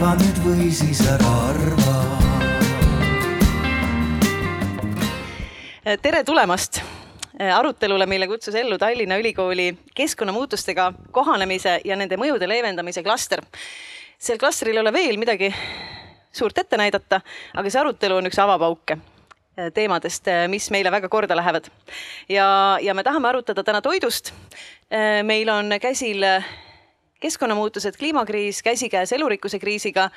[0.00, 1.96] arva nüüd või siis ära arva.
[6.00, 6.78] tere tulemast
[7.36, 13.44] arutelule, mille kutsus ellu Tallinna Ülikooli keskkonnamuutustega kohanemise ja nende mõjude leevendamise klaster.
[14.18, 15.52] sel klastril ei ole veel midagi
[16.32, 17.20] suurt ette näidata,
[17.54, 18.96] aga see arutelu on üks avapauke
[19.74, 21.68] teemadest, mis meile väga korda lähevad.
[22.28, 24.32] ja, ja me tahame arutada täna toidust.
[25.24, 26.24] meil on käsil
[27.20, 30.10] keskkonnamuutused, kliimakriis käsikäes elurikkuse kriisiga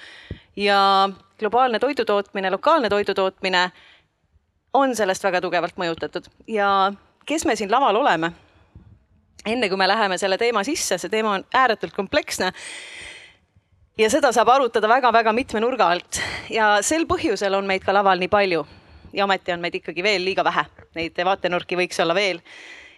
[0.55, 3.71] ja globaalne toidutootmine, lokaalne toidutootmine
[4.73, 6.93] on sellest väga tugevalt mõjutatud ja
[7.26, 8.31] kes me siin laval oleme?
[9.45, 12.52] enne kui me läheme selle teema sisse, see teema on ääretult kompleksne.
[13.98, 18.20] ja seda saab arutada väga-väga mitme nurga alt ja sel põhjusel on meid ka laval
[18.20, 18.65] nii palju.
[19.13, 20.65] ja ometi on meid ikkagi veel liiga vähe,
[20.95, 22.41] neid vaatenurki võiks olla veel.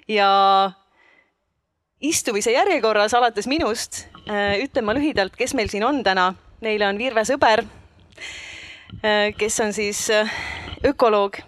[0.08, 0.30] ja
[2.02, 6.34] istumise järjekorras alates minust äh, ütlen ma lühidalt, kes meil siin on täna.
[6.64, 7.66] Neile on Virve Sõber,
[9.04, 10.32] äh, kes on siis äh,
[10.88, 11.40] ökoloog,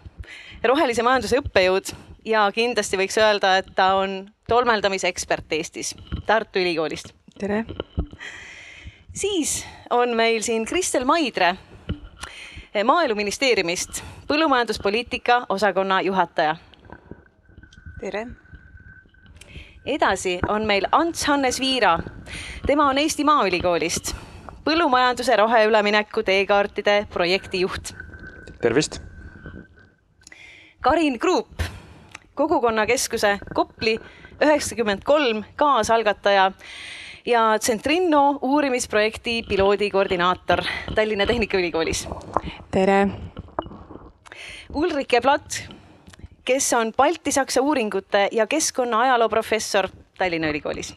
[0.64, 1.94] rohelise majanduse õppejõud
[2.28, 5.96] ja kindlasti võiks öelda, et ta on tolmeldamise ekspert Eestis,
[6.26, 7.14] Tartu Ülikoolist.
[7.40, 7.66] tere!
[9.18, 11.56] siis on meil siin Kristel Maidre
[12.84, 16.58] Maaeluministeeriumist, põllumajanduspoliitika osakonna juhataja.
[18.00, 18.28] tere!
[19.88, 21.98] Edasi on meil Ants Hannes Viira.
[22.66, 24.12] tema on Eesti Maaülikoolist,
[24.66, 27.94] põllumajanduse roheülemineku teekaartide projektijuht.
[28.62, 29.00] tervist!
[30.82, 31.64] Karin Kruup,
[32.36, 33.98] kogukonnakeskuse Kopli
[34.42, 36.52] üheksakümmend kolm kaasalgataja
[37.26, 40.62] ja Centrinno uurimisprojekti piloodi koordinaator
[40.96, 42.08] Tallinna Tehnikaülikoolis.
[42.72, 43.08] tere!
[44.74, 45.77] Ulrike Platt,
[46.48, 50.94] kes on Balti-Saksa uuringute ja keskkonna ajaloo professor Tallinna Ülikoolis.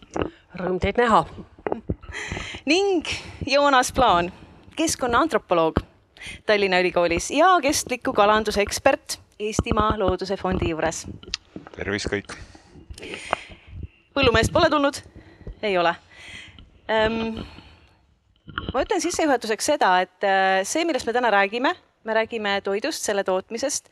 [0.55, 1.25] Rõõm teid näha.
[2.70, 3.07] ning
[3.47, 4.31] Joonas Plaan,
[4.77, 5.83] keskkonnaantropoloog
[6.47, 11.07] Tallinna Ülikoolis ja kestliku kalanduse ekspert Eestimaa Looduse Fondi juures.
[11.74, 12.36] tervist kõik.
[14.14, 15.03] põllumeest pole tulnud?
[15.63, 15.95] ei ole
[16.91, 17.42] ähm,.
[18.74, 21.74] ma ütlen sissejuhatuseks seda, et äh, see, millest me täna räägime,
[22.05, 23.91] me räägime toidust, selle tootmisest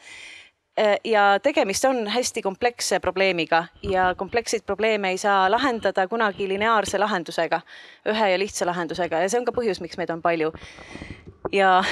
[1.05, 7.61] ja tegemist on hästi kompleksse probleemiga ja kompleksseid probleeme ei saa lahendada kunagi lineaarse lahendusega,
[8.09, 10.53] ühe ja lihtsa lahendusega ja see on ka põhjus, miks meid on palju.
[11.53, 11.83] ja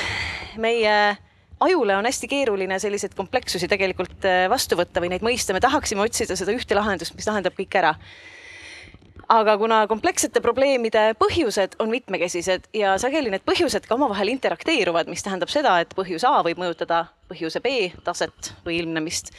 [0.57, 1.17] meie
[1.61, 6.05] ajule on hästi keeruline selliseid komplekssusi tegelikult äh, vastu võtta või neid mõista, me tahaksime
[6.05, 7.95] otsida seda ühte lahendust, mis lahendab kõik ära.
[9.33, 15.25] Aga kuna komplekssete probleemide põhjused on mitmekesised ja sageli need põhjused ka omavahel interakteeruvad, mis
[15.27, 19.33] tähendab seda, et põhjus A võib mõjutada põhjuse B taset või ilmnemist,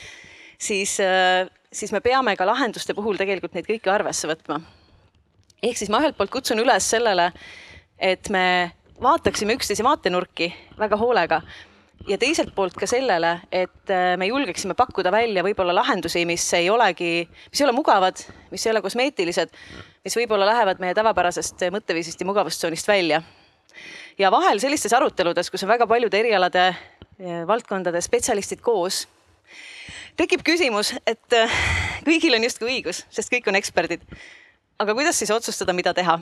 [0.59, 4.61] siis, äh, siis me peame ka lahenduste puhul tegelikult neid kõiki arvesse võtma.
[5.63, 7.31] ehk siis ma ühelt poolt kutsun üles sellele,
[7.97, 11.41] et me vaataksime üksteise vaatenurki väga hoolega
[12.07, 16.69] ja teiselt poolt ka sellele, et äh, me julgeksime pakkuda välja võib-olla lahendusi, mis ei
[16.72, 19.51] olegi, mis ei ole mugavad, mis ei ole kosmeetilised,
[20.06, 23.22] mis võib-olla lähevad meie tavapärasest mõtteviisist ja mugavustsoonist välja.
[24.18, 26.72] ja vahel sellistes aruteludes, kus on väga paljude erialade,
[27.47, 29.06] valdkondade spetsialistid koos,
[30.18, 31.62] tekib küsimus, et äh,
[32.06, 34.03] kõigil on justkui õigus, sest kõik on eksperdid.
[34.79, 36.19] aga kuidas siis otsustada, mida teha?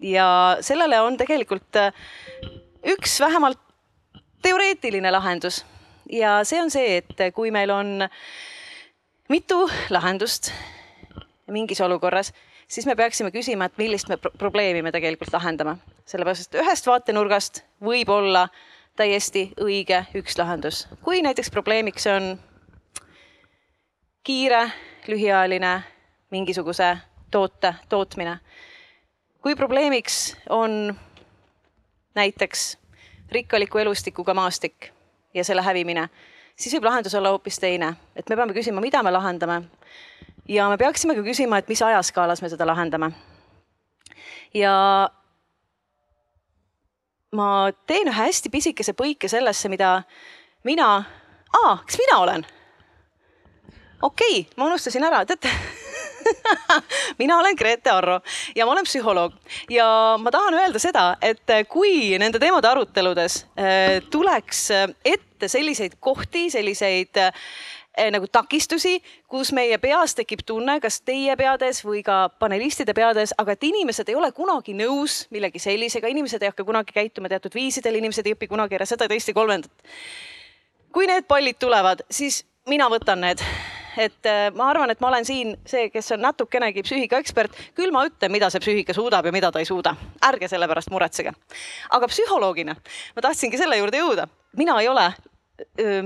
[0.00, 1.92] ja sellele on tegelikult äh,
[2.92, 3.60] üks vähemalt
[4.42, 5.64] teoreetiline lahendus
[6.10, 8.08] ja see on see, et kui meil on
[9.28, 10.52] mitu lahendust
[11.50, 12.32] mingis olukorras,
[12.68, 15.76] siis me peaksime küsima, et millist me pro probleemi me tegelikult lahendame.
[16.06, 18.48] sellepärast, et ühest vaatenurgast võib olla
[18.96, 20.86] täiesti õige üks lahendus.
[21.02, 22.38] kui näiteks probleemiks on
[24.22, 24.70] kiire,
[25.06, 25.82] lühiajaline
[26.30, 26.96] mingisuguse
[27.30, 28.38] toote tootmine.
[29.42, 30.96] kui probleemiks on
[32.14, 32.78] näiteks
[33.32, 34.90] rikkaliku elustikuga maastik
[35.34, 36.08] ja selle hävimine,
[36.56, 39.62] siis võib lahendus olla hoopis teine, et me peame küsima, mida me lahendame.
[40.48, 43.10] ja me peaksime ka küsima, et mis ajaskaalas me seda lahendame.
[44.54, 44.74] ja
[47.32, 47.48] ma
[47.86, 50.02] teen ühe hästi pisikese põike sellesse, mida
[50.64, 51.04] mina,
[51.52, 52.46] aa, kas mina olen?
[54.02, 55.50] okei okay,, ma unustasin ära, teate
[57.20, 58.20] mina olen Grete Arro
[58.56, 59.36] ja ma olen psühholoog
[59.70, 59.88] ja
[60.20, 64.68] ma tahan öelda seda, et kui nende teemade aruteludes äh, tuleks
[65.04, 67.32] ette selliseid kohti, selliseid äh,
[68.12, 73.56] nagu takistusi, kus meie peas tekib tunne, kas teie peades või ka panelistide peades, aga
[73.56, 77.98] et inimesed ei ole kunagi nõus millegi sellisega, inimesed ei hakka kunagi käituma teatud viisidel,
[78.00, 79.72] inimesed ei õpi kunagi ära seda, teist ja kolmandat.
[80.92, 83.42] kui need pallid tulevad, siis mina võtan need
[83.96, 88.06] et äh, ma arvan, et ma olen siin see, kes on natukenegi psüühikaekspert, küll ma
[88.08, 89.96] ütlen, mida see psüühika suudab ja mida ta ei suuda.
[90.28, 91.32] ärge selle pärast muretsege.
[91.90, 92.76] aga psühholoogina
[93.16, 94.28] ma tahtsingi selle juurde jõuda.
[94.56, 95.12] mina ei ole
[95.80, 96.02] öö,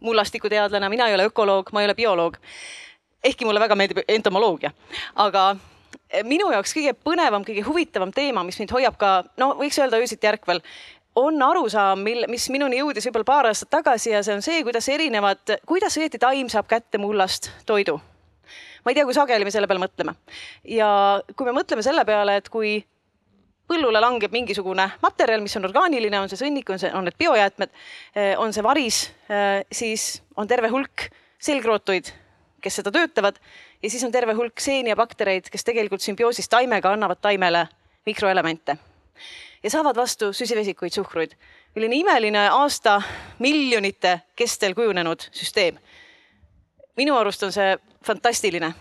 [0.00, 2.36] mullastikuteadlane, mina ei ole ökoloog, ma ei ole bioloog.
[3.24, 4.70] ehkki mulle väga meeldib entomoloogia,
[5.16, 5.56] aga
[6.24, 9.10] minu jaoks kõige põnevam, kõige huvitavam teema, mis mind hoiab ka,
[9.40, 10.62] no võiks öelda öösiti ärkvel,
[11.18, 14.88] on arusaam, mil, mis minuni jõudis võib-olla paar aastat tagasi ja see on see, kuidas
[14.92, 17.98] erinevad, kuidas õieti taim saab kätte mullast toidu.
[18.84, 20.14] ma ei tea, kui sageli me selle peale mõtleme.
[20.64, 20.90] ja
[21.36, 22.78] kui me mõtleme selle peale, et kui
[23.68, 27.74] põllule langeb mingisugune materjal, mis on orgaaniline, on see sõnnik, on see, on need biojäätmed,
[28.40, 29.02] on see varis,
[29.72, 31.10] siis on terve hulk
[31.44, 32.12] selgrootuid,
[32.64, 33.36] kes seda töötavad
[33.82, 37.66] ja siis on terve hulk seeni ja baktereid, kes tegelikult sümbioosis taimega annavad taimele
[38.08, 38.78] mikroelemente
[39.62, 41.32] ja saavad vastu süsivesikuid, suhkruid.
[41.74, 43.02] milline imeline aasta
[43.38, 45.78] miljonite kestel kujunenud süsteem.
[46.96, 48.74] minu arust on see fantastiline.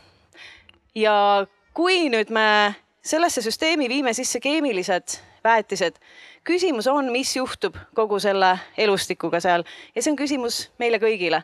[0.96, 5.96] ja kui nüüd me sellesse süsteemi viime sisse keemilised väetised,
[6.44, 9.64] küsimus on, mis juhtub kogu selle elustikuga seal
[9.96, 11.42] ja see on küsimus meile kõigile.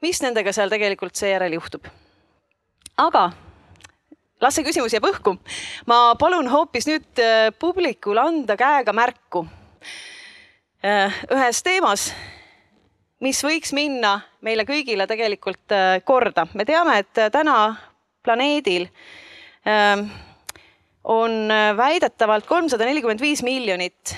[0.00, 1.86] mis nendega seal tegelikult seejärel juhtub?
[2.96, 3.30] aga
[4.40, 5.34] las see küsimus jääb õhku.
[5.86, 9.44] ma palun hoopis nüüd äh, publikul anda käega märku
[10.84, 12.12] äh, ühes teemas,
[13.24, 16.46] mis võiks minna meile kõigile tegelikult äh, korda.
[16.54, 17.58] me teame, et täna
[18.22, 18.88] planeedil
[21.08, 21.32] on
[21.76, 24.14] väidetavalt kolmsada nelikümmend viis miljonit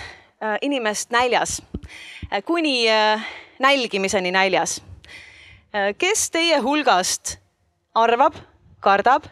[0.63, 1.57] inimest näljas,
[2.47, 2.87] kuni
[3.59, 4.77] nälgimiseni näljas.
[5.99, 7.37] kes teie hulgast
[7.95, 8.39] arvab,
[8.81, 9.27] kardab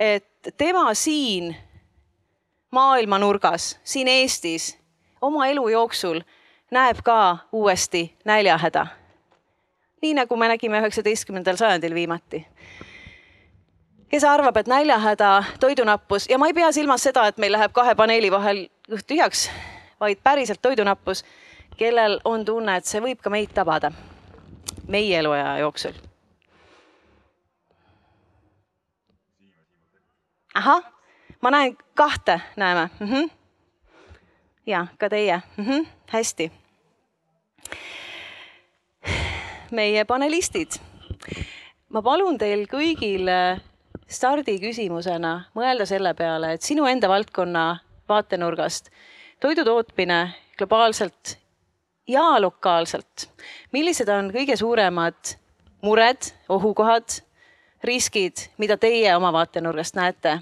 [0.00, 0.26] et
[0.56, 1.56] tema siin
[2.70, 4.78] maailmanurgas, siin Eestis
[5.20, 6.20] oma elu jooksul
[6.70, 8.86] näeb ka uuesti näljahäda.
[10.02, 12.46] nii nagu me nägime üheksateistkümnendal sajandil viimati.
[14.08, 17.94] kes arvab, et näljahäda, toidunappus ja ma ei pea silmas seda, et meil läheb kahe
[17.94, 19.50] paneeli vahel kõht tühjaks,
[20.00, 21.24] vaid päriselt toidunappus,
[21.76, 23.92] kellel on tunne, et see võib ka meid tabada
[24.88, 25.92] meie eluaja jooksul
[30.56, 30.82] ahah,
[31.42, 33.06] ma näen kahte, näeme mm.
[33.06, 33.30] -hmm.
[34.66, 35.86] ja ka teie mm, -hmm.
[36.06, 36.52] hästi.
[39.70, 40.70] meie panelistid,
[41.88, 43.28] ma palun teil kõigil
[44.06, 48.90] stardiküsimusena mõelda selle peale, et sinu enda valdkonna vaatenurgast
[49.40, 51.38] toidu tootmine globaalselt
[52.08, 53.30] ja lokaalselt,
[53.72, 55.36] millised on kõige suuremad
[55.82, 57.20] mured, ohukohad
[57.86, 60.38] riskid, mida teie oma vaatenurgast näete.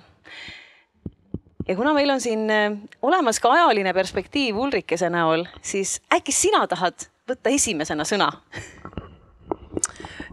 [1.69, 6.67] ja kuna meil on siin äh, olemas ka ajaline perspektiiv Ulrikese näol, siis äkki sina
[6.67, 8.31] tahad võtta esimesena sõna?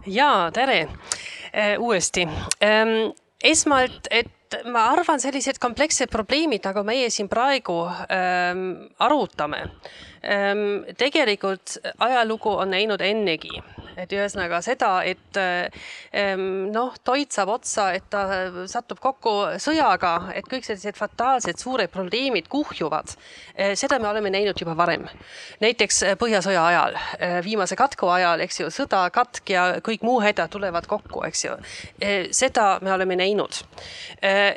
[0.06, 2.28] ja tere äh, uuesti
[2.62, 3.12] ähm,.
[3.44, 4.30] esmalt, et
[4.68, 8.66] ma arvan, sellised komplekssed probleemid, nagu meie siin praegu ähm,
[8.98, 9.64] arutame
[10.22, 13.58] tegelikult ajalugu on näinud ennegi
[14.00, 18.24] et ühesõnaga seda, et ehm, noh, toit saab otsa, et ta
[18.70, 23.14] satub kokku sõjaga, et kõik sellised fataalsed suured probleemid kuhjuvad.
[23.54, 25.08] Eh, seda me oleme näinud juba varem.
[25.60, 30.20] näiteks eh, Põhjasõja ajal, eh, viimase katku ajal, eks ju, sõda, katk ja kõik muu
[30.22, 31.56] hädad tulevad kokku, eks ju.
[32.32, 33.62] seda me oleme näinud.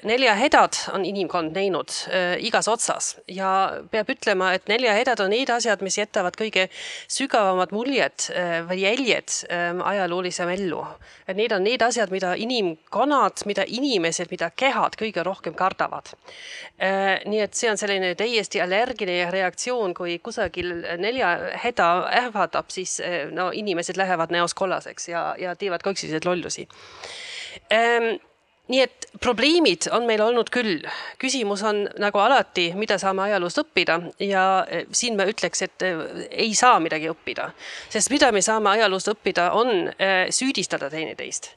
[0.04, 1.92] näljahädad on inimkond näinud
[2.40, 6.68] igas otsas ja peab ütlema, et näljahädad on need asjad, mis jätavad kõige
[7.12, 8.28] sügavamad muljed
[8.70, 10.84] või jäljed ähm, ajaloolisem ellu.
[11.28, 16.14] et need on need asjad, mida inimkonnad, mida inimesed, mida kehad kõige rohkem kardavad
[16.80, 17.24] äh,.
[17.26, 21.90] nii et see on selline täiesti allergiline reaktsioon, kui kusagil neljahäda
[22.22, 23.00] ähvardab, siis
[23.32, 26.68] no inimesed lähevad näos kollaseks ja, ja teevad kõik selliseid lollusi
[27.72, 28.16] ähm,
[28.68, 30.86] nii et probleemid on meil olnud küll.
[31.22, 34.00] küsimus on nagu alati, mida saame ajaloost õppida.
[34.20, 37.52] Ja eh, siin ma ütleks, et eh, ei saa midagi õppida,
[37.90, 41.54] sest mida me saame ajaloost õppida, on eh, süüdistada teineteist.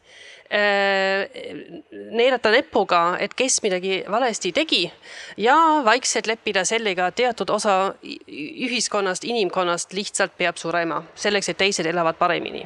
[0.49, 4.87] Neelata näpuga, et kes midagi valesti tegi
[5.37, 12.17] ja vaikselt leppida sellega, teatud osa ühiskonnast, inimkonnast lihtsalt peab surema selleks, et teised elavad
[12.17, 12.65] paremini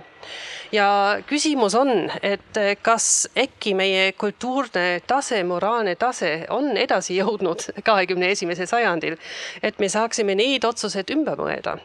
[0.72, 0.86] ja
[1.28, 8.68] küsimus on, et kas äkki meie kultuurne tase, moraalne tase on edasi jõudnud kahekümne esimesel
[8.70, 9.18] sajandil,
[9.62, 11.76] et me saaksime neid otsused ümber mõelda.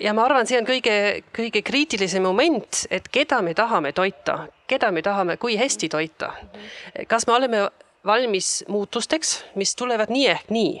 [0.00, 0.96] ja ma arvan, see on kõige,
[1.36, 6.32] kõige kriitilisem moment, et keda me tahame toita, keda me tahame, kui hästi toita.
[7.08, 7.68] kas me oleme
[8.06, 10.78] valmis muutusteks, mis tulevad nii ehk nii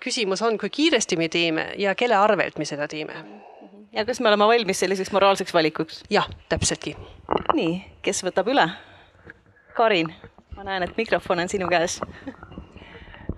[0.00, 3.44] küsimus on, kui kiiresti me teeme ja kelle arvelt me seda teeme
[3.94, 6.02] ja kas me oleme valmis selliseks moraalseks valikuks?
[6.10, 6.96] jah, täpseltki.
[7.54, 8.68] nii, kes võtab üle?
[9.74, 10.12] Karin,
[10.56, 12.00] ma näen, et mikrofon on sinu käes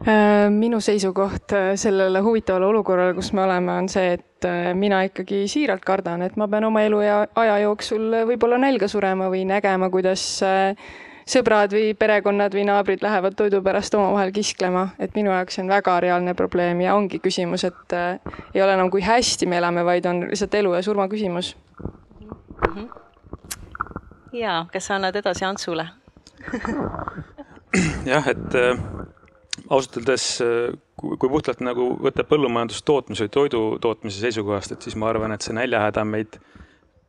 [0.06, 5.00] Äh, minu seisukoht äh, sellele huvitavale olukorrale, kus me oleme, on see, et äh, mina
[5.08, 9.42] ikkagi siiralt kardan, et ma pean oma elu ja aja jooksul võib-olla nälga surema või
[9.48, 10.22] nägema, kuidas
[11.26, 15.73] sõbrad või perekonnad või naabrid lähevad toidu pärast omavahel kisklema, et minu jaoks see on
[15.73, 17.97] väga reaalne probleem ja ongi küsimus, et
[18.54, 22.75] ei ole enam, kui hästi me elame, vaid on lihtsalt elu ja surma küsimus mm.
[22.75, 22.88] -hmm.
[24.33, 25.88] ja, kas sa annad edasi Antsule
[28.12, 28.54] jah, et
[29.71, 30.26] ausalt öeldes,
[30.97, 35.56] kui puhtalt nagu võtta põllumajandustootmise või toidu tootmise seisukohast, et siis ma arvan, et see
[35.56, 36.38] näljahäda meid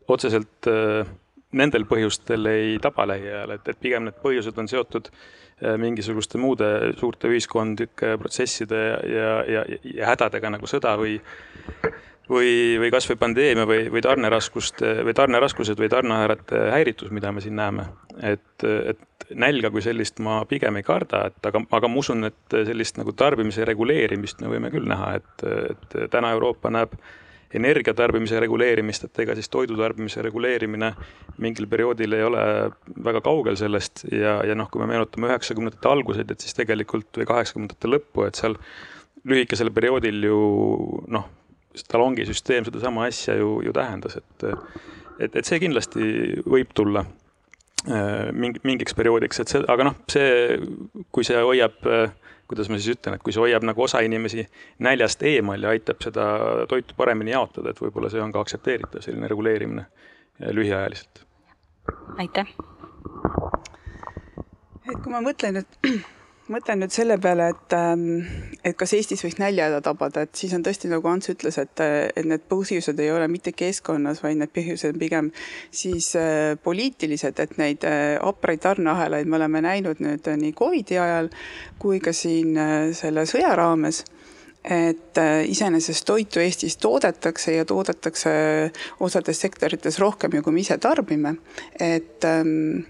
[0.07, 1.07] otseselt äh,
[1.55, 6.71] nendel põhjustel ei taba lähiajal, et, et pigem need põhjused on seotud äh, mingisuguste muude
[6.99, 8.81] suurte ühiskondlike protsesside
[9.13, 9.63] ja, ja,
[9.93, 11.15] ja hädadega nagu sõda või
[12.29, 17.55] või, või kasvõi pandeemia või, või tarneraskuste või tarneraskused või tarneahelate häiritus, mida me siin
[17.55, 17.87] näeme.
[18.21, 22.57] et, et nälga kui sellist ma pigem ei karda, et aga, aga ma usun, et
[22.67, 27.25] sellist nagu tarbimise reguleerimist me võime küll näha, et, et täna Euroopa näeb energia
[27.95, 30.91] tarbimise reguleerimist, et ega siis toidu tarbimise reguleerimine
[31.43, 32.43] mingil perioodil ei ole
[33.03, 37.27] väga kaugel sellest ja, ja noh, kui me meenutame üheksakümnendate alguseid, et siis tegelikult või
[37.29, 38.57] kaheksakümnendate lõppu, et seal
[39.27, 40.41] lühikesel perioodil ju
[41.07, 41.29] noh,
[41.91, 44.47] talongisüsteem sedasama asja ju, ju tähendas, et,
[45.19, 47.05] et, et see kindlasti võib tulla
[47.87, 50.57] äh, mingi, mingiks perioodiks, et see, aga noh, see,
[51.13, 51.79] kui see hoiab,
[52.47, 54.45] kuidas ma siis ütlen, et kui see hoiab nagu osa inimesi
[54.83, 56.27] näljast eemal ja aitab seda
[56.69, 61.23] toitu paremini jaotada, et võib-olla see on ka aktsepteeritav, selline reguleerimine äh, lühiajaliselt.
[62.17, 62.53] aitäh.
[64.87, 65.79] et kui ma mõtlen, et
[66.51, 68.23] mõtlen nüüd selle peale, et, ähm,
[68.63, 72.25] et kas Eestis võiks näljahäda tabada, et siis on tõesti nagu Ants ütles, et, et
[72.27, 75.31] need põhjused ei ole mitte keskkonnas, vaid need põhjused on pigem
[75.71, 81.31] siis äh, poliitilised, et neid äh, hapraid tarneahelaid me oleme näinud nüüd nii Covidi ajal
[81.79, 84.03] kui ka siin äh, selle sõja raames
[84.67, 85.15] et
[85.47, 88.31] iseenesest toitu Eestis toodetakse ja toodetakse
[88.99, 91.37] osades sektorites rohkem ju, kui me ise tarbime.
[91.79, 92.83] et ähm,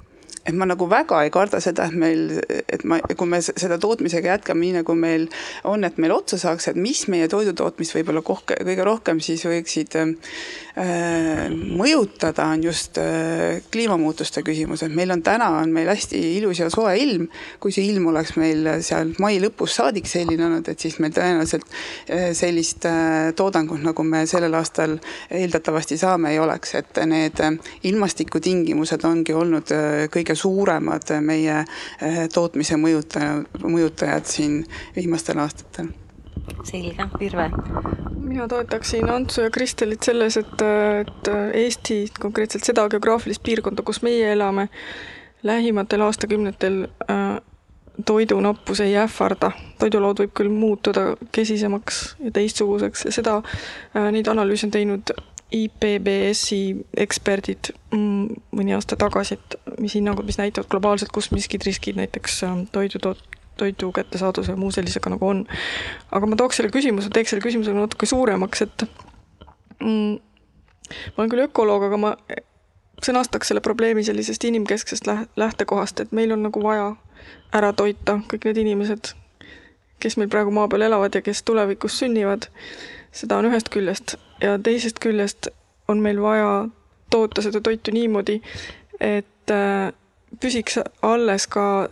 [0.47, 4.37] et ma nagu väga ei karda seda, et meil, et ma, kui me seda tootmisega
[4.37, 5.27] jätkame nii, nagu meil
[5.67, 9.97] on, et meil otsa saaks, et mis meie toidutootmist võib-olla kohke, kõige rohkem siis võiksid
[9.99, 10.13] äh,
[11.51, 16.69] mõjutada, on just äh, kliimamuutuste küsimus, et meil on täna, on meil hästi ilus ja
[16.73, 17.27] soe ilm.
[17.59, 21.67] kui see ilm oleks meil seal mai lõpus saadik selline olnud, et siis meil tõenäoliselt
[21.67, 24.95] äh, sellist äh, toodangut, nagu me sellel aastal
[25.33, 27.59] eeldatavasti saame, ei oleks, et need äh,
[27.91, 34.61] ilmastikutingimused ongi olnud äh, kõige suuremad meie eh, tootmise mõjutaja, mõjutajad siin
[34.95, 35.91] viimastel aastatel.
[36.63, 37.49] selge, Virve?
[38.27, 40.61] mina toetaksin Antsu ja Kristelit selles, et,
[41.01, 44.67] et Eesti, konkreetselt seda geograafilist piirkonda, kus meie elame,
[45.47, 47.39] lähimatel aastakümnetel äh,
[48.05, 49.51] toidunappus ei ähvarda.
[49.79, 55.13] toidulaud võib küll muutuda kesisemaks ja teistsuguseks ja seda äh,, neid analüüse on teinud
[55.51, 61.99] IPBS-i eksperdid mm, mõni aasta tagasi, et mis hinnangud, mis näitavad globaalselt, kus miskid riskid
[61.99, 65.45] näiteks ähm, toidu toot-, toidu kättesaadavuse ja muu sellisega nagu on.
[66.11, 68.87] aga ma tooks selle küsimuse, teeks selle küsimuse natuke suuremaks, et
[69.79, 70.19] mm,
[71.15, 72.13] ma olen küll ökoloog, aga ma
[73.03, 76.91] sõnastaks selle probleemi sellisest inimkesksest lähtekohast, et meil on nagu vaja
[77.55, 79.13] ära toita kõik need inimesed,
[80.03, 82.49] kes meil praegu maa peal elavad ja kes tulevikus sünnivad
[83.17, 84.17] seda on ühest küljest.
[84.41, 85.49] Ja teisest küljest
[85.87, 86.67] on meil vaja
[87.09, 88.41] toota seda toitu niimoodi,
[88.99, 89.93] et äh,
[90.41, 91.89] püsiks alles ka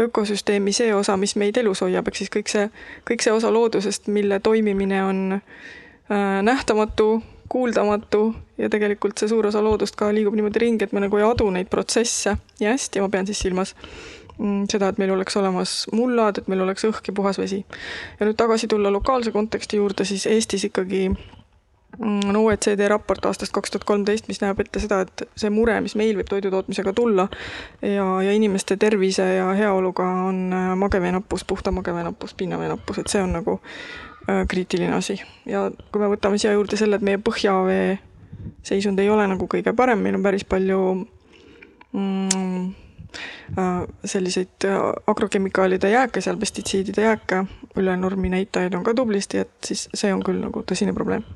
[0.00, 2.68] ökosüsteemi see osa, mis meid elus hoiab, ehk siis kõik see,
[3.08, 8.22] kõik see osa loodusest, mille toimimine on äh, nähtamatu, kuuldamatu
[8.58, 11.50] ja tegelikult see suur osa loodust ka liigub niimoodi ringi, et me nagu ei adu
[11.52, 13.74] neid protsesse nii hästi, ma pean siis silmas
[14.70, 17.62] seda, et meil oleks olemas mullad, et meil oleks õhk ja puhas vesi.
[18.18, 23.52] ja nüüd tagasi tulla lokaalse konteksti juurde, siis Eestis ikkagi mm, on OECD raport aastast
[23.52, 27.28] kaks tuhat kolmteist, mis näeb ette seda, et see mure, mis meil võib toidutootmisega tulla
[27.82, 33.02] ja, ja inimeste tervise ja heaoluga on äh, magevee nappus, puhta magevee nappus, pinnavee nappus,
[33.02, 35.20] et see on nagu äh, kriitiline asi.
[35.46, 37.98] ja kui me võtame siia juurde selle, et meie põhjavee
[38.66, 40.80] seisund ei ole nagu kõige parem, meil on päris palju
[41.92, 42.70] mm,
[44.04, 47.44] selliseid äh, agrokemikaalide jääke seal, pestitsiidide jääke,
[47.76, 51.26] üle normi näitajaid on ka tublisti, et siis see on küll nagu tõsine probleem.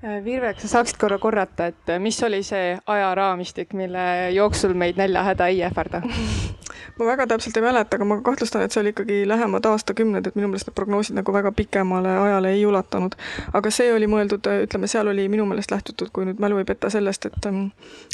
[0.00, 5.50] Virve, kas sa saaksid korra korrata, et mis oli see ajaraamistik, mille jooksul meid näljahäda
[5.52, 6.00] ei ähvarda?
[6.98, 10.38] ma väga täpselt ei mäleta, aga ma kahtlustan, et see oli ikkagi lähemad aastakümned, et
[10.38, 13.16] minu meelest need prognoosid nagu väga pikemale ajale ei ulatanud.
[13.52, 16.90] aga see oli mõeldud, ütleme, seal oli minu meelest lähtutud, kui nüüd mälu ei peta,
[16.92, 17.50] sellest, et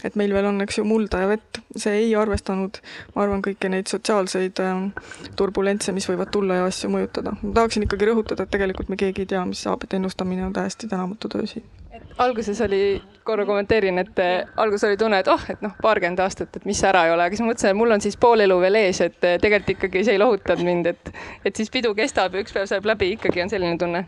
[0.04, 1.62] et meil veel on, eks ju, mulda ja vett.
[1.76, 2.82] see ei arvestanud,
[3.14, 4.88] ma arvan, kõiki neid sotsiaalseid ähm,
[5.36, 7.38] turbulentse, mis võivad tulla ja asju mõjutada.
[7.42, 10.54] ma tahaksin ikkagi rõhutada, et tegelikult me keegi ei tea, mis saab, et ennustamine on
[10.56, 11.75] täiesti tänamatu töö siin
[12.18, 16.56] alguses oli, korra kommenteerin, et äh, alguses oli tunne, et oh, et noh, paarkümmend aastat,
[16.56, 18.58] et mis ära ei ole, aga siis ma mõtlesin, et mul on siis pool elu
[18.62, 21.12] veel ees, et äh, tegelikult ikkagi see ei lohutanud mind, et,
[21.44, 24.06] et siis pidu kestab ja üks päev saab läbi, ikkagi on selline tunne.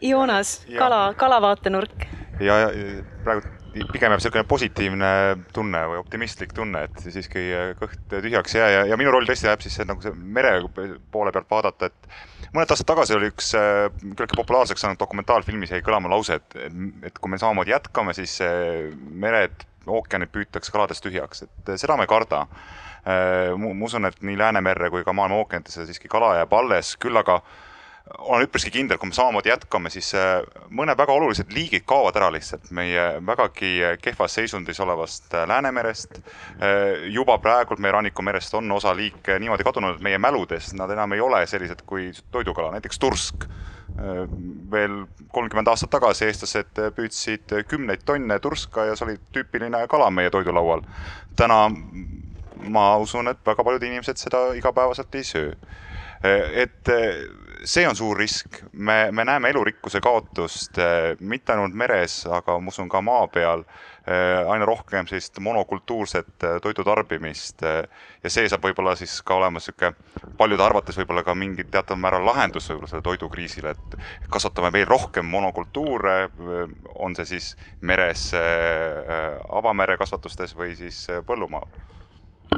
[0.00, 2.06] Joonas, kala, kalavaatenurk.
[2.40, 2.76] ja, ja
[3.24, 5.10] praegu pigem jääb niisugune positiivne
[5.54, 7.44] tunne või optimistlik tunne, et siiski
[7.78, 10.56] kõht tühjaks ei jää ja, ja minu roll tõesti jääb siis see, nagu see mere
[11.12, 15.82] poole pealt vaadata, et mõned aastad tagasi oli üks äh, küllaltki populaarseks saanud dokumentaalfilmis jäi
[15.86, 16.58] kõlama lause, et,
[17.06, 18.38] et kui me samamoodi jätkame, siis
[19.10, 22.44] mered, ookeanid püütakse kaladest tühjaks, et seda ma ei karda.
[23.00, 27.16] Äh, ma usun, et nii Läänemerre kui ka maailma ookeanidesse siiski kala jääb alles, küll
[27.16, 27.40] aga
[28.18, 30.40] olen üpriski kindel, kui me samamoodi jätkame, siis äh,
[30.74, 36.18] mõned väga olulised liigid kaovad ära lihtsalt meie vägagi kehvas seisundis olevast äh, Läänemerest.
[36.18, 41.14] Äh, juba praegult meie rannikumerest on osa liike niimoodi kadunud, et meie mäludes nad enam
[41.16, 43.50] ei ole sellised kui toidukala, näiteks tursk.
[44.70, 44.92] veel
[45.34, 50.84] kolmkümmend aastat tagasi eestlased püüdsid kümneid tonne turska ja see oli tüüpiline kala meie toidulaual.
[51.36, 51.58] täna
[52.70, 55.52] ma usun, et väga paljud inimesed seda igapäevaselt ei söö.
[56.62, 56.88] et
[57.64, 62.72] see on suur risk, me, me näeme elurikkuse kaotust äh, mitte ainult meres, aga ma
[62.72, 68.64] usun ka maa peal äh, aina rohkem sellist monokultuurset äh, toidu tarbimist ja see saab
[68.64, 73.08] võib-olla siis ka olema niisugune paljude arvates võib-olla ka mingi teataval määral lahendus võib-olla sellele
[73.10, 76.18] toidukriisile, et kasvatame veel rohkem monokultuure,
[76.96, 78.30] on see siis meres,
[79.60, 81.68] avamere kasvatustes või siis põllumaal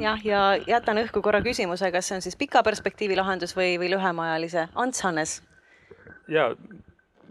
[0.01, 3.93] jah, ja jätan õhku korra küsimuse, kas see on siis pika perspektiivi lahendus või, või
[3.93, 4.69] lühemaajalise.
[4.79, 5.41] Ants Hannes.
[6.29, 6.53] ja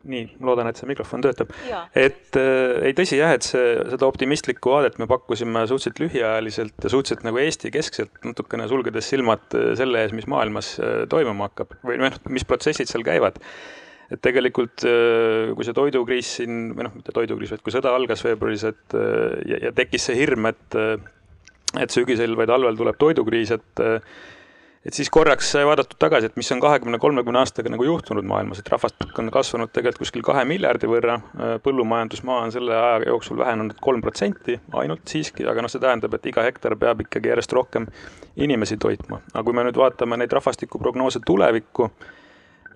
[0.08, 1.52] nii, loodan, et see mikrofon töötab.
[1.98, 6.94] et äh, ei, tõsi jah, et see, seda optimistlikku vaadet me pakkusime suhteliselt lühiajaliselt ja
[6.94, 12.02] suhteliselt nagu Eesti-keskselt, natukene sulgedes silmad äh, selle ees, mis maailmas äh, toimuma hakkab või
[12.02, 13.38] noh, mis protsessid seal käivad.
[14.12, 18.26] et tegelikult, äh, kui see toidukriis siin või noh, mitte toidukriis, vaid kui sõda algas
[18.26, 18.98] veebruaris, et
[19.48, 20.80] ja, ja tekkis see hirm, et
[21.80, 23.84] et sügisel või talvel tuleb toidukriis, et
[24.86, 28.62] et siis korraks sai vaadatud tagasi, et mis on kahekümne, kolmekümne aastaga nagu juhtunud maailmas,
[28.62, 31.20] et rahvastik on kasvanud tegelikult kuskil kahe miljardi võrra,
[31.64, 36.26] põllumajandusmaa on selle aja jooksul vähenenud kolm protsenti ainult siiski, aga noh, see tähendab, et
[36.32, 37.86] iga hektar peab ikkagi järjest rohkem
[38.42, 39.22] inimesi toitma.
[39.34, 41.92] aga kui me nüüd vaatame neid rahvastikuprognoose tulevikku,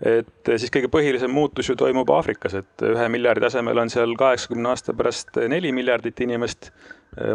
[0.05, 4.69] et siis kõige põhilisem muutus ju toimub Aafrikas, et ühe miljardi asemel on seal kaheksakümne
[4.75, 6.69] aasta pärast neli miljardit inimest,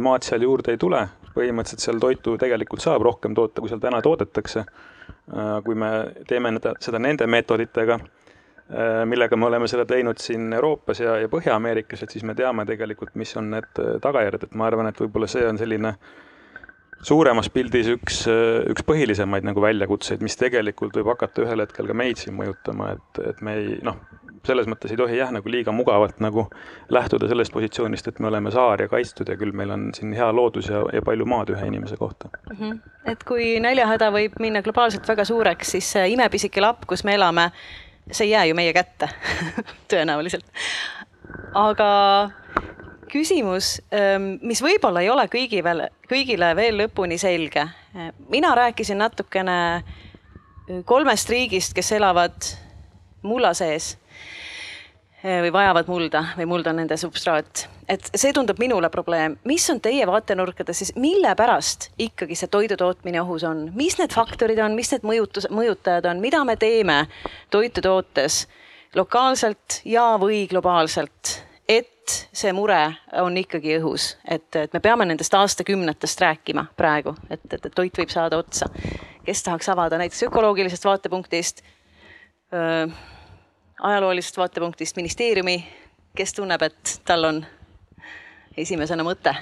[0.01, 1.01] maad seal juurde ei tule,
[1.35, 4.65] põhimõtteliselt seal toitu tegelikult saab rohkem toota, kui seal täna toodetakse.
[5.65, 5.91] kui me
[6.27, 6.51] teeme
[6.83, 7.99] seda nende meetoditega,
[9.07, 13.15] millega me oleme seda teinud siin Euroopas ja, ja Põhja-Ameerikas, et siis me teame tegelikult,
[13.15, 15.95] mis on need tagajärjed, et ma arvan, et võib-olla see on selline
[17.07, 18.23] suuremas pildis üks,
[18.71, 23.23] üks põhilisemaid nagu väljakutseid, mis tegelikult võib hakata ühel hetkel ka meid siin mõjutama, et,
[23.31, 23.99] et me ei noh,
[24.47, 26.47] selles mõttes ei tohi jah, nagu liiga mugavalt nagu
[26.93, 30.31] lähtuda sellest positsioonist, et me oleme saar ja kaitstud ja küll meil on siin hea
[30.33, 32.57] loodus ja, ja palju maad ühe inimese kohta mm.
[32.57, 32.81] -hmm.
[33.13, 37.51] et kui näljahäda võib minna globaalselt väga suureks, siis see imepisike lapp, kus me elame,
[38.11, 39.11] see ei jää ju meie kätte
[39.93, 40.49] tõenäoliselt.
[41.55, 41.91] aga
[43.13, 47.69] küsimus, ähm, mis võib-olla ei ole kõigi veel, kõigile veel lõpuni selge.
[48.29, 49.83] mina rääkisin natukene
[50.85, 52.47] kolmest riigist, kes elavad
[53.23, 53.97] mulla sees
[55.21, 57.67] Eh, või vajavad mulda või muld on nende substraat.
[57.89, 59.37] et see tundub minule probleem.
[59.45, 64.15] mis on teie vaatenurkades siis, mille pärast ikkagi see toidu tootmine ohus on, mis need
[64.15, 67.07] faktorid on, mis need mõjutus, mõjutajad on, mida me teeme
[67.51, 68.47] toitu tootes
[68.95, 72.79] lokaalselt ja, või globaalselt, et see mure
[73.23, 78.03] on ikkagi õhus, et, et me peame nendest aastakümnetest rääkima praegu, et, et, et toit
[78.03, 78.67] võib saada otsa.
[79.25, 81.63] kes tahaks avada näiteks ökoloogilisest vaatepunktist?
[83.83, 85.55] ajaloolisest vaatepunktist ministeeriumi,
[86.17, 87.45] kes tunneb, et tal on
[88.65, 89.35] esimesena mõte?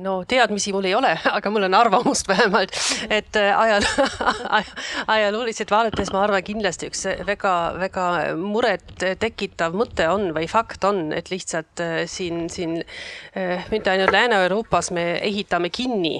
[0.00, 2.76] no teadmisi mul ei ole, aga mul on arvamust vähemalt,
[3.10, 3.86] et ajal,
[5.16, 8.06] ajalooliselt vaadates ma arvan kindlasti üks väga-väga
[8.38, 12.76] muret tekitav mõte on või fakt on, et lihtsalt siin, siin
[13.72, 16.18] mitte ainult Lääne-Euroopas me ehitame kinni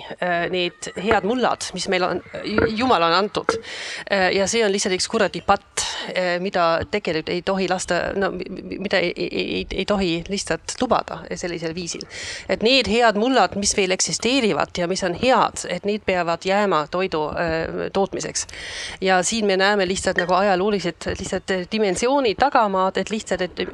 [0.51, 2.23] need head mullad, mis meil on,
[2.75, 3.55] jumal on antud.
[4.11, 5.85] ja see on lihtsalt üks kuradi patt,
[6.43, 11.75] mida tegelikult ei tohi lasta, no mida ei, ei, ei, ei tohi lihtsalt lubada sellisel
[11.77, 12.05] viisil.
[12.49, 16.85] Et need head mullad, mis veel eksisteerivad ja mis on head, et need peavad jääma
[16.91, 18.47] toidu äh, tootmiseks.
[19.01, 23.65] ja siin me näeme lihtsalt nagu ajaloolised lihtsalt dimensiooni tagamaad, et lihtsalt, et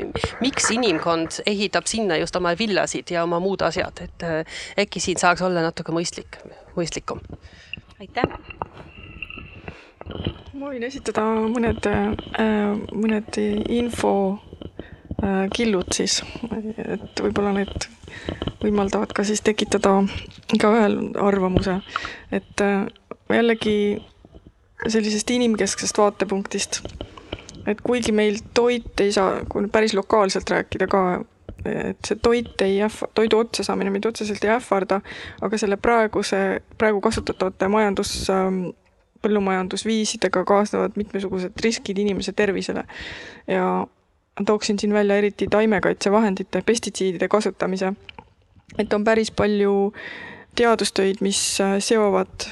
[0.41, 5.19] miks inimkond ehitab sinna just oma villasid ja oma muud asjad, et äh, äkki siin
[5.19, 6.41] saaks olla natuke mõistlik,
[6.77, 7.21] mõistlikum.
[8.01, 8.25] aitäh
[10.61, 11.87] ma võin esitada mõned,
[12.93, 13.39] mõned
[13.73, 14.13] info
[15.55, 16.21] killud siis,
[16.81, 17.87] et võib-olla need
[18.63, 19.99] võimaldavad ka siis tekitada
[20.55, 21.79] igaühel arvamuse,
[22.33, 22.63] et
[23.29, 23.77] jällegi
[24.89, 26.81] sellisest inimkesksest vaatepunktist,
[27.69, 31.03] et kuigi meil toit ei saa, kui nüüd päris lokaalselt rääkida ka,
[31.69, 35.03] et see toit ei ähva-, toidu otsasaamine meid otseselt ei ähvarda,
[35.45, 38.15] aga selle praeguse, praegu kasutatavate majandus
[39.21, 42.87] põllumajandusviisidega kaasnevad mitmesugused riskid inimese tervisele.
[43.45, 43.85] Ja
[44.47, 47.93] tooksin siin välja eriti taimekaitsevahendite, pestitsiidide kasutamise.
[48.79, 49.93] et on päris palju
[50.55, 52.47] teadustöid, mis seovad,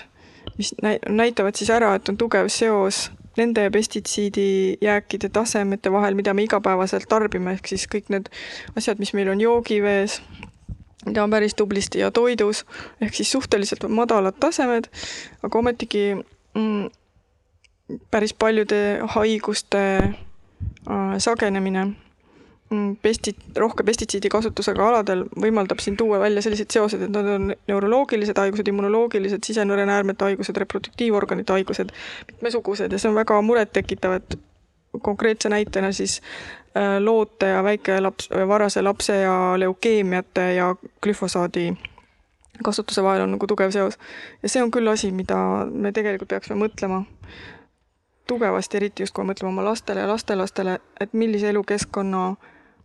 [0.58, 0.74] mis
[1.08, 7.54] näitavad siis ära, et on tugev seos nende pestitsiidijääkide tasemete vahel, mida me igapäevaselt tarbime,
[7.54, 8.30] ehk siis kõik need
[8.76, 10.20] asjad, mis meil on joogivees,
[11.06, 12.64] mida on päris tublisti ja toidus,
[13.00, 14.90] ehk siis suhteliselt madalad tasemed,
[15.42, 16.06] aga ometigi
[16.54, 16.88] mm,
[18.10, 18.82] päris paljude
[19.14, 20.16] haiguste äh,
[21.18, 21.86] sagenemine.
[22.70, 27.54] Mm, pesti-, rohke pestitsiidi kasutusega aladel võimaldab siin tuua välja sellised seosed, et nad on
[27.70, 31.94] neuroloogilised haigused, immunoloogilised, sisenõrenäärmete haigused, reproduktiivorganite haigused,
[32.28, 32.92] mitmesugused.
[32.92, 34.36] Ja see on väga murettekitav, et
[35.00, 36.18] konkreetse näitena siis
[36.76, 41.70] äh, loote ja väikelaps, varase lapse ja leukeemiate ja glüfosaadi
[42.64, 43.98] kasutuse vahel on nagu tugev seos.
[44.42, 45.38] ja see on küll asi, mida
[45.70, 47.04] me tegelikult peaksime mõtlema
[48.28, 52.22] tugevasti, eriti just kui me mõtleme oma lastele ja lastelastele, et millise elukeskkonna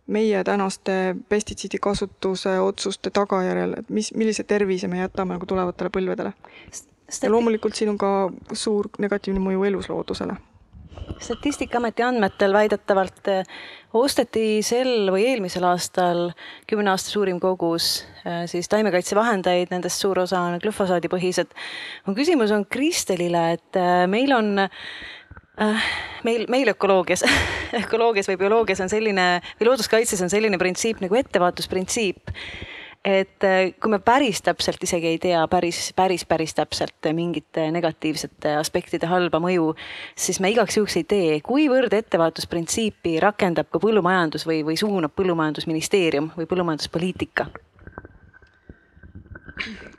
[0.06, 6.32] meie tänaste pestitsiidikasutuse otsuste tagajärjel, et mis, millise tervise me jätame nagu tulevatele põlvedele.
[7.22, 8.10] ja loomulikult siin on ka
[8.52, 10.36] suur negatiivne mõju elusloodusele
[11.20, 13.46] statistikaameti andmetel väidetavalt eh,
[13.94, 16.30] osteti sel või eelmisel aastal
[16.70, 21.54] kümne aasta suurim kogus eh, siis taimekaitsevahendeid, nendest suur osa on glüfosaadipõhised.
[22.06, 24.54] mu küsimus on Kristelile, et eh, meil on
[26.24, 27.24] meil, meil ökoloogias
[27.84, 29.26] ökoloogias või bioloogias on selline
[29.60, 32.32] või looduskaitses on selline printsiip nagu ettevaatusprintsiip
[33.04, 38.54] et äh, kui me päris täpselt isegi ei tea päris, päris, päris täpselt mingite negatiivsete
[38.56, 39.74] aspektide halba mõju,
[40.16, 41.34] siis me igaks juhuks ei tee.
[41.44, 47.48] kuivõrd ettevaatusprintsiipi rakendab ka põllumajandus või, või suunab põllumajandusministeerium või põllumajanduspoliitika?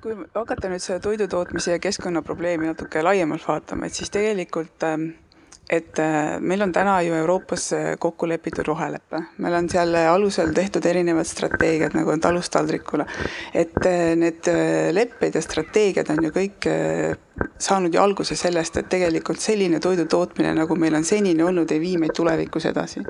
[0.03, 5.13] kui hakata nüüd seda toidutootmise ja keskkonnaprobleemi natuke laiemalt vaatama, et siis tegelikult ähm,
[5.69, 10.53] et äh, meil on täna ju Euroopas äh, kokku lepitud rohelepe, meil on seal alusel
[10.53, 13.05] tehtud erinevad strateegiad, nagu on talust taldrikule.
[13.53, 14.49] et äh, need
[14.93, 16.69] lepped ja strateegiad on ju kõik
[17.59, 21.79] saanud ju alguse sellest, et tegelikult selline toidu tootmine, nagu meil on senini olnud, ei
[21.79, 23.03] vii meid tulevikus edasi.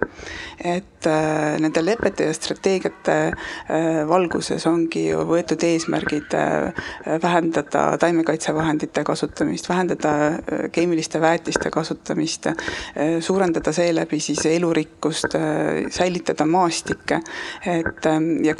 [0.63, 6.85] et äh, nende lepete ja strateegiate äh, valguses ongi ju võetud eesmärgid äh,
[7.23, 12.55] vähendada taimekaitsevahendite kasutamist, vähendada äh, keemiliste väetiste kasutamist äh,,
[13.19, 17.21] suurendada seeläbi siis elurikkust äh,, säilitada maastikke,
[17.65, 18.55] et äh, ja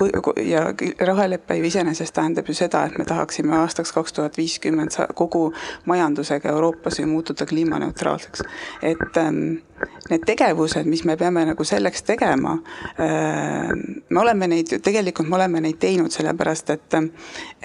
[0.45, 0.65] ja
[1.07, 5.54] rohelepe ju iseenesest tähendab ju seda, et me tahaksime aastaks kaks tuhat viiskümmend kogu
[5.85, 8.43] majandusega Euroopas ju muutuda kliimaneutraalseks.
[8.81, 9.57] et ähm,
[10.09, 12.53] need tegevused, mis me peame nagu selleks tegema
[13.01, 13.71] äh,,
[14.09, 16.97] me oleme neid, tegelikult me oleme neid teinud, sellepärast et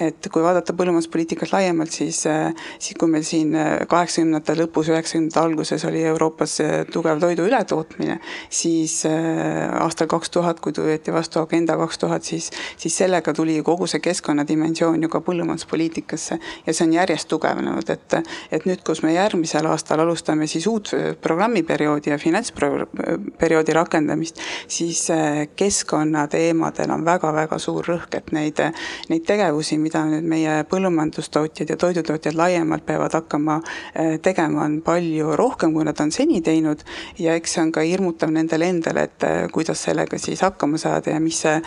[0.01, 3.53] et kui vaadata põllumajanduspoliitikat laiemalt, siis äh,, siis kui meil siin
[3.87, 6.57] kaheksakümnendate lõpus, üheksakümnendate alguses oli Euroopas
[6.91, 8.17] tugev toidu ületootmine,
[8.49, 12.49] siis äh, aastal kaks tuhat, kui võeti vastu Agenda kaks tuhat, siis,
[12.81, 18.17] siis sellega tuli kogu see keskkonnadimensioon ju ka põllumajanduspoliitikasse ja see on järjest tugevnenud, et
[18.51, 20.89] et nüüd, kus me järgmisel aastal alustame siis uut
[21.21, 28.61] programmiperioodi ja finantsperioodi rakendamist, siis äh, keskkonnateemadel on väga-väga suur rõhk, et neid,
[29.09, 35.35] neid tegevusi, mida nüüd meie põllumajandustootjad ja toidutootjad laiemalt peavad hakkama äh, tegema, on palju
[35.39, 36.83] rohkem, kui nad on seni teinud
[37.19, 41.15] ja eks see on ka hirmutav nendele endale, et äh, kuidas sellega siis hakkama saada
[41.15, 41.57] ja mis see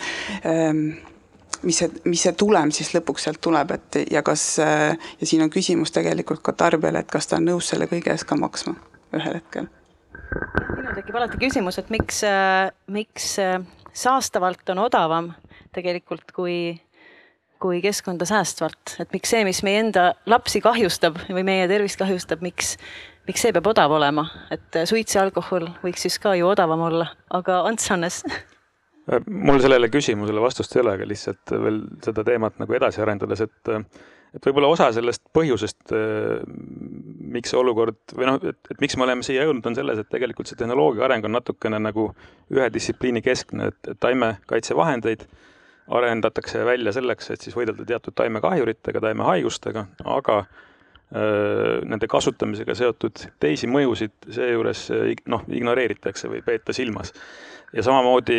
[0.45, 0.87] ähm,
[1.65, 5.53] mis see, mis see tulem siis lõpuks sealt tuleb, et ja kas, ja siin on
[5.53, 8.75] küsimus tegelikult ka tarbijale, et kas ta on nõus selle kõige eest ka maksma
[9.15, 9.69] ühel hetkel.
[10.75, 12.21] Minul tekib alati küsimus, et miks,
[12.91, 13.35] miks
[13.95, 15.31] saastavalt on odavam
[15.75, 16.57] tegelikult kui,
[17.61, 22.43] kui keskkonda säästvalt, et miks see, mis meie enda lapsi kahjustab või meie tervist kahjustab,
[22.45, 22.75] miks,
[23.27, 27.09] miks see peab odav olema, et suits ja alkohol võiks siis ka ju odavam olla,
[27.35, 28.23] aga Ants Hannes.
[29.29, 33.73] Mul sellele küsimusele vastust ei ole, aga lihtsalt veel seda teemat nagu edasi arendades, et
[34.35, 35.93] et võib-olla osa sellest põhjusest,
[37.35, 40.11] miks see olukord või noh, et, et miks me oleme siia jõudnud, on selles, et
[40.11, 42.09] tegelikult see tehnoloogia areng on natukene nagu
[42.53, 45.25] ühe distsipliini keskne, et, taimekaitsevahendeid
[45.95, 49.85] arendatakse välja selleks, et siis võidelda teatud taimekahjuritega, taimehaigustega,
[50.17, 50.39] aga
[51.15, 54.81] nende kasutamisega seotud teisi mõjusid seejuures
[55.31, 57.13] noh, ignoreeritakse või peeta silmas
[57.75, 58.37] ja samamoodi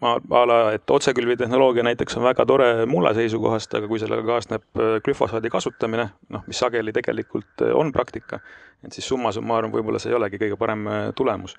[0.00, 4.64] ma, a la, et otsekülvitehnoloogia näiteks on väga tore mulla seisukohast, aga kui sellega kaasneb
[4.80, 8.40] äh, glüfosaadi kasutamine, noh, mis sageli tegelikult äh, on praktika,
[8.84, 11.56] et siis summa summarum võib-olla see ei olegi kõige parem äh, tulemus.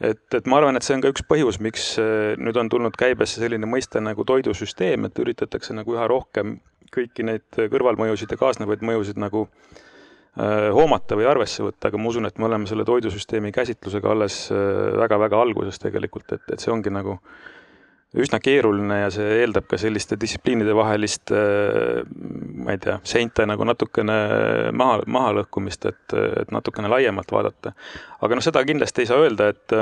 [0.00, 1.94] et, et ma arvan, et see on ka üks põhjus, miks
[2.38, 6.56] nüüd on tulnud käibesse selline mõiste nagu toidusüsteem, et üritatakse nagu üha rohkem
[6.94, 12.28] kõiki neid kõrvalmõjusid ja kaasnevaid mõjusid nagu äh, hoomata või arvesse võtta, aga ma usun,
[12.28, 16.92] et me oleme selle toidusüsteemi käsitlusega alles väga-väga äh, alguses tegelikult, et, et see ongi
[16.92, 17.18] nagu
[18.12, 22.02] üsna keeruline ja see eeldab ka selliste distsipliinide vahelist, äh,
[22.64, 24.16] ma ei tea, seinte nagu natukene
[24.76, 27.72] maha, mahalõhkumist, et, et natukene laiemalt vaadata.
[28.20, 29.78] aga noh, seda kindlasti ei saa öelda, et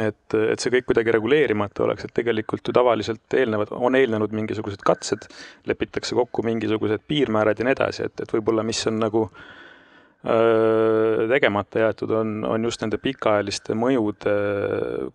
[0.00, 4.84] et, et see kõik kuidagi reguleerimata oleks, et tegelikult ju tavaliselt eelnevad, on eelnenud mingisugused
[4.86, 5.26] katsed,
[5.68, 11.84] lepitakse kokku mingisugused piirmäärad ja nii edasi, et, et võib-olla mis on nagu öö, tegemata
[11.86, 14.36] jäetud, on, on just nende pikaajaliste mõjude,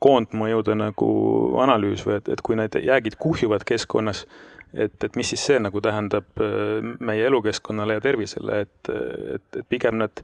[0.03, 1.09] koondmõjude nagu
[1.63, 4.25] analüüs või et, et kui need jäägid kuhjuvad keskkonnas,
[4.73, 6.43] et, et mis siis see nagu tähendab
[6.99, 10.23] meie elukeskkonnale ja tervisele, et, et, et pigem need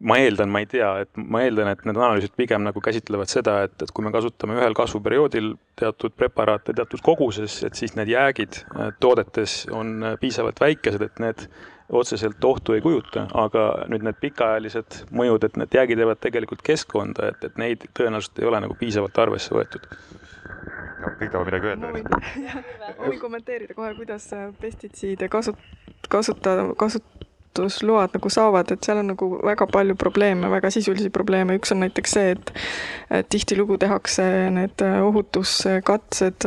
[0.00, 3.58] ma eeldan, ma ei tea, et ma eeldan, et need analüüsid pigem nagu käsitlevad seda,
[3.66, 8.62] et, et kui me kasutame ühel kasvuperioodil teatud preparaate teatud koguses, et siis need jäägid
[8.62, 11.44] äh, toodetes on äh, piisavalt väikesed, et need
[11.90, 17.32] otseselt ohtu ei kujuta, aga nüüd need pikaajalised mõjud, et need jäägid jäävad tegelikult keskkonda,
[17.34, 19.88] et, et neid tõenäoliselt ei ole nagu piisavalt arvesse võetud
[21.00, 21.90] no, kõik tahavad midagi öelda.
[21.90, 24.30] ma võin kommenteerida kohe, kuidas
[24.62, 25.66] pestitsiide kasut-,
[26.08, 31.56] kasutada, kasut-, kasutusload nagu saavad, et seal on nagu väga palju probleeme, väga sisulisi probleeme,
[31.58, 36.46] üks on näiteks see, et tihtilugu tehakse need ohutuskatsed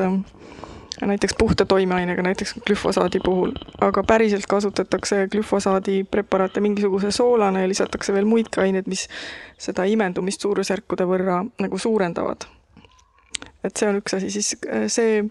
[1.03, 8.13] näiteks puhta toimeainega, näiteks glüfosaadi puhul, aga päriselt kasutatakse glüfosaadi preparaate mingisuguse soolana ja lisatakse
[8.13, 9.09] veel muidki aineid, mis
[9.57, 12.47] seda imendumist suurusjärkude võrra nagu suurendavad
[13.63, 15.21] et see on üks asi, siis äh, see,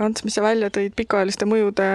[0.00, 1.86] Ants, mis sa välja tõid pikaajaliste mõjude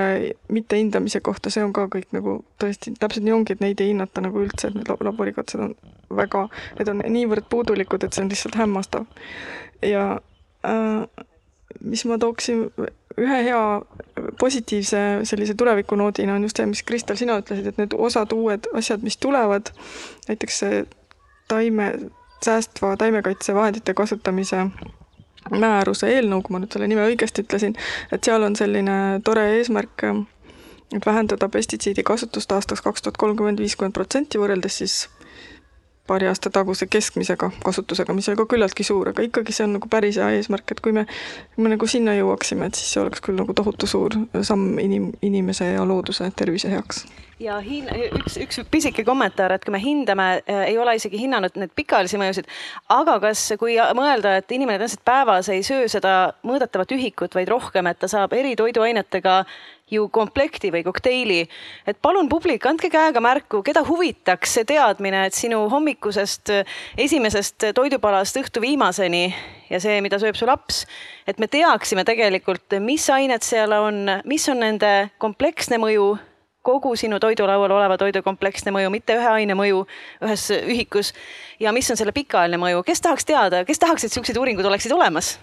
[0.53, 4.23] mittehindamise kohta, see on ka kõik nagu tõesti, täpselt nii ongi, et neid ei hinnata
[4.25, 5.73] nagu üldse, et need laborikatsed on
[6.17, 6.47] väga,
[6.79, 9.09] need on niivõrd puudulikud, et see on lihtsalt hämmastav.
[9.85, 10.05] ja
[10.65, 11.25] äh,
[11.81, 12.67] mis ma tooksin
[13.17, 13.81] ühe hea
[14.39, 19.01] positiivse sellise tulevikunoodina on just see, mis Kristel, sina ütlesid, et need osad uued asjad,
[19.05, 19.73] mis tulevad,
[20.29, 20.85] näiteks see
[21.49, 21.91] taime,
[22.45, 24.67] säästva taimekaitsevahendite kasutamise
[25.51, 27.75] määruse eelnõu, kui ma nüüd selle nime õigesti ütlesin,
[28.11, 30.07] et seal on selline tore eesmärk,
[30.95, 34.97] et vähendada pestitsiidi kasutust aastaks kaks tuhat kolmkümmend viiskümmend protsenti võrreldes siis
[36.07, 39.91] paari aasta taguse keskmisega kasutusega, mis oli ka küllaltki suur, aga ikkagi see on nagu
[39.91, 41.05] päris hea eesmärk, et kui me,
[41.57, 45.73] me nagu sinna jõuaksime, et siis see oleks küll nagu tohutu suur samm inim-, inimese
[45.75, 47.05] ja looduse tervise heaks.
[47.37, 51.59] Ja hin-, üks, üks pisike kommentaar, et kui me hindame, äh, ei ole isegi hinnanud
[51.61, 52.49] neid pikaajalisi mõjusid,
[52.95, 56.15] aga kas, kui mõelda, et inimene tõenäoliselt päevas ei söö seda
[56.47, 59.43] mõõdetavat ühikut, vaid rohkem, et ta saab eri toiduainetega
[59.91, 61.47] ju komplekti või kokteili.
[61.87, 66.51] et palun publik, andke käega märku, keda huvitaks see teadmine, et sinu hommikusest
[66.97, 69.33] esimesest toidupalast õhtu viimaseni
[69.69, 70.85] ja see, mida sööb su laps,
[71.27, 76.17] et me teaksime tegelikult, mis ained seal on, mis on nende kompleksne mõju
[76.67, 79.85] kogu sinu toidulaual oleva toidu kompleksne mõju, mitte ühe aine mõju
[80.19, 81.13] ühes ühikus.
[81.59, 84.91] ja mis on selle pikaajaline mõju, kes tahaks teada, kes tahaks, et siuksed uuringud oleksid
[84.91, 85.37] olemas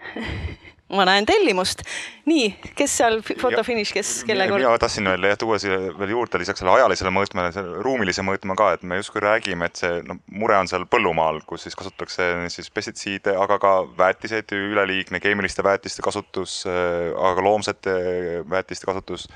[0.90, 1.82] ma näen tellimust.
[2.30, 4.62] nii, kes seal fotofiniš, kes kelle kord?
[4.62, 8.56] mina tahtsin veel jah tuua siia veel juurde lisaks sellele ajalisele mõõtmele, selle ruumilise mõõtme
[8.58, 12.30] ka, et me justkui räägime, et see noh, mure on seal põllumaal, kus siis kasutatakse
[12.54, 17.98] siis pestitsiide, aga ka väetiseid, üleliigne keemiliste väetiste kasutus, aga ka loomsete
[18.50, 19.28] väetiste kasutus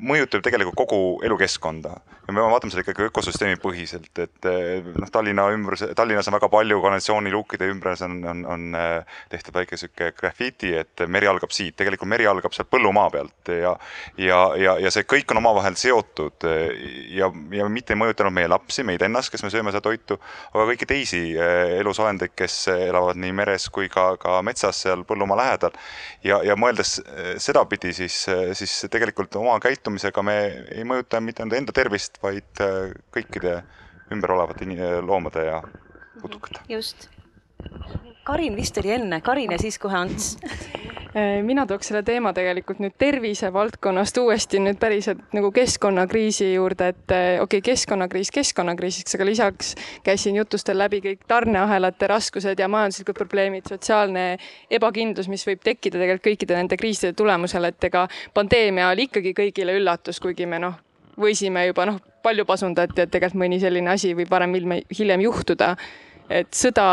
[0.00, 1.94] mõjutab tegelikult kogu elukeskkonda
[2.30, 4.46] ja me vaatame seda ikkagi ökosüsteemi põhiselt, et
[4.94, 8.76] noh, Tallinna ümbrus, Tallinnas on väga palju kanalisatsiooniluukide ümbras on, on, on
[9.32, 13.74] tehtud väike sihuke graffiti, et meri algab siit, tegelikult meri algab sealt põllumaa pealt ja
[14.20, 16.46] ja, ja, ja see kõik on omavahel seotud
[17.16, 20.20] ja, ja mitte ei mõjutanud meie lapsi, meid ennast, kes me sööme seda toitu,
[20.54, 21.22] aga kõiki teisi
[21.80, 25.74] elusolendeid, kes elavad nii meres kui ka, ka metsas seal põllumaa lähedal.
[26.24, 26.98] ja, ja mõeldes
[27.42, 28.22] sedapidi, siis,
[28.54, 29.58] siis tegelikult oma
[29.90, 30.34] käitumisega me
[30.70, 33.62] ei mõjuta mitte ainult enda tervist, vaid äh, kõikide
[34.12, 34.64] ümber olevate
[35.02, 35.62] loomade ja
[36.20, 36.60] putukate.
[36.68, 37.08] just.
[38.30, 40.36] Karin vist oli enne, Karin ja siis kohe Ants
[41.48, 47.40] mina tooks selle teema tegelikult nüüd tervisevaldkonnast uuesti nüüd päriselt nagu keskkonnakriisi juurde, et okei
[47.42, 49.72] okay,, keskkonnakriis keskkonnakriisiks, aga lisaks
[50.06, 54.26] käisin jutustel läbi kõik tarneahelate raskused ja majanduslikud probleemid, sotsiaalne
[54.78, 59.74] ebakindlus, mis võib tekkida tegelikult kõikide nende kriiside tulemusel, et ega pandeemia oli ikkagi kõigile
[59.80, 60.78] üllatus, kuigi me noh,
[61.18, 64.54] võisime juba noh, palju pasundati, et tegelikult mõni selline asi võib varem
[64.94, 65.74] hiljem juhtuda.
[66.30, 66.86] Et sõda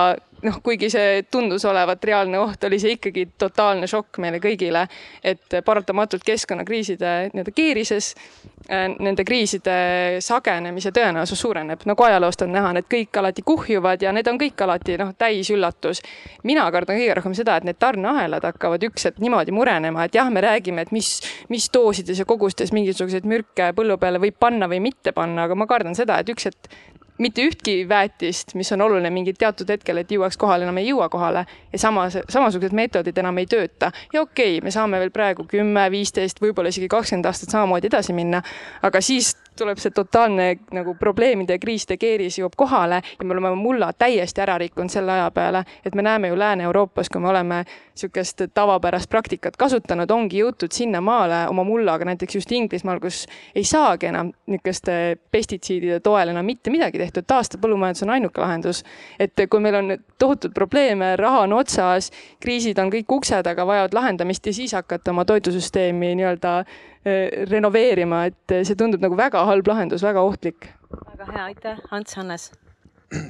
[0.45, 4.85] noh, kuigi see tundus olevat reaalne oht, oli see ikkagi totaalne šokk meile kõigile,
[5.25, 8.11] et paratamatult keskkonnakriiside nii-öelda keerises
[8.69, 9.77] äh, nende kriiside
[10.23, 14.65] sagenemise tõenäosus suureneb, nagu ajaloost on näha, need kõik alati kuhjuvad ja need on kõik
[14.65, 16.03] alati noh, täisüllatus.
[16.43, 20.29] mina kardan kõige rohkem seda, et need tarneahelad hakkavad üks hetk niimoodi murenema, et jah,
[20.33, 21.17] me räägime, et mis,
[21.49, 25.67] mis doosides ja kogustes mingisuguseid mürke põllu peale võib panna või mitte panna, aga ma
[25.69, 26.69] kardan seda, et üks hetk
[27.17, 31.09] mitte ühtki väetist, mis on oluline mingil teatud hetkel, et jõuaks kohale, enam ei jõua
[31.09, 33.91] kohale ja samas, samasugused meetodid enam ei tööta.
[34.13, 38.13] ja okei okay,, me saame veel praegu kümme, viisteist, võib-olla isegi kakskümmend aastat samamoodi edasi
[38.13, 38.41] minna,
[38.81, 43.53] aga siis tuleb see totaalne nagu probleemide ja kriiside keeris jõuab kohale ja me oleme
[43.55, 47.63] mulla täiesti ära rikkunud selle aja peale, et me näeme ju Lääne-Euroopas, kui me oleme
[47.97, 54.11] niisugust tavapärast praktikat kasutanud, ongi jõutud sinnamaale oma mullaga, näiteks just Inglismaal, kus ei saagi
[54.11, 58.83] enam niisuguste pestitsiidide toel enam mitte midagi tehtud, taastapõllumajandus on ainuke lahendus.
[59.19, 63.93] et kui meil on tohutud probleeme, raha on otsas, kriisid on kõik ukse taga, vajavad
[63.93, 66.53] lahendamist ja siis hakata oma toidusüsteemi nii-öelda
[67.51, 70.69] renoveerima, et see tundub nagu väga halb lahendus, väga ohtlik.
[70.91, 72.51] väga hea, aitäh, Ants Hannes.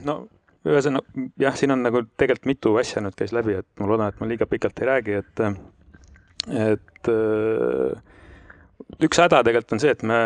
[0.07, 0.23] no
[0.67, 4.21] ühesõnaga jah, siin on nagu tegelikult mitu asja nüüd käis läbi, et ma loodan, et
[4.21, 5.43] ma liiga pikalt ei räägi, et,
[6.67, 8.06] et äh,
[9.03, 10.17] üks häda tegelikult on see, et me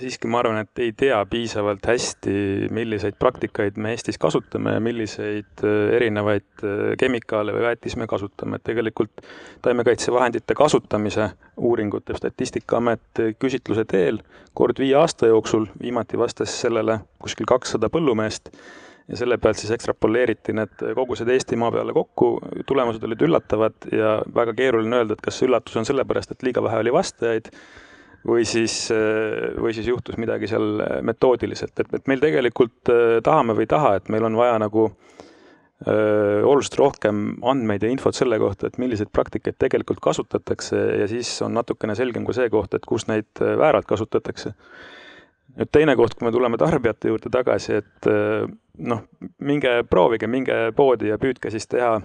[0.00, 2.34] siiski, ma arvan, et ei tea piisavalt hästi,
[2.74, 8.60] milliseid praktikaid me Eestis kasutame ja milliseid äh, erinevaid äh, kemikaale või väetisi me kasutame,
[8.60, 9.24] et tegelikult
[9.64, 14.20] taimekaitsevahendite kasutamise uuringud teeb Statistikaamet küsitluse teel
[14.56, 18.52] kord viie aasta jooksul, viimati vastas sellele kuskil kakssada põllumeest
[19.10, 22.34] ja selle pealt siis ekstrapoleeriti need kogused Eestimaa peale kokku,
[22.66, 26.62] tulemused olid üllatavad ja väga keeruline öelda, et kas see üllatus on sellepärast, et liiga
[26.62, 27.50] vähe oli vastajaid
[28.26, 28.74] või siis,
[29.60, 32.92] või siis juhtus midagi seal metoodiliselt, et, et meil tegelikult
[33.24, 38.16] tahame või ei taha, et meil on vaja nagu öö, oluliselt rohkem andmeid ja infot
[38.16, 42.76] selle kohta, et milliseid praktikaid tegelikult kasutatakse ja siis on natukene selgem ka see koht,
[42.76, 44.52] et kus neid vääralt kasutatakse.
[45.56, 48.10] nüüd teine koht, kui me tuleme tarbijate juurde tagasi, et
[48.78, 49.02] noh,
[49.40, 51.98] minge proovige, minge poodi ja püüdke siis teha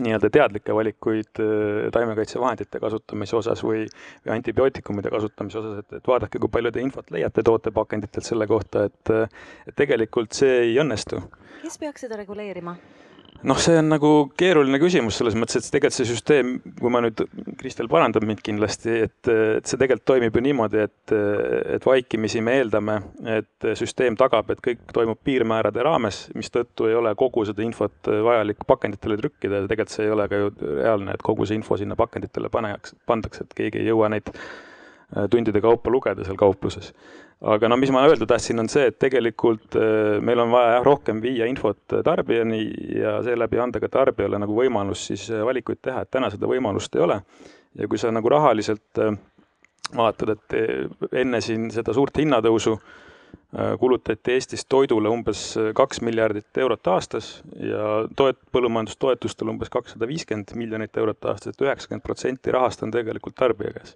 [0.00, 3.84] nii-öelda teadlikke valikuid äh, taimekaitsevahendite kasutamise osas või,
[4.24, 8.88] või antibiootikumide kasutamise osas, et, et vaadake, kui palju te infot leiate tootepakenditelt selle kohta,
[8.90, 9.14] et,
[9.68, 11.22] et tegelikult see ei õnnestu.
[11.62, 12.76] kes peaks seda reguleerima?
[13.42, 17.22] Noh, see on nagu keeruline küsimus selles mõttes, et tegelikult see süsteem, kui ma nüüd,
[17.60, 21.14] Kristel parandab mind kindlasti, et, et see tegelikult toimib ju niimoodi, et,
[21.76, 22.98] et vaikimisi me eeldame,
[23.36, 28.64] et süsteem tagab, et kõik toimub piirmäärade raames, mistõttu ei ole kogu seda infot vajalik
[28.68, 31.98] pakenditele trükkida ja tegelikult see ei ole ka ju reaalne, et kogu see info sinna
[31.98, 34.32] pakenditele paneks, pandakse, et keegi ei jõua neid
[35.30, 36.92] tundide kaupa lugeda seal kaupluses.
[37.44, 40.86] Aga no mis ma öelda tahtsin, on see, et tegelikult äh, meil on vaja jah,
[40.86, 42.62] rohkem viia infot tarbijani
[43.00, 46.96] ja seeläbi anda ka tarbijale nagu võimalus siis äh, valikuid teha, et täna seda võimalust
[46.96, 47.20] ei ole.
[47.74, 49.16] ja kui sa nagu rahaliselt äh,
[49.96, 52.78] vaatad, et enne siin seda suurt hinnatõusu
[53.78, 55.42] kulutati Eestis toidule umbes
[55.78, 57.28] kaks miljardit eurot aastas
[57.60, 62.94] ja toet-, põllumajandustoetustel umbes kakssada viiskümmend miljonit eurot aastas et, et üheksakümmend protsenti rahast on
[62.94, 63.94] tegelikult tarbija käes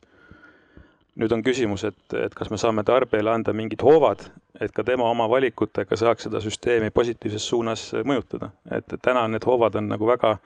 [1.19, 4.23] nüüd on küsimus, et, et kas me saame tarbijale anda mingid hoovad,
[4.61, 9.81] et ka tema oma valikutega saaks seda süsteemi positiivses suunas mõjutada, et täna need hoovad
[9.81, 10.37] on nagu väga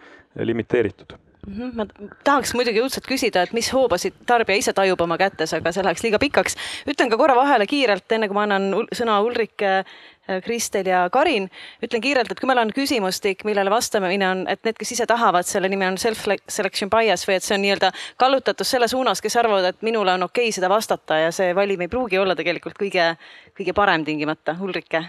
[0.41, 1.19] limiteeritud
[1.51, 1.87] ma
[2.23, 6.05] tahaks muidugi õudselt küsida, et mis hoobasid tarbija ise tajub oma kätes, aga see läheks
[6.05, 6.57] liiga pikaks.
[6.87, 11.49] ütlen ka korra vahele kiirelt, enne kui ma annan sõna Ulrike, äh, Kristel ja Karin,
[11.83, 15.49] ütlen kiirelt, et kui meil on küsimustik, millele vastamine on, et need, kes ise tahavad,
[15.49, 17.91] selle nimi on self-selection bias või et see on nii-öelda
[18.23, 21.83] kallutatus selle suunas, kes arvavad, et minule on okei okay seda vastata ja see valim
[21.83, 23.17] ei pruugi olla tegelikult kõige,
[23.59, 24.55] kõige parem tingimata.
[24.63, 25.03] Ulrike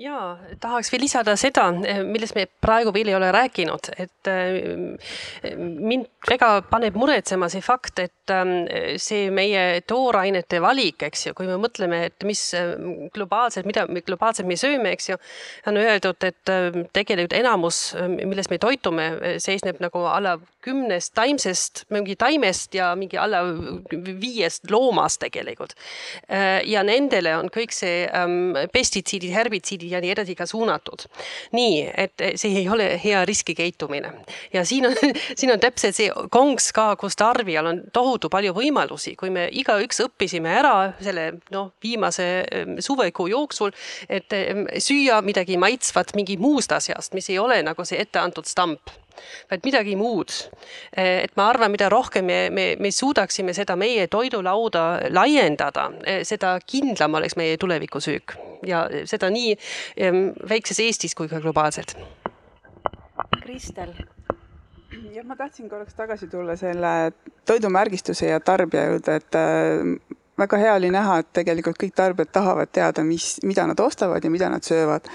[0.00, 0.16] ja
[0.60, 1.66] tahaks veel lisada seda,
[2.06, 8.00] millest me praegu veel ei ole rääkinud, et äh, mind väga paneb muretsema see fakt,
[8.02, 8.64] et ähm,
[9.00, 12.72] see meie toorainete valik, eks ju, kui me mõtleme, et mis äh,
[13.14, 15.18] globaalselt, mida globaalselt me sööme, eks ju,
[15.70, 17.82] on öeldud, et äh, tegelikult enamus,
[18.16, 19.10] millest me toitume,
[19.42, 23.42] seisneb nagu alla kümnest taimsest, mingi taimest ja mingi alla
[23.90, 25.72] viiest loomast tegelikult.
[26.28, 31.06] ja nendele on kõik see ähm, pestitsiidid, herbitsiidid ja nii edasi ka suunatud.
[31.52, 34.12] nii, et see ei ole hea riskikäitumine
[34.52, 34.96] ja siin on,
[35.38, 40.02] siin on täpselt see konks ka, kus tarbijal on tohutu palju võimalusi, kui me igaüks
[40.06, 43.74] õppisime ära selle noh, viimase ehm, suvekuu jooksul,
[44.08, 48.92] et ehm, süüa midagi maitsvat mingi muust asjast, mis ei ole nagu see etteantud stamp
[49.50, 50.34] vaid midagi muud.
[50.92, 56.22] Eh, et ma arvan, mida rohkem me, me, me suudaksime seda meie toidulauda laiendada, eh,
[56.28, 59.54] seda kindlam oleks meie tulevikusüük ja seda nii
[60.50, 61.96] väikses Eestis kui ka globaalselt.
[63.40, 63.94] Kristel
[65.14, 67.12] jah, ma tahtsin korraks tagasi tulla selle
[67.46, 72.72] toidumärgistuse ja tarbija juurde, et äh, väga hea oli näha, et tegelikult kõik tarbijad tahavad
[72.72, 75.08] teada, mis, mida nad ostavad ja mida nad söövad.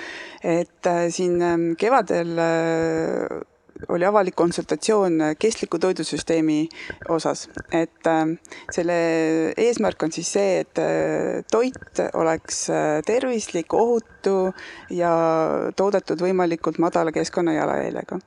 [0.44, 2.36] et siin ähm, kevadel
[3.90, 6.68] oli avalik konsultatsioon kestliku toidusüsteemi
[7.10, 8.26] osas, et äh,
[8.72, 8.98] selle
[9.58, 14.15] eesmärk on siis see, et äh, toit oleks äh, tervislik, ohutu
[14.90, 15.12] ja
[15.76, 18.20] toodetud võimalikult madala keskkonnajalajäljega.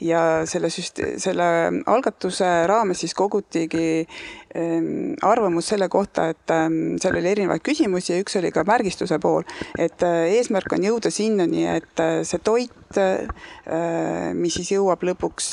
[0.00, 1.46] ja selle süst-, selle
[1.86, 4.06] algatuse raames siis kogutigi
[4.56, 9.18] ähm, arvamus selle kohta, et ähm, seal oli erinevaid küsimusi ja üks oli ka märgistuse
[9.22, 9.44] pool,
[9.78, 12.72] et eesmärk on jõuda sinnani, et see toit,
[14.36, 15.50] mis siis jõuab lõpuks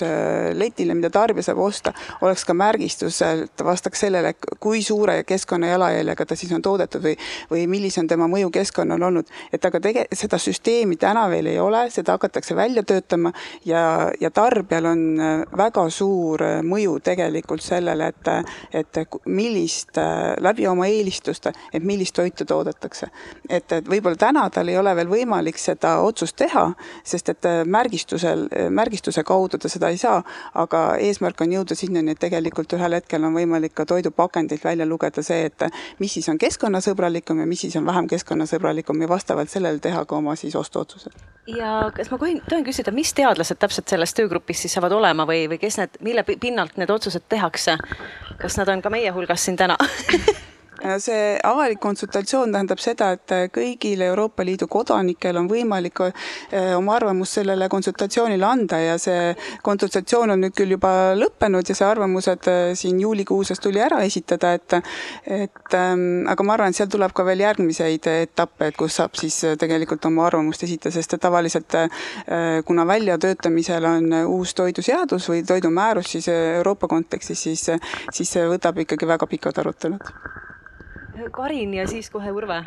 [0.54, 4.34] letile, mida tarbija saab osta, oleks ka märgistus, et vastaks sellele,
[4.64, 7.16] kui suure keskkonnajalajäljega ta siis on toodetud või,
[7.52, 9.32] või millise on tema mõju keskkonnale olnud.
[9.54, 13.34] et aga tege-, seda süsteemi täna veel ei ole, seda hakatakse välja töötama
[13.66, 18.32] ja, ja tarbijal on äh, väga suur äh, mõju tegelikult sellele, et,
[18.74, 19.98] et millist,
[20.42, 23.08] läbi oma eelistuste, et millist toitu toodetakse.
[23.50, 26.66] et, et võib-olla täna tal ei ole veel võimalik seda otsust teha,
[27.04, 30.22] sest et märgistusel, märgistuse kaudu ta seda ei saa,
[30.60, 35.24] aga eesmärk on jõuda sinnani, et tegelikult ühel hetkel on võimalik ka toidupakendilt välja lugeda
[35.26, 35.68] see, et
[36.00, 40.18] mis siis on keskkonnasõbralikum ja mis siis on vähem keskkonnasõbralikum ja vastavalt sellele teha ka
[40.18, 41.14] oma siis ostuotsused.
[41.48, 45.46] ja kas ma tohin, tohin küsida, mis teadlased täpselt selles töögrupis siis saavad olema või,
[45.52, 47.78] või kes need, mille pinnalt need otsused tehakse?
[48.42, 49.78] kas nad on ka meie hulgas siin täna
[51.00, 57.36] see avalik konsultatsioon tähendab seda, et kõigil Euroopa Liidu kodanikel on võimalik eh, oma arvamus
[57.38, 59.32] sellele konsultatsioonile anda ja see
[59.64, 64.54] konsultatsioon on nüüd küll juba lõppenud ja see arvamused eh, siin juulikuuses tuli ära esitada,
[64.58, 64.78] et
[65.24, 69.16] et ähm, aga ma arvan, et seal tuleb ka veel järgmiseid etappe, et kus saab
[69.20, 72.04] siis tegelikult oma arvamust esitada, sest et tavaliselt äh,
[72.66, 77.68] kuna väljatöötamisel on uus toiduseadus või toidumäärus, siis Euroopa kontekstis, siis,
[78.12, 80.12] siis see võtab ikkagi väga pikad arutelud
[81.32, 82.64] Karin ja siis kohe Urve.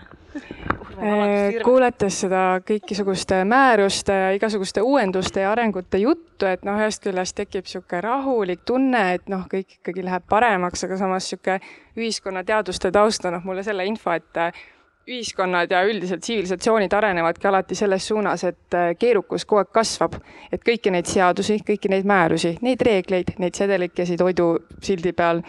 [0.96, 7.36] Äh, kuulates seda kõikisuguste määruste ja igasuguste uuenduste ja arengute juttu, et noh, ühest küljest
[7.36, 11.58] tekib niisugune rahulik tunne, et noh, kõik ikkagi läheb paremaks, aga samas niisugune
[11.96, 14.64] ühiskonnateaduste taust annab mulle selle info, et äh,
[15.06, 20.16] ühiskonnad ja üldiselt tsivilisatsioonid arenevadki alati selles suunas, et äh, keerukus kogu aeg kasvab.
[20.52, 25.42] et kõiki neid seadusi, kõiki neid määrusi, neid reegleid, neid sedelikesi toidusildi peal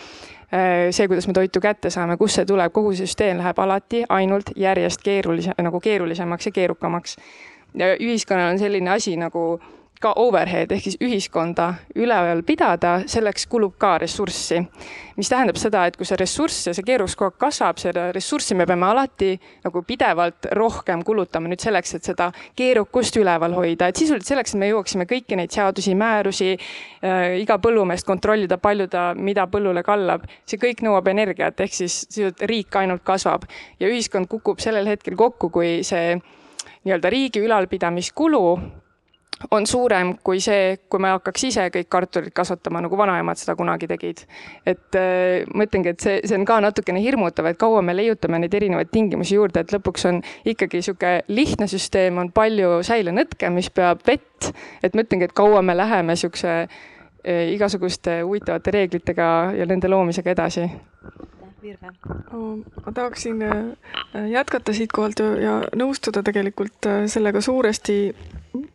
[0.91, 4.53] see, kuidas me toitu kätte saame, kust see tuleb, kogu see süsteem läheb alati ainult
[4.55, 7.17] järjest keerulise, nagu keerulisemaks ja keerukamaks.
[7.77, 9.59] ühiskonnal on selline asi nagu
[10.01, 14.61] ka overhead ehk siis ühiskonda üleval pidada, selleks kulub ka ressurssi.
[15.17, 18.53] mis tähendab seda, et kui see ressurss ja see keerukus kogu aeg kasvab, seda ressurssi
[18.55, 19.31] me peame alati
[19.63, 24.61] nagu pidevalt rohkem kulutama nüüd selleks, et seda keerukust üleval hoida, et sisuliselt selleks, et
[24.61, 30.29] me jõuaksime kõiki neid seadusi, määrusi äh,, iga põllumeest kontrollida, palju ta, mida põllule kallab,
[30.45, 33.49] see kõik nõuab energiat, ehk siis sisuliselt riik ainult kasvab
[33.81, 36.19] ja ühiskond kukub sellel hetkel kokku, kui see
[36.85, 38.43] nii-öelda riigi ülalpidamiskulu
[39.51, 43.89] on suurem kui see, kui me hakkaks ise kõik kartulit kasvatama, nagu vanaemad seda kunagi
[43.89, 44.25] tegid.
[44.65, 48.41] et äh, ma ütlengi, et see, see on ka natukene hirmutav, et kaua me leiutame
[48.41, 53.69] neid erinevaid tingimusi juurde, et lõpuks on ikkagi niisugune lihtne süsteem, on palju säilenõtke, mis
[53.69, 54.51] peab vett,
[54.83, 60.33] et ma ütlengi, et kaua me läheme niisuguse eh, igasuguste huvitavate reeglitega ja nende loomisega
[60.33, 60.69] edasi.
[61.61, 61.89] Virve.
[62.85, 67.97] ma tahaksin äh, jätkata siitkohalt ja, ja nõustuda tegelikult äh, sellega suuresti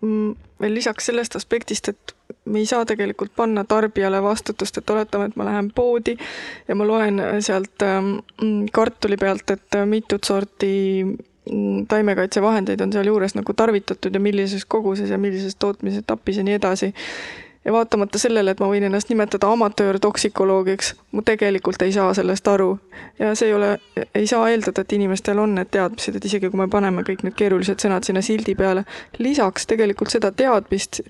[0.02, 2.14] veel lisaks sellest aspektist, et
[2.44, 6.16] me ei saa tegelikult panna tarbijale vastutust, et oletame, et ma lähen poodi
[6.68, 8.16] ja ma loen sealt ähm,
[8.72, 10.72] kartuli pealt, et mitut sorti
[11.04, 16.92] mm, taimekaitsevahendeid on sealjuures nagu tarvitatud ja millises koguses ja millises tootmisetapis ja nii edasi
[17.64, 22.78] ja vaatamata sellele, et ma võin ennast nimetada amatöörtoksikoloogiks, ma tegelikult ei saa sellest aru.
[23.18, 23.78] ja see ei ole,
[24.14, 27.38] ei saa eeldada, et inimestel on need teadmised, et isegi kui me paneme kõik need
[27.38, 28.84] keerulised sõnad sinna sildi peale,
[29.18, 31.02] lisaks tegelikult seda teadmist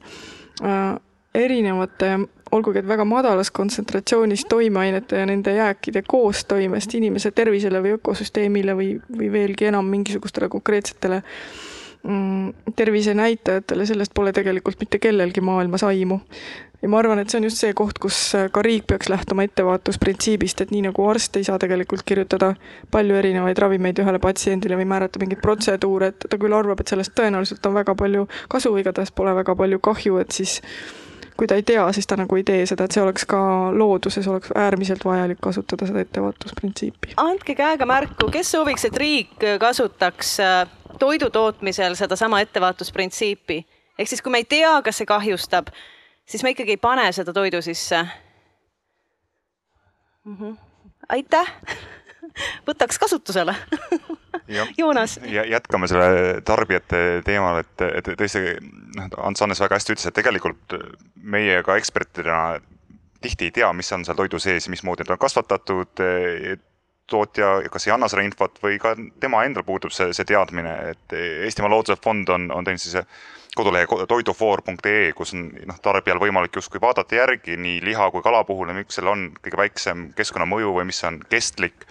[0.63, 0.95] äh,
[1.35, 2.15] erinevate,
[2.53, 8.91] olgugi et väga madalas kontsentratsioonis toimeainete ja nende jääkide koostoimest inimese tervisele või ökosüsteemile või,
[9.17, 11.82] või veelgi enam mingisugustele konkreetsetele mm,
[12.77, 16.19] tervisenäitajatele, sellest pole tegelikult mitte kellelgi maailmas aimu.
[16.83, 18.17] ja ma arvan, et see on just see koht, kus
[18.53, 22.55] ka riik peaks lähtuma ettevaatusprintsiibist, et nii nagu arst ei saa tegelikult kirjutada
[22.91, 27.15] palju erinevaid ravimeid ühele patsiendile või määrata mingeid protseduure, et ta küll arvab, et sellest
[27.15, 30.59] tõenäoliselt on väga palju kasu, igatahes pole väga palju kahju, et siis
[31.37, 33.39] kui ta ei tea, siis ta nagu ei tee seda, et see oleks ka
[33.77, 37.15] looduses, oleks äärmiselt vajalik kasutada seda ettevaatusprintsiipi.
[37.17, 40.67] andke käega märku, kes sooviks, et riik kasutaks äh,
[40.99, 43.67] toidu tootmisel sedasama ettevaatusprintsiipi.
[43.99, 45.73] ehk siis, kui me ei tea, kas see kahjustab,
[46.27, 48.05] siis me ikkagi ei pane seda toidu sisse
[50.25, 50.37] mm.
[50.37, 50.57] -hmm.
[51.09, 51.57] aitäh
[52.67, 53.55] võtaks kasutusele
[54.79, 55.19] Joonas.
[55.49, 58.43] jätkame selle tarbijate teemal, et, et tõesti
[58.97, 60.77] noh, Ants Hannes väga hästi ütles, et tegelikult
[61.23, 62.61] meie ka ekspertidena
[63.23, 66.03] tihti ei tea, mis on seal toidu sees ja mismoodi ta on kasvatatud
[67.11, 71.17] tootja kas ei anna seda infot või ka tema endal puudub see, see teadmine, et
[71.47, 72.99] Eestimaa Looduse Fond on, on teinud siis
[73.57, 78.73] kodulehe toidufoor.ee, kus on noh, tarbijal võimalik justkui vaadata järgi nii liha kui kala puhul,
[78.77, 81.87] miks seal on kõige väiksem keskkonnamõju või mis on kestlik.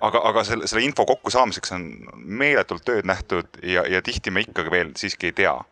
[0.00, 1.84] aga, aga selle, selle info kokkusaamiseks on
[2.16, 5.71] meeletult tööd nähtud ja, ja tihti me ikkagi veel siiski ei tea Äh,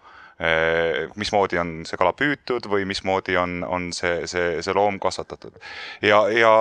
[1.21, 5.59] mismoodi on see kala püütud või mismoodi on, on see, see, see loom kasvatatud.
[6.01, 6.53] ja, ja,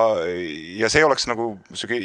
[0.82, 1.99] ja see oleks nagu sihuke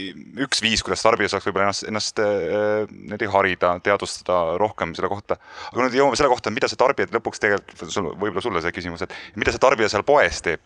[0.46, 5.40] üks viis, kuidas tarbija saaks võib-olla ennast, ennast äh, niimoodi harida, teadvustada rohkem selle kohta.
[5.72, 7.84] aga nüüd jõuame selle kohta, mida see tarbija lõpuks tegelikult,
[8.22, 10.62] võib-olla sulle see küsimus, et mida see tarbija seal poes teeb.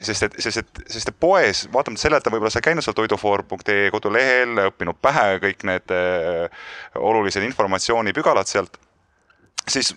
[0.00, 2.96] sest et, sest et, sest et poes, vaatamata sellele, et ta võib-olla sai käinud seal
[2.96, 8.80] toidufoor.ee kodulehel, õppinud pähe kõik need äh, olulised informatsioonipügalad sealt
[9.68, 9.92] siis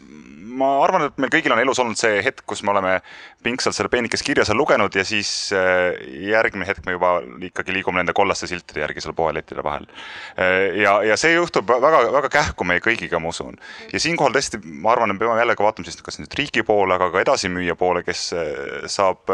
[0.58, 2.98] ma arvan, et meil kõigil on elus olnud see hetk, kus me oleme
[3.46, 5.96] pingsalt selle peenikest kirja seal lugenud ja siis äh,
[6.28, 7.14] järgmine hetk me juba
[7.48, 9.88] ikkagi liigume nende kollaste siltide järgi seal poelettide vahel.
[10.36, 13.60] Äh, ja, ja see juhtub väga-väga kähku meie kõigiga, ma usun.
[13.94, 16.98] ja siinkohal tõesti, ma arvan, me peame jälle ka vaatama siis kas nüüd riigi poole,
[16.98, 19.30] aga ka edasimüüja poole, kes äh, saab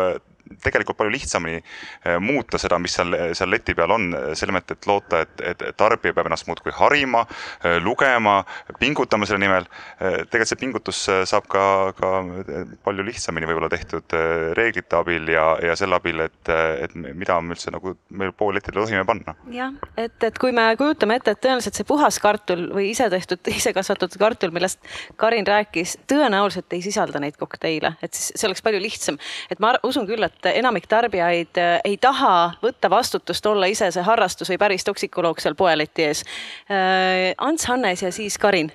[0.64, 4.89] tegelikult palju lihtsamini äh, muuta seda, mis seal, seal leti peal on, selle mõtte, et
[4.89, 7.26] loota, et, et tarbija peab ennast muudkui harima,
[7.64, 8.39] äh, lugema,
[8.80, 9.68] pingutama selle nimel.
[9.98, 11.64] Tegelikult see pingutus saab ka,
[11.98, 12.10] ka
[12.86, 14.14] palju lihtsamini võib-olla tehtud
[14.58, 16.52] reeglite abil ja, ja selle abil, et,
[16.84, 19.36] et mida me üldse nagu meil pool letile tohime panna.
[19.54, 23.41] jah, et, et kui me kujutame ette, et tõenäoliselt see puhas kartul või ise tehtud,
[23.60, 24.80] ise kasvatatud kartul, millest
[25.20, 29.20] Karin rääkis, tõenäoliselt ei sisalda neid kokteile, et siis see oleks palju lihtsam.
[29.52, 33.92] et ma usun küll, et et enamik tarbijaid äh, ei taha võtta vastutust, olla ise
[33.92, 36.26] see harrastus või päris toksikoloog seal poeleti ees.
[36.72, 38.72] Äh, Ants Hannes ja siis Karin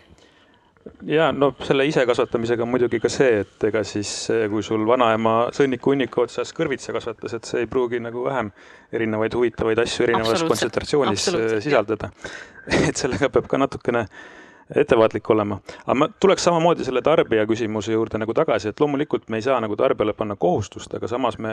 [1.07, 4.11] ja no selle isekasvatamisega on muidugi ka see, et ega siis
[4.51, 8.51] kui sul vanaema sõnniku hunniku otsas kõrvitsa kasvatas, et see ei pruugi nagu vähem
[8.93, 12.11] erinevaid huvitavaid asju erinevas kontsentratsioonis äh, sisaldada.
[12.89, 15.59] et sellega peab ka natukene äh, ettevaatlik olema.
[15.87, 19.59] aga ma tuleks samamoodi selle tarbija küsimuse juurde nagu tagasi, et loomulikult me ei saa
[19.63, 21.53] nagu tarbijale panna kohustust, aga samas me,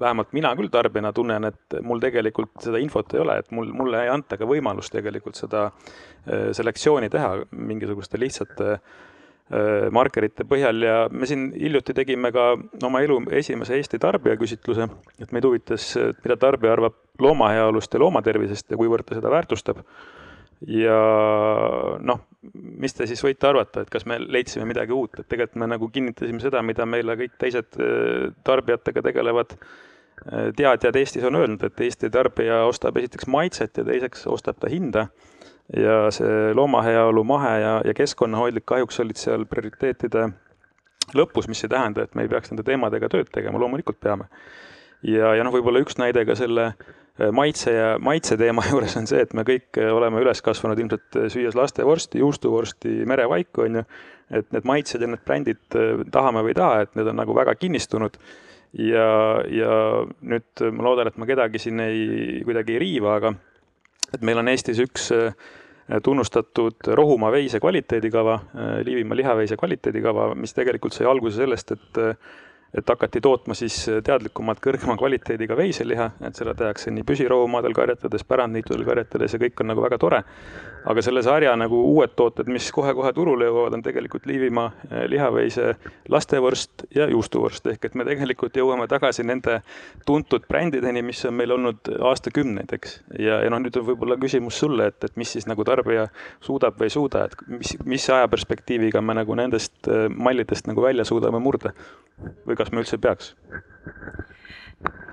[0.00, 4.04] vähemalt mina küll tarbijana tunnen, et mul tegelikult seda infot ei ole, et mul, mulle
[4.04, 10.96] ei anta ka võimalust tegelikult seda äh, selektsiooni teha mingisuguste lihtsate äh, markerite põhjal ja
[11.10, 12.52] me siin hiljuti tegime ka
[12.86, 14.88] oma elu esimese Eesti tarbijaküsitluse,
[15.20, 19.84] et meid huvitas, mida tarbija arvab looma heaolust ja loomatervisest ja kuivõrd ta seda väärtustab
[20.68, 20.96] ja
[22.04, 25.70] noh, mis te siis võite arvata, et kas me leidsime midagi uut, et tegelikult me
[25.72, 31.64] nagu kinnitasime seda, mida meile kõik teised äh, tarbijatega tegelevad äh, teadjad Eestis on öelnud,
[31.64, 35.08] et Eesti tarbija ostab esiteks maitset ja teiseks ostab ta hinda.
[35.76, 40.24] ja see loomaheaolu, mahe ja, ja keskkonnahoidlik kahjuks olid seal prioriteetide
[41.14, 44.26] lõpus, mis ei tähenda, et me ei peaks nende teemadega tööd tegema, loomulikult peame.
[45.06, 46.72] ja, ja noh, võib-olla üks näide ka selle
[47.32, 51.58] maitse ja maitse teema juures on see, et me kõik oleme üles kasvanud ilmselt süües
[51.58, 53.84] lastevorsti, juustuvorsti, merevaiku, on ju.
[54.40, 55.62] et need maitsed ja need brändid,
[56.14, 58.18] tahame või ei taha, et need on nagu väga kinnistunud.
[58.78, 59.06] ja,
[59.50, 59.72] ja
[60.22, 63.34] nüüd ma loodan, et ma kedagi siin ei, kuidagi ei riiva, aga
[64.14, 65.10] et meil on Eestis üks
[66.04, 68.36] tunnustatud Rohumaa veise kvaliteedikava,
[68.86, 72.00] Liivimaa lihaveise kvaliteedikava, mis tegelikult sai alguse sellest, et
[72.74, 78.84] et hakati tootma siis teadlikumalt kõrgema kvaliteediga veiseliha, et seda tehakse nii püsirohumaadel karjatades, pärandniitudel
[78.86, 80.22] karjatades ja kõik on nagu väga tore.
[80.80, 85.74] aga selle sarja nagu uued tooted, mis kohe-kohe turule jõuavad, on tegelikult Liivimaa eh, lihaveise
[86.08, 89.58] lastevorst ja juustuvorst, ehk et me tegelikult jõuame tagasi nende
[90.08, 92.96] tuntud brändideni, mis on meil olnud aastakümneid, eks.
[93.18, 96.08] ja, ja noh, nüüd on võib-olla küsimus sulle, et, et mis siis nagu tarbija
[96.40, 101.04] suudab või ei suuda, et mis, mis ajaperspektiiviga me nagu nendest eh, mallidest nagu välja
[101.04, 101.74] suudame murda
[102.46, 103.34] või kas me üldse peaks?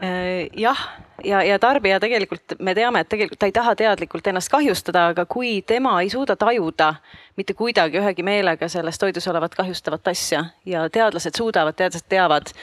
[0.03, 0.77] Äh, jah,
[1.23, 5.25] ja, ja tarbija tegelikult, me teame, et tegelikult ta ei taha teadlikult ennast kahjustada, aga
[5.25, 6.91] kui tema ei suuda tajuda
[7.37, 12.53] mitte kuidagi ühegi meelega selles toidus olevat kahjustavat asja ja teadlased suudavad, teadlased teavad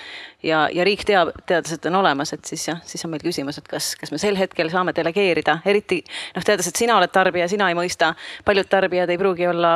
[0.42, 3.68] ja, ja riik teab, teadlased on olemas, et siis jah, siis on meil küsimus, et
[3.68, 6.04] kas, kas me sel hetkel saame delegeerida, eriti
[6.36, 8.14] noh, teades, et sina oled tarbija, sina ei mõista,
[8.46, 9.74] paljud tarbijad ei pruugi olla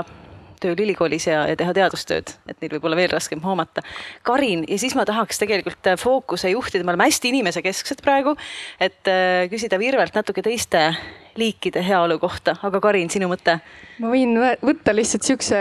[0.63, 3.85] tööl ülikoolis ja, ja teha teadustööd, et neil võib olla veel raskem hoomata.
[4.27, 8.37] Karin, ja siis ma tahaks tegelikult äh, fookuse juhtida, me oleme hästi inimesekesksed praegu,
[8.81, 10.91] et äh, küsida Virvelt natuke teiste
[11.39, 13.59] liikide heaolu kohta, aga Karin, sinu mõte?
[14.03, 15.59] ma võin võtta lihtsalt siukse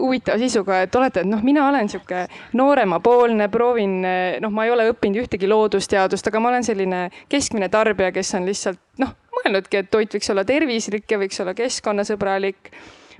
[0.00, 2.26] huvitava sisuga, et olete, et noh, mina olen sihuke
[2.56, 3.98] nooremapoolne, proovin,
[4.44, 8.48] noh, ma ei ole õppinud ühtegi loodusteadust, aga ma olen selline keskmine tarbija, kes on
[8.48, 12.72] lihtsalt noh, mõelnudki, et toit võiks olla tervislik ja võiks olla keskkonnasõbralik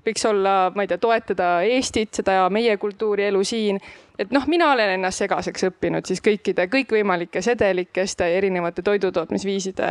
[0.06, 3.80] võiks olla, ma ei tea, toetada Eestit, seda meie kultuuri, elu siin.
[4.18, 9.88] et noh, mina olen ennast segaseks õppinud siis kõikide, kõikvõimalike sedelikest erinevate toidutootmisviiside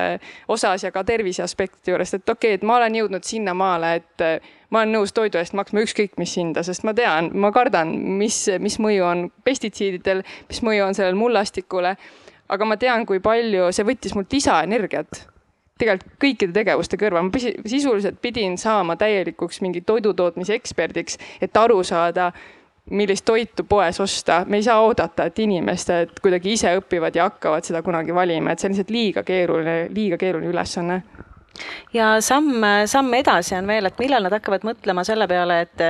[0.47, 4.25] osas ja ka tervise aspekti juurest, et okei okay,, et ma olen jõudnud sinnamaale, et
[4.69, 7.91] ma olen nõus toidu eest maksma ükskõik mis hinda, sest ma tean, ma kardan,
[8.21, 11.95] mis, mis mõju on pestitsiididel, mis mõju on sellel mullastikule.
[12.53, 15.32] aga ma tean, kui palju see võttis mult lisaenergiat
[15.79, 22.31] tegelikult kõikide tegevuste kõrval, ma sisuliselt pidin saama täielikuks mingi toidutootmise eksperdiks, et aru saada,
[22.91, 27.65] millist toitu poes osta, me ei saa oodata, et inimesed kuidagi ise õpivad ja hakkavad
[27.65, 31.01] seda kunagi valima, et see on lihtsalt liiga keeruline, liiga keeruline ülesanne
[31.93, 35.83] ja samm, samm edasi on veel, et millal nad hakkavad mõtlema selle peale, et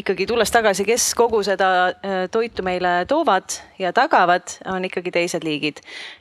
[0.00, 5.44] ikkagi tulles tagasi, kes kogu seda äh, toitu meile toovad ja tagavad, on ikkagi teised
[5.46, 5.80] liigid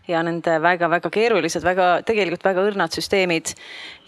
[0.10, 3.54] ja nende väga-väga keerulised, väga, tegelikult väga õrnad süsteemid.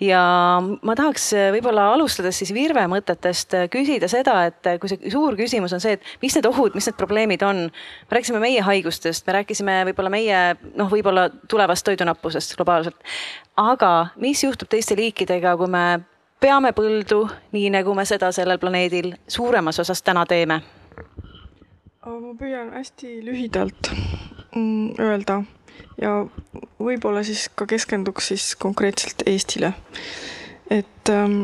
[0.02, 0.22] ja
[0.62, 5.84] ma tahaks võib-olla alustades siis Virve mõtetest küsida seda, et kui see suur küsimus on
[5.84, 7.68] see, et mis need ohud, mis need probleemid on.
[7.70, 10.42] me rääkisime meie haigustest, me rääkisime võib-olla meie
[10.76, 12.98] noh, võib-olla tulevast toidunappusest globaalselt.
[13.62, 13.91] Aga
[14.22, 15.86] mis juhtub teiste liikidega, kui me
[16.41, 20.62] peame põldu, nii nagu me seda sellel planeedil suuremas osas täna teeme?
[22.01, 23.91] ma püüan hästi lühidalt
[24.55, 25.43] mm, öelda
[26.01, 26.16] ja
[26.82, 29.74] võib-olla siis ka keskenduks siis konkreetselt Eestile.
[30.70, 31.43] et ähm,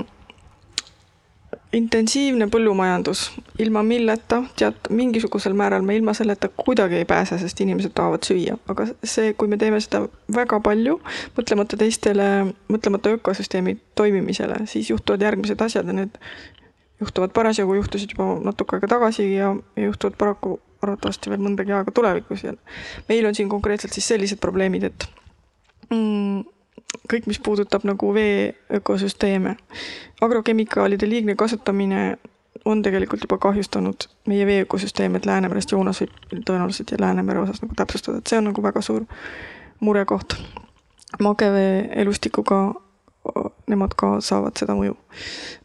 [1.76, 3.26] intensiivne põllumajandus,
[3.59, 8.55] ilma milleta, tead, mingisugusel määral me ilma selleta kuidagi ei pääse, sest inimesed tahavad süüa,
[8.72, 10.97] aga see, kui me teeme seda väga palju,
[11.38, 12.30] mõtlemata teistele,
[12.72, 16.15] mõtlemata ökosüsteemi toimimisele, siis juhtuvad järgmised asjad ja need
[17.03, 21.93] juhtuvad parasjagu, juhtusid juba natuke aega tagasi ja, ja juhtuvad paraku arvatavasti veel mõndagi aega
[21.93, 22.45] tulevikus.
[22.47, 22.53] Ja
[23.09, 25.07] meil on siin konkreetselt siis sellised probleemid, et
[25.89, 26.45] mm,
[27.12, 29.56] kõik, mis puudutab nagu vee ökosüsteeme.
[30.22, 32.18] agrokemikaalide liigne kasutamine
[32.66, 37.62] on tegelikult juba kahjustanud meie vee ökosüsteeme, et Läänemerest Joonas võib tõenäoliselt ja Läänemere osas
[37.62, 39.06] nagu täpsustada, et see on nagu väga suur
[39.80, 40.36] murekoht.
[41.20, 42.74] magevee elustikuga
[43.68, 44.96] nemad ka saavad seda mõju.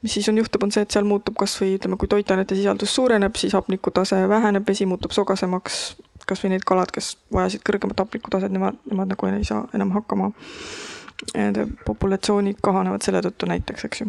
[0.03, 3.37] mis siis on, juhtub, on see, et seal muutub kasvõi ütleme, kui toitainete sisaldus suureneb,
[3.37, 5.97] siis hapnikutase väheneb, vesi muutub sogasemaks.
[6.27, 10.31] kasvõi need kalad, kes vajasid kõrgemat hapnikutaset, nemad, nemad nagu ei saa enam hakkama.
[11.87, 14.09] Populatsioonid kahanevad selle tõttu näiteks, eks ju.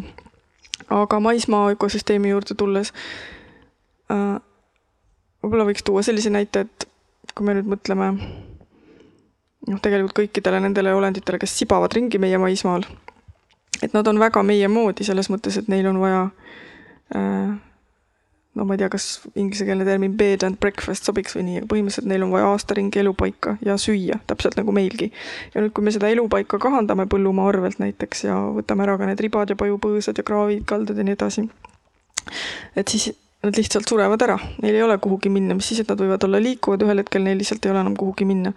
[0.90, 2.92] aga maismaa ökosüsteemi juurde tulles
[4.10, 4.40] äh,.
[5.42, 6.88] võib-olla võiks tuua sellise näite, et
[7.34, 12.84] kui me nüüd mõtleme noh, tegelikult kõikidele nendele olenditele, kes sibavad ringi meie maismaal
[13.82, 16.22] et nad on väga meie moodi selles mõttes, et neil on vaja
[17.16, 17.54] äh,
[18.54, 22.08] no ma ei tea, kas inglisekeelne termin bed and breakfast sobiks või nii, aga põhimõtteliselt
[22.10, 25.10] neil on vaja aasta ringi elupaika ja süüa, täpselt nagu meilgi.
[25.54, 29.26] ja nüüd, kui me seda elupaika kahandame põllumaa arvelt näiteks ja võtame ära ka need
[29.26, 31.48] ribad ja pajupõõsad ja kraavid, kaldad ja nii edasi,
[32.78, 33.10] et siis
[33.44, 36.40] nad lihtsalt surevad ära, neil ei ole kuhugi minna, mis siis, et nad võivad olla
[36.40, 38.54] liikuvad, ühel hetkel neil lihtsalt ei ole enam kuhugi minna.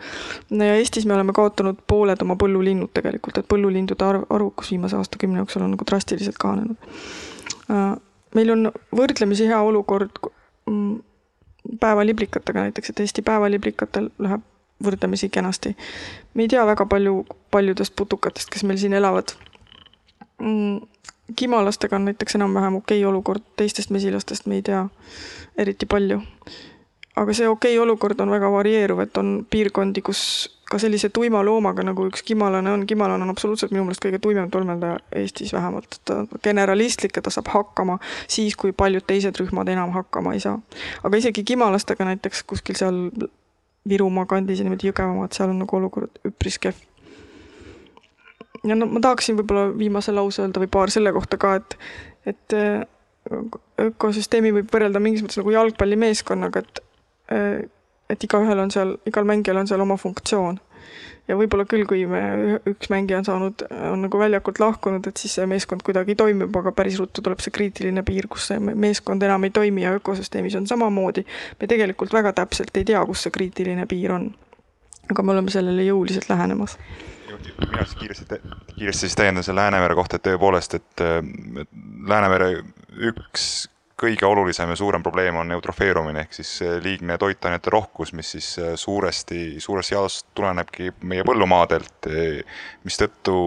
[0.49, 5.43] ja Eestis me oleme kaotanud pooled oma põllulinnud tegelikult, et põllulindude arv, arvukus viimase aastakümne
[5.43, 6.77] jooksul on nagu drastiliselt kahanenud.
[8.35, 10.19] Meil on võrdlemisi hea olukord
[10.69, 10.99] mm,
[11.79, 14.43] päevaliblikatega näiteks, et Eesti päevaliblikatel läheb
[14.83, 15.75] võrdlemisi kenasti.
[16.33, 19.33] me ei tea väga palju paljudest putukatest, kes meil siin elavad
[20.41, 20.77] mm,
[21.35, 24.85] kimalastega on näiteks enam-vähem okei okay olukord, teistest mesilastest me ei tea
[25.57, 26.21] eriti palju.
[27.15, 30.21] aga see okei okay olukord on väga varieeruv, et on piirkondi, kus
[30.71, 34.49] ka sellise tuima loomaga, nagu üks kimalane on, kimalane on absoluutselt minu meelest kõige tuimem
[34.51, 39.71] tolmeldaja Eestis vähemalt, ta on generalistlik ja ta saab hakkama siis, kui paljud teised rühmad
[39.71, 40.59] enam hakkama ei saa.
[41.03, 43.07] aga isegi kimalastega näiteks kuskil seal
[43.87, 46.83] Virumaa kandis ja niimoodi Jõgevamaad, seal on nagu olukord üpris kehv
[48.67, 51.77] ja no ma tahaksin võib-olla viimase lause öelda või paar selle kohta ka, et,
[52.33, 52.83] et äh,
[53.87, 56.81] ökosüsteemi võib võrrelda mingis mõttes nagu jalgpallimeeskonnaga, et,
[57.33, 57.67] äh,
[58.09, 60.59] et igaühel on seal, igal mängijal on seal oma funktsioon.
[61.27, 62.21] ja võib-olla küll, kui me,
[62.69, 66.71] üks mängija on saanud, on nagu väljakult lahkunud, et siis see meeskond kuidagi toimib, aga
[66.71, 70.67] päris ruttu tuleb see kriitiline piir, kus see meeskond enam ei toimi ja ökosüsteemis on
[70.67, 71.25] samamoodi.
[71.59, 74.31] me tegelikult väga täpselt ei tea, kus see kriitiline piir on.
[75.11, 76.77] aga me oleme sellele jõuliselt lähenemas
[77.37, 78.25] mina siis kiiresti,
[78.75, 81.03] kiiresti siis täiendan selle Läänemere kohta, et tõepoolest, et
[82.07, 82.63] Läänemere
[83.11, 86.51] üks kõige olulisem ja suurem probleem on eutrofeerumine ehk siis
[86.83, 92.09] liigne toitainete rohkus, mis siis suuresti, suurest jaost tulenebki meie põllumaadelt,
[92.85, 93.37] mistõttu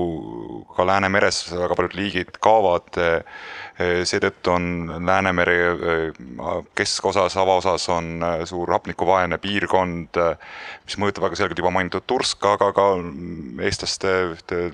[0.74, 2.98] ka Läänemeres väga paljud liigid kaovad
[3.78, 4.66] seetõttu on
[5.06, 5.56] Läänemere
[6.74, 10.18] keskosas, avaosas on suur hapnikuvaene piirkond,
[10.84, 12.88] mis mõjutab väga selgelt juba mainitud turska, aga ka
[13.66, 14.64] eestlaste ühte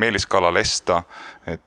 [0.00, 1.02] meeliskala lesta.
[1.46, 1.60] et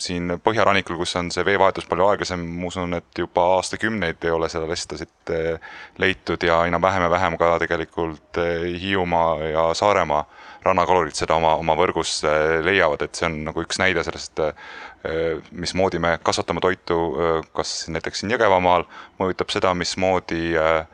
[0.00, 4.48] siin põhjarannikul, kus on see veevahetus palju aeglasem, ma usun, et juba aastakümneid ei ole
[4.48, 5.32] seda lestasid
[6.00, 8.40] leitud ja aina vähem ja vähem ka tegelikult
[8.80, 10.22] Hiiumaa ja Saaremaa
[10.64, 12.22] rannakalorid seda oma, oma võrgus
[12.64, 14.40] leiavad, et see on nagu üks näide sellest
[15.04, 18.82] Äh, mismoodi me kasvatame toitu, äh, kas näiteks siin Jõgevamaal,
[19.20, 20.88] mõjutab seda, mismoodi äh,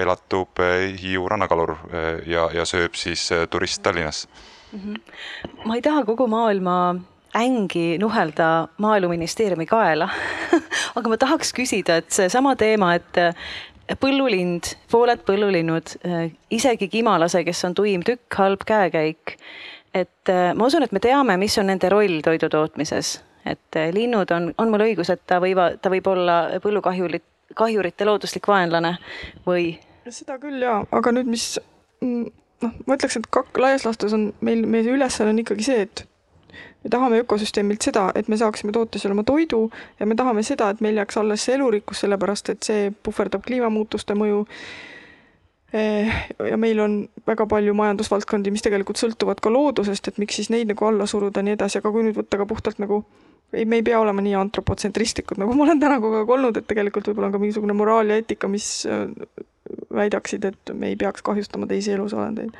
[0.00, 0.60] elatub
[1.00, 1.72] Hiiu rannakalur
[2.30, 4.28] ja, ja sööb siis turist Tallinnas.
[5.64, 6.96] Ma ei taha kogu maailma
[7.36, 10.08] ängi nuhelda Maaeluministeeriumi kaela
[10.96, 13.20] aga ma tahaks küsida, et seesama teema, et
[14.00, 15.94] põllulind, pooled põllulinnud,
[16.50, 19.36] isegi kimalase, kes on tuim tükk, halb käekäik.
[19.94, 23.14] Et äh, ma usun, et me teame, mis on nende roll toidu tootmises,
[23.48, 27.24] et äh, linnud on, on mul õigus, et ta võivad, ta võib olla põllukahjurit,
[27.56, 28.96] kahjurite looduslik vaenlane
[29.46, 29.76] või?
[30.12, 31.46] seda küll jaa, aga nüüd, mis
[32.02, 32.26] mm,
[32.64, 36.04] noh, ma ütleks, et kak-, laias laastus on meil, meie ülesanne on ikkagi see, et
[36.84, 39.66] me tahame ökosüsteemilt seda, et me saaksime toota seal oma toidu
[40.00, 44.14] ja me tahame seda, et meil jääks alles see elurikkus, sellepärast et see puhverdab kliimamuutuste
[44.14, 44.44] mõju.
[45.74, 46.12] Eh,
[46.50, 50.70] ja meil on väga palju majandusvaldkondi, mis tegelikult sõltuvad ka loodusest, et miks siis neid
[50.70, 53.02] nagu alla suruda ja nii edasi, aga kui nüüd võtta ka puhtalt nagu
[53.52, 56.66] ei, me ei pea olema nii antropotsentristlikud, nagu ma olen täna kogu aeg olnud, et
[56.68, 59.06] tegelikult võib-olla on ka mingisugune moraal ja eetika, mis äh,
[59.94, 62.54] väidaksid, et me ei peaks kahjustama teisi elusolendeid.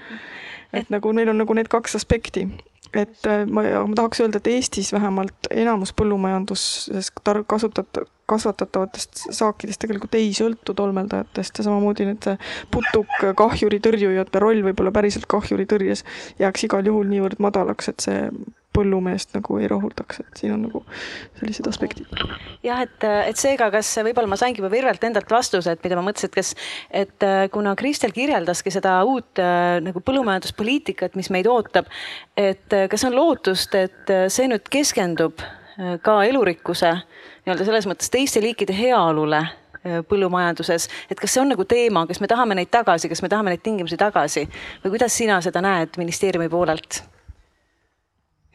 [0.77, 2.49] et nagu neil on nagu need kaks aspekti
[2.95, 9.81] et äh, ma, ma tahaks öelda, et Eestis vähemalt enamus põllumajanduses tar-, kasutat-, kasvatatavatest saakidest
[9.83, 12.29] tegelikult ei sõltu tolmeldajatest ja samamoodi need
[12.75, 16.05] putuk kahjuritõrjujate roll võib-olla päriselt kahjuritõrjes
[16.43, 18.25] jääks igal juhul niivõrd madalaks, et see
[18.77, 20.83] põllumeest nagu ei rahuldaks, et siin on nagu
[21.41, 22.07] sellised aspektid.
[22.67, 26.07] jah, et, et seega, kas võib-olla ma saingi juba Virvelt endalt vastuse, et mida ma
[26.09, 26.53] mõtlesin, et kas,
[27.03, 31.91] et äh, kuna Kristel kirjeldaski seda uut äh, nagu põllumajanduspoliitikat, mis meid ootab,
[32.37, 35.43] et äh, kas on lootust, et see nüüd keskendub
[35.77, 36.89] ka elurikkuse
[37.45, 39.43] nii-öelda selles mõttes teiste liikide heaolule
[40.09, 43.53] põllumajanduses, et kas see on nagu teema, kas me tahame neid tagasi, kas me tahame
[43.53, 44.47] neid tingimusi tagasi
[44.83, 47.05] või kuidas sina seda näed ministeeriumi poolelt?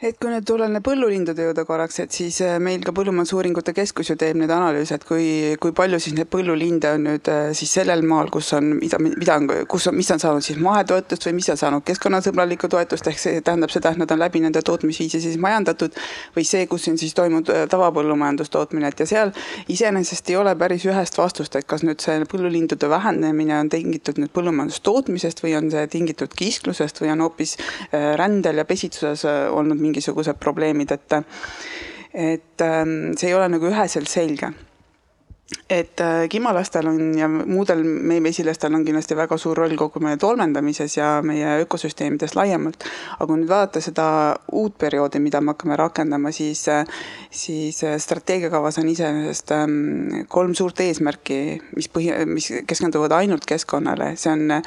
[0.01, 4.15] Et kui nüüd tulla põllulindude juurde korraks, et siis äh, meil ka Põllumajandusuuringute Keskus ju
[4.17, 5.25] teeb neid analüüse, et kui,
[5.61, 9.35] kui palju siis neid põllulinde on nüüd äh, siis sellel maal, kus on, mida, mida
[9.37, 13.21] on, kus on, mis on saanud siis mahetoetust või mis on saanud keskkonnasõbralikku toetust, ehk
[13.21, 15.93] see tähendab seda, et nad on läbi nende tootmisviisi siis majandatud
[16.33, 19.35] või see, kus on siis toimunud äh, tavapõllumajandustootmine, et ja seal
[19.69, 24.33] iseenesest ei ole päris ühest vastust, et kas nüüd see põllulindude vähenemine on tingitud nüüd
[24.33, 27.57] põllumajandustootmisest või on see tingitud kisklusest või on hoopis
[27.91, 31.19] rändel ja pesitsuses olnud mingi mingisugused probleemid, et
[32.11, 34.49] et ähm, see ei ole nagu üheselt selge
[35.69, 40.17] et äh, kimalastel on ja muudel meie mesilastel on kindlasti väga suur roll kogu meie
[40.19, 42.85] tolmendamises ja meie ökosüsteemides laiemalt.
[43.17, 44.05] aga kui nüüd vaadata seda
[44.51, 46.85] uut perioodi, mida me hakkame rakendama, siis, äh,
[47.29, 51.39] siis äh, strateegiakavas on iseenesest ähm, kolm suurt eesmärki,
[51.75, 54.59] mis põhi, mis keskenduvad ainult keskkonnale, see on,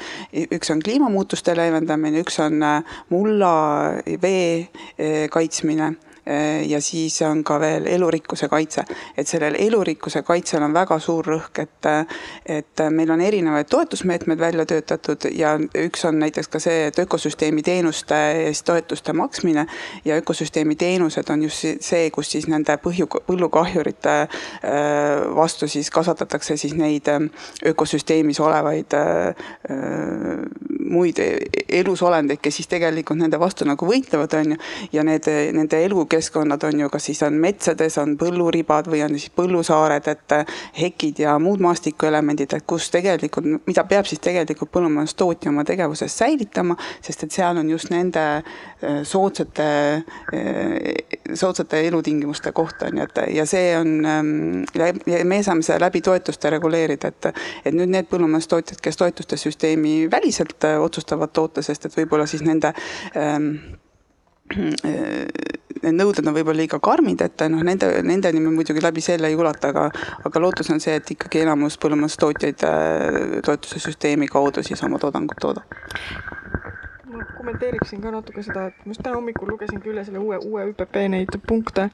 [0.57, 2.61] üks on kliimamuutuste leevendamine, üks on
[3.09, 3.53] mulla,
[4.21, 5.95] vee kaitsmine
[6.65, 8.83] ja siis on ka veel elurikkuse kaitse.
[9.17, 11.89] et sellel elurikkuse kaitsel on väga suur rõhk, et,
[12.45, 15.55] et meil on erinevaid toetusmeetmeid välja töötatud ja
[15.85, 18.17] üks on näiteks ka see, et ökosüsteemi teenuste
[18.47, 19.67] eest toetuste maksmine
[20.05, 24.29] ja ökosüsteemi teenused on just see, kus siis nende põhju, põllukahjurite äh,
[25.35, 27.29] vastu siis kasvatatakse siis neid äh,
[27.73, 28.97] ökosüsteemis olevaid
[30.89, 31.19] muid
[31.69, 34.59] elusolendeid, kes siis tegelikult nende vastu nagu võitlevad, on ju,
[34.95, 39.17] ja need, nende elu keskkonnad on ju, kas siis on metsades, on põlluribad või on
[39.17, 40.35] siis põllusaared, et
[40.77, 46.77] hekid ja muud maastikuelemendid, et kus tegelikult, mida peab siis tegelikult põllumajandustootja oma tegevuses säilitama,
[47.05, 49.69] sest et seal on just nende eh, soodsate,
[50.33, 56.01] eh, soodsate elutingimuste koht on ju, et ja see on, ehm, me saame seda läbi
[56.05, 57.31] toetuste reguleerida, et,
[57.65, 62.73] et nüüd need põllumajandustootjad, kes toetuste süsteemi väliselt otsustavad toota, sest et võib-olla siis nende
[63.15, 63.51] ähm,
[64.53, 69.37] need nõuded on võib-olla liiga karmid, et noh, nende, nendeni me muidugi läbi selle ei
[69.37, 69.87] ulata, aga,
[70.27, 75.41] aga lootus on see, et ikkagi enamus põllumajandustootjaid äh, toetuse süsteemi kaudu siis oma toodangut
[75.41, 76.74] toodab
[77.17, 80.67] ma kommenteeriksin ka natuke seda, et ma just täna hommikul lugesingi üle selle uue, uue
[80.71, 81.89] ÜPP neid punkte.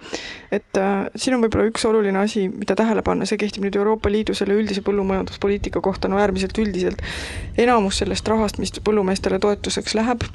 [0.51, 4.11] et äh, siin on võib-olla üks oluline asi, mida tähele panna, see kehtib nüüd Euroopa
[4.11, 7.03] Liidu selle üldise põllumajanduspoliitika kohta, no äärmiselt üldiselt.
[7.57, 10.25] enamus sellest rahast, mis põllumeestele toetuseks läheb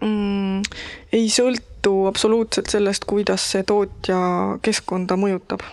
[0.00, 0.62] mm,,
[1.12, 4.18] ei sõltu absoluutselt sellest, kuidas see tootja
[4.62, 5.64] keskkonda mõjutab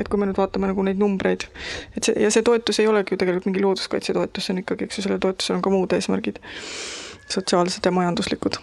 [0.00, 1.44] et kui me nüüd vaatame nagu neid numbreid,
[1.96, 4.98] et see ja see toetus ei olegi ju tegelikult mingi looduskaitsetoetus, see on ikkagi, eks
[4.98, 6.40] ju, sellel toetusel on ka muud eesmärgid,
[7.30, 8.60] sotsiaalsed ja majanduslikud.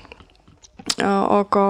[1.03, 1.63] Aga,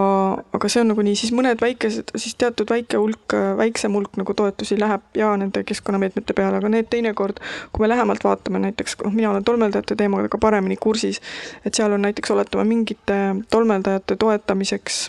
[0.55, 4.35] aga see on nagu nii, siis mõned väikesed, siis teatud väike hulk, väiksem hulk nagu
[4.37, 7.41] toetusi läheb ja nende keskkonnameetmete peale, aga need teinekord,
[7.75, 11.19] kui me lähemalt vaatame näiteks, noh, mina olen tolmeldajate teemaga ka paremini kursis,
[11.65, 13.19] et seal on näiteks, oletame, mingite
[13.51, 15.07] tolmeldajate toetamiseks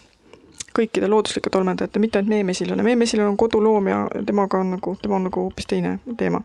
[0.78, 5.28] kõikide looduslike tolmeldajate, mitte ainult meemesilane, meemesilane on koduloom ja temaga on nagu, tema on
[5.30, 6.42] nagu hoopis teine teema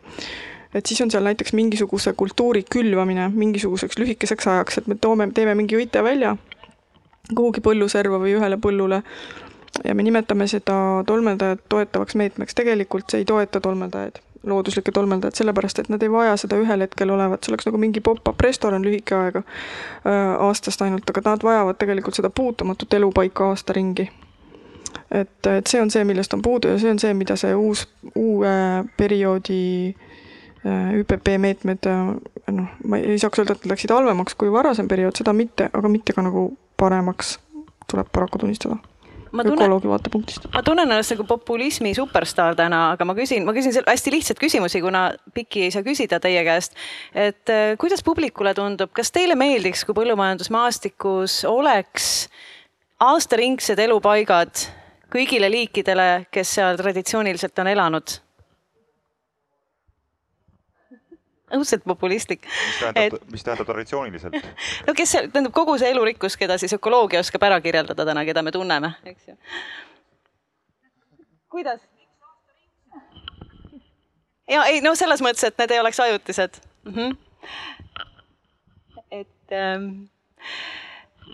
[0.74, 5.56] et siis on seal näiteks mingisuguse kultuuri külvamine mingisuguseks lühikeseks ajaks, et me toome, teeme
[5.56, 6.36] mingi õitevälja
[7.36, 9.02] kuhugi põlluserva või ühele põllule
[9.84, 10.76] ja me nimetame seda
[11.08, 14.20] tolmeldajat toetavaks meetmeks, tegelikult see ei toeta tolmeldajaid,
[14.50, 18.04] looduslikke tolmeldajaid, sellepärast et nad ei vaja seda ühel hetkel olevat, see oleks nagu mingi
[18.04, 23.74] pop-up restoran lühike aega äh, aastast ainult, aga nad vajavad tegelikult seda puutumatut elupaika aasta
[23.74, 24.10] ringi.
[25.12, 27.88] et, et see on see, millest on puudu ja see on see, mida see uus,
[28.16, 28.58] uue
[28.98, 30.10] perioodi äh,
[30.66, 35.36] ÜPP meetmed, äh, noh, ma ei saaks öelda, et läksid halvemaks kui varasem periood, seda
[35.36, 36.50] mitte, aga mitte ka nagu
[36.80, 37.38] paremaks,
[37.92, 38.80] tuleb paraku tunnistada
[39.34, 40.46] ökoloogi vaatepunktist.
[40.54, 44.82] ma tunnen ennast nagu populismi superstaar täna, aga ma küsin, ma küsin hästi lihtsaid küsimusi,
[44.82, 46.78] kuna pikki ei saa küsida teie käest.
[47.14, 52.30] et äh, kuidas publikule tundub, kas teile meeldiks, kui põllumajandusmaastikus oleks
[53.00, 54.68] aastaringsed elupaigad
[55.14, 58.20] kõigile liikidele, kes seal traditsiooniliselt on elanud?
[61.58, 62.46] Õudselt populistlik.
[62.46, 64.38] mis tähendab et..., mis tähendab traditsiooniliselt?
[64.88, 68.52] no kes tähendab kogu see elurikkus, keda siis ökoloogia oskab ära kirjeldada täna, keda me
[68.56, 69.38] tunneme, eks ju.
[71.54, 71.82] kuidas?
[74.50, 76.94] ja ei, no selles mõttes, et need ei oleks ajutised mm.
[76.94, 77.18] -hmm.
[79.12, 79.88] et ähm,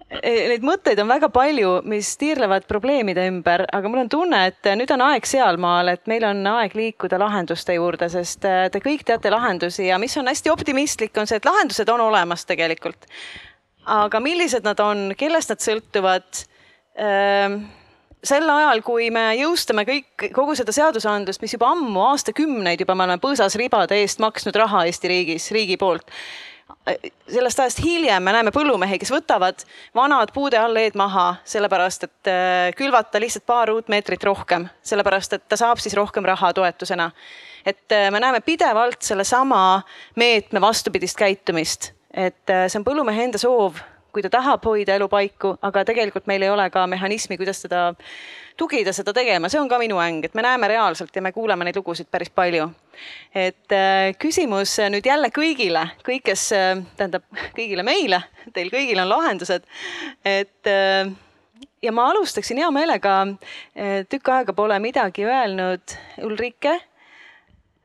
[0.10, 4.90] neid mõtteid on väga palju, mis tiirlevad probleemide ümber, aga mul on tunne, et nüüd
[4.96, 9.32] on aeg sealmaal, et meil on aeg liikuda lahenduste juurde, sest eh, te kõik teate
[9.34, 13.06] lahendusi ja mis on hästi optimistlik, on see, et lahendused on olemas tegelikult.
[13.90, 16.44] aga millised nad on, kellest nad sõltuvad?
[17.00, 17.62] Ehm,
[18.26, 23.06] sel ajal, kui me jõustame kõik, kogu seda seadusandlust, mis juba ammu, aastakümneid juba me
[23.06, 26.12] oleme põõsas ribade eest maksnud raha Eesti riigis, riigi poolt
[27.30, 29.64] sellest ajast hiljem me näeme põllumehi, kes võtavad
[29.96, 35.60] vanad puude all-eed maha, sellepärast et äh, külvata lihtsalt paar ruutmeetrit rohkem, sellepärast et ta
[35.60, 37.12] saab siis rohkem raha toetusena.
[37.66, 39.82] et äh, me näeme pidevalt sellesama
[40.16, 43.82] meetme vastupidist käitumist, et äh, see on põllumehe enda soov,
[44.14, 47.90] kui ta tahab hoida elupaiku, aga tegelikult meil ei ole ka mehhanismi, kuidas seda
[48.60, 51.68] tugida seda tegema, see on ka minu äng, et me näeme reaalselt ja me kuuleme
[51.68, 52.70] neid lugusid päris palju.
[53.36, 57.24] et äh, küsimus nüüd jälle kõigile, kõik, kes äh,, tähendab
[57.56, 58.22] kõigile meile,
[58.54, 59.64] teil kõigil on lahendused,
[60.26, 61.12] et äh,
[61.82, 63.16] ja ma alustaksin hea meelega,
[63.78, 65.96] äh, tükk aega pole midagi öelnud,
[66.28, 66.76] Ulrike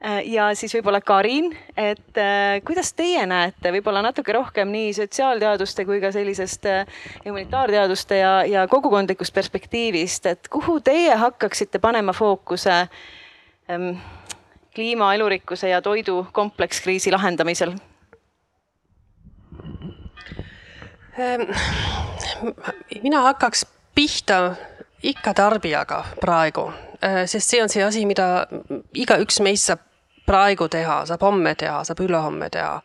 [0.05, 6.01] ja siis võib-olla Karin, et äh, kuidas teie näete võib-olla natuke rohkem nii sotsiaalteaduste kui
[6.03, 12.75] ka sellisest äh, humanitaarteaduste ja, ja kogukondlikust perspektiivist, et kuhu teie hakkaksite panema fookuse
[13.71, 13.89] ähm,
[14.75, 17.73] kliima, elurikkuse ja toidu komplekskriisi lahendamisel?
[21.19, 21.49] Ehm,
[23.03, 24.55] mina hakkaks pihta
[25.03, 26.69] ikka tarbijaga praegu,
[27.01, 28.47] äh, sest see on see asi, mida
[28.93, 29.94] igaüks meist saab
[30.27, 32.83] praegu teha, saab homme teha, saab ülehomme teha.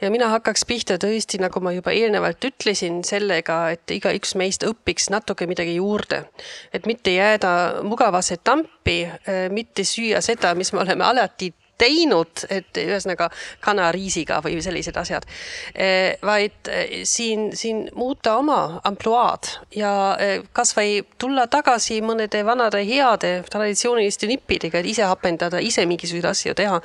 [0.00, 5.10] ja mina hakkaks pihta tõesti, nagu ma juba eelnevalt ütlesin, sellega, et igaüks meist õpiks
[5.10, 6.24] natuke midagi juurde.
[6.72, 9.06] et mitte jääda mugavasse tampi,
[9.50, 13.28] mitte süüa seda, mis me oleme alati teinud, et ühesõnaga
[13.64, 15.26] kanariisiga või sellised asjad.
[15.74, 22.80] Eh, vaid eh, siin, siin muuta oma ampluaad ja eh, kasvõi tulla tagasi mõnede vanade
[22.88, 26.80] heade traditsiooniliste nippidega, et ise hapendada, ise mingisuguseid asju teha.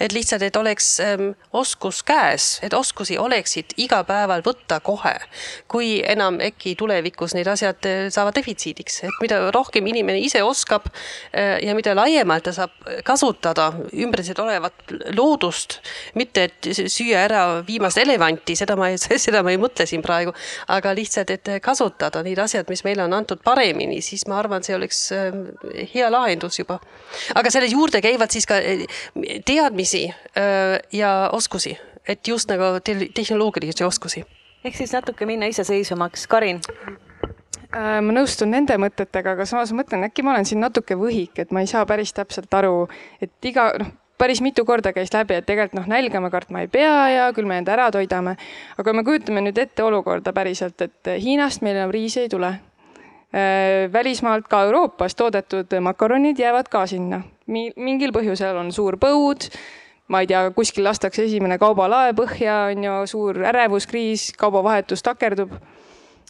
[0.00, 5.14] et lihtsalt, et oleks ähm, oskus käes, et oskusi oleksid igapäeval võtta kohe,
[5.68, 10.86] kui enam äkki tulevikus need asjad saavad defitsiidiks, et mida rohkem inimene ise oskab
[11.32, 12.74] ja mida laiemalt ta saab
[13.04, 15.80] kasutada ümbritsevalt inimesed olevat loodust,
[16.14, 18.90] mitte et süüa ära viimast elevanti, seda ma,
[19.26, 20.32] seda ma ei mõtle siin praegu,
[20.68, 24.76] aga lihtsalt, et kasutada neid asjad, mis meile on antud paremini, siis ma arvan, see
[24.76, 25.48] oleks ähm,
[25.94, 26.80] hea lahendus juba.
[27.34, 28.86] aga selle juurde käivad siis ka äh,
[29.44, 31.76] teadmisi äh, ja oskusi,
[32.06, 34.24] et just nagu tehnoloogilisi oskusi.
[34.64, 36.60] ehk siis natuke minna iseseisvamaks, Karin
[37.72, 41.54] äh, ma nõustun nende mõtetega, aga samas mõtlen, äkki ma olen siin natuke võhik, et
[41.54, 42.88] ma ei saa päris täpselt aru,
[43.22, 46.70] et iga noh, päris mitu korda käis läbi, et tegelikult noh, nälga me kartma ei
[46.72, 48.36] pea ja küll me end ära toidame.
[48.78, 52.52] aga me kujutame nüüd ette olukorda päriselt, et Hiinast meil enam riisi ei tule.
[53.36, 57.22] Äh, välismaalt ka Euroopas toodetud makaronid jäävad ka sinna.
[57.46, 59.50] mingil põhjusel on suur põud,
[60.08, 65.52] ma ei tea, kuskil lastakse esimene kaubalaev põhja, on ju, suur ärevuskriis, kaubavahetus takerdub.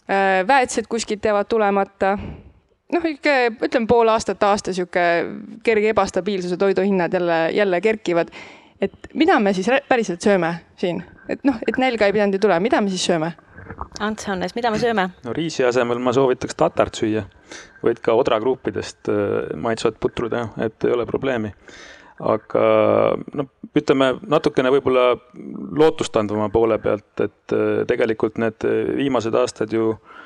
[0.07, 2.17] Äh, väetised kuskilt jäävad tulemata
[2.93, 3.33] noh, ikka
[3.67, 5.03] ütleme pool aastat, aasta sihuke
[5.65, 8.31] kerge ebastabiilsuse toiduhinnad jälle, jälle kerkivad.
[8.81, 12.63] et mida me siis päriselt sööme siin, et noh, et nälga ei pidanud ju tulema,
[12.63, 13.33] mida me siis sööme?
[13.99, 15.09] Ants Hannes, mida me sööme?
[15.25, 17.25] no riisi asemel ma soovitaks tatart süüa,
[17.83, 21.53] võid ka odragruppidest äh, maitsvat putru teha, et ei ole probleemi.
[22.17, 22.61] aga
[23.37, 25.09] noh, ütleme natukene võib-olla
[25.77, 28.63] lootustandvama poole pealt, et äh, tegelikult need
[29.01, 30.23] viimased aastad ju äh,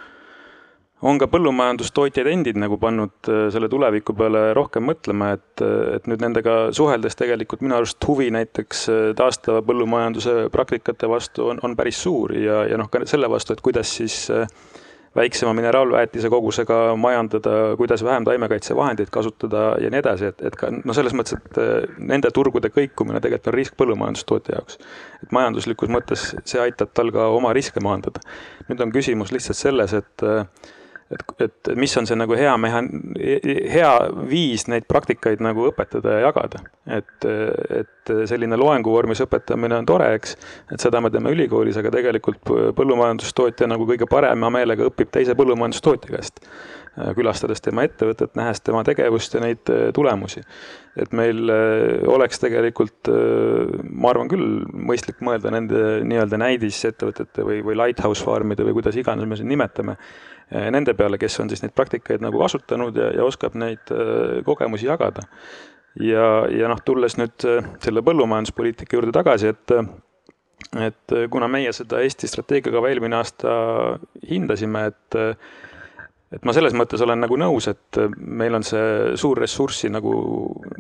[1.08, 6.10] on ka põllumajandustootjad endid nagu pannud äh, selle tuleviku peale rohkem mõtlema, et, äh, et
[6.10, 11.76] nüüd nendega suheldes tegelikult minu arust huvi näiteks äh, taastava põllumajanduse praktikate vastu on, on
[11.80, 14.28] päris suur ja, ja noh, ka selle vastu, et kuidas siis
[15.16, 20.96] väiksema mineraalväetise kogusega majandada, kuidas vähem taimekaitsevahendeid kasutada ja nii edasi, et, et ka no
[20.96, 24.78] selles mõttes, et nende turgude kõikumine tegelikult on risk põllumajandustootja jaoks.
[25.26, 28.24] et majanduslikus mõttes see aitab tal ka oma riske maandada.
[28.70, 30.26] nüüd on küsimus lihtsalt selles, et
[31.12, 32.90] et, et mis on see nagu hea mehan-,
[33.20, 33.92] hea
[34.30, 36.64] viis neid praktikaid nagu õpetada ja jagada.
[36.88, 37.30] et,
[37.82, 40.36] et selline loengu vormis õpetamine on tore, eks,
[40.74, 46.16] et seda me teeme ülikoolis, aga tegelikult põllumajandustootja nagu kõige parema meelega õpib teise põllumajandustootja
[46.16, 46.46] käest.
[47.16, 50.42] külastades tema ettevõtet, nähes tema tegevust ja neid tulemusi.
[51.00, 51.48] et meil
[52.12, 53.08] oleks tegelikult,
[53.88, 59.28] ma arvan küll, mõistlik mõelda nende nii-öelda näidisettevõtete või, või lighthouse farmide või kuidas iganes
[59.28, 59.96] me siin nimetame
[60.52, 64.90] nende peale, kes on siis neid praktikaid nagu kasutanud ja, ja oskab neid eh, kogemusi
[64.90, 65.26] jagada.
[66.00, 69.78] ja, ja noh, tulles nüüd eh, selle põllumajanduspoliitika juurde tagasi, et
[70.78, 73.52] et kuna meie seda Eesti strateegiakava eelmine aasta
[74.30, 75.18] hindasime, et
[76.32, 80.14] et ma selles mõttes olen nagu nõus, et meil on see suur ressurssi nagu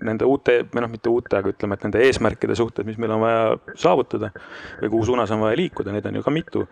[0.06, 3.26] nende uute, või noh, mitte uute, aga ütleme, et nende eesmärkide suhtes, mis meil on
[3.26, 3.42] vaja
[3.76, 4.32] saavutada
[4.80, 6.64] või kuhu suunas on vaja liikuda, neid on ju ka mitu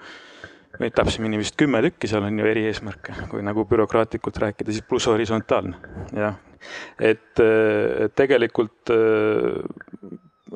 [0.79, 4.85] neid täpsemini vist kümme tükki, seal on ju eri eesmärke, kui nagu bürokraatlikult rääkida, siis
[4.85, 5.79] pluss horisontaalne,
[6.15, 6.37] jah.
[7.01, 8.93] et, et tegelikult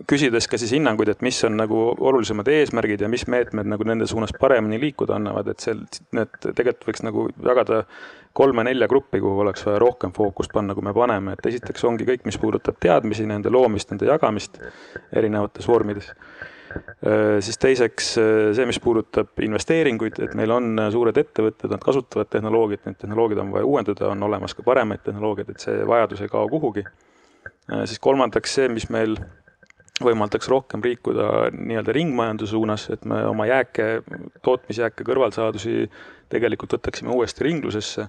[0.10, 4.08] küsides ka siis hinnanguid, et mis on nagu olulisemad eesmärgid ja mis meetmed nagu nende
[4.10, 5.84] suunas paremini liikuda annavad, et seal
[6.18, 7.84] need tegelikult võiks nagu jagada
[8.34, 12.26] kolme-nelja gruppi, kuhu oleks vaja rohkem fookust panna, kui me paneme, et esiteks ongi kõik,
[12.26, 14.58] mis puudutab teadmisi, nende loomist, nende jagamist
[15.14, 16.10] erinevates vormides
[17.44, 22.30] siis teiseks äh, see, mis puudutab investeeringuid, et meil on äh, suured ettevõtted, nad kasutavad
[22.34, 26.32] tehnoloogiat, neid tehnoloogiaid on vaja uuendada, on olemas ka paremaid tehnoloogiaid, et see vajadus ei
[26.32, 26.86] kao kuhugi.
[27.86, 29.18] siis kolmandaks see, mis meil
[30.04, 34.02] võimaldaks rohkem liikuda nii-öelda ringmajanduse suunas, et me oma jääke,
[34.44, 35.88] tootmisjääke, kõrvalsaadusi
[36.34, 38.08] tegelikult võtaksime uuesti ringlusesse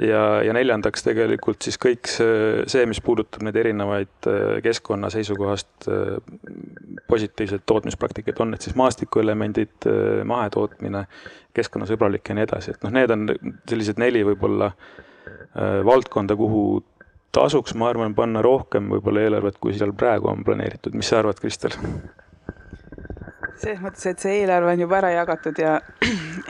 [0.00, 5.88] ja, ja neljandaks tegelikult siis kõik see, see, mis puudutab neid erinevaid äh, keskkonna seisukohast
[5.88, 6.16] äh,
[7.10, 11.04] positiivseid tootmispraktikaid, on need siis maastikuelemendid, äh, mahetootmine,
[11.54, 13.28] keskkonnasõbralik ja nii edasi, et noh, need on
[13.70, 14.72] sellised neli võib-olla
[15.86, 16.82] valdkonda, kuhu
[17.32, 20.96] tasuks, ma arvan, panna rohkem võib-olla eelarvet, kui seal praegu on planeeritud.
[20.98, 21.76] mis sa arvad, Kristel?
[23.62, 25.76] selles mõttes, et see eelarve on juba ära jagatud ja,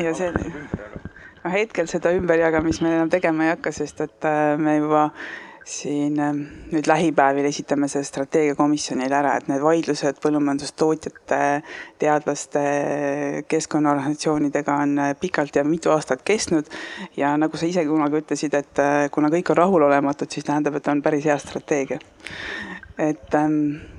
[0.01, 0.33] ja see
[1.45, 5.09] noh, hetkel seda ümberjagamist me enam tegema ei hakka, sest et äh, me juba
[5.65, 6.33] siin äh,
[6.73, 11.41] nüüd lähipäevil esitame selle strateegiakomisjonile ära, et need vaidlused põllumajandustootjate,
[12.03, 12.65] teadlaste,
[13.49, 16.69] keskkonnaorganisatsioonidega on äh, pikalt ja mitu aastat kestnud.
[17.17, 21.03] ja nagu sa ise kunagi ütlesid, et kuna kõik on rahulolematud, siis tähendab, et on
[21.05, 22.01] päris hea strateegia.
[22.99, 23.94] et ähm,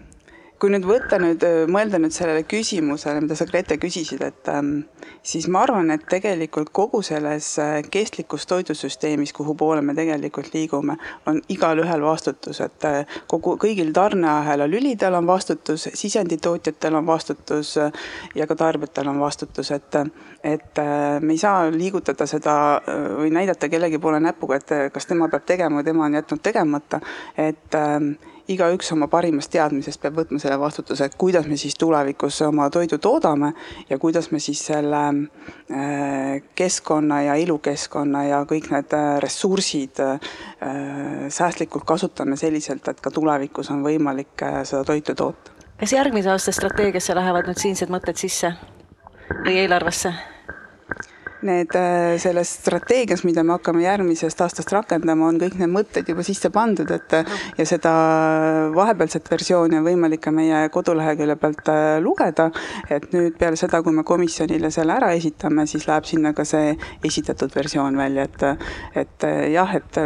[0.59, 4.85] kui nüüd võtta nüüd, mõelda nüüd sellele küsimusele, mida sa, Grete, küsisid, et ähm,
[5.25, 10.95] siis ma arvan, et tegelikult kogu selles äh, kestlikus toidusüsteemis, kuhu poole me tegelikult liigume,
[11.27, 18.05] on igalühel vastutus, et äh, kogu, kõigil tarneahela lülidel on vastutus, sisenditootjatel on vastutus äh,
[18.35, 19.99] ja ka tarbijatel on vastutus, et,
[20.43, 20.79] et
[21.21, 25.81] me ei saa liigutada seda või näidata kellegi poole näpuga, et kas tema peab tegema
[25.81, 27.01] või tema on jätnud tegemata,
[27.37, 28.13] et ähm,
[28.51, 32.99] igaüks oma parimast teadmisest peab võtma selle vastutuse, et kuidas me siis tulevikus oma toidu
[33.01, 33.53] toodame
[33.89, 40.29] ja kuidas me siis selle äh, keskkonna ja elukeskkonna ja kõik need äh, ressursid äh,
[41.29, 45.51] säästlikult kasutame selliselt, et ka tulevikus on võimalik seda toitu toota.
[45.79, 48.53] kas järgmise aasta strateegiasse lähevad nüüd siinsed mõtted sisse
[49.41, 50.13] või eelarvesse?
[51.47, 56.25] Need äh, selles strateegias, mida me hakkame järgmisest aastast rakendama, on kõik need mõtted juba
[56.25, 57.15] sisse pandud, et
[57.57, 57.93] ja seda
[58.75, 62.49] vahepealset versiooni on võimalik ka meie kodulehekülje pealt äh, lugeda.
[62.89, 66.75] et nüüd peale seda, kui me komisjonile selle ära esitame, siis läheb sinna ka see
[67.05, 68.67] esitatud versioon välja, et,
[69.05, 70.01] et äh, jah, et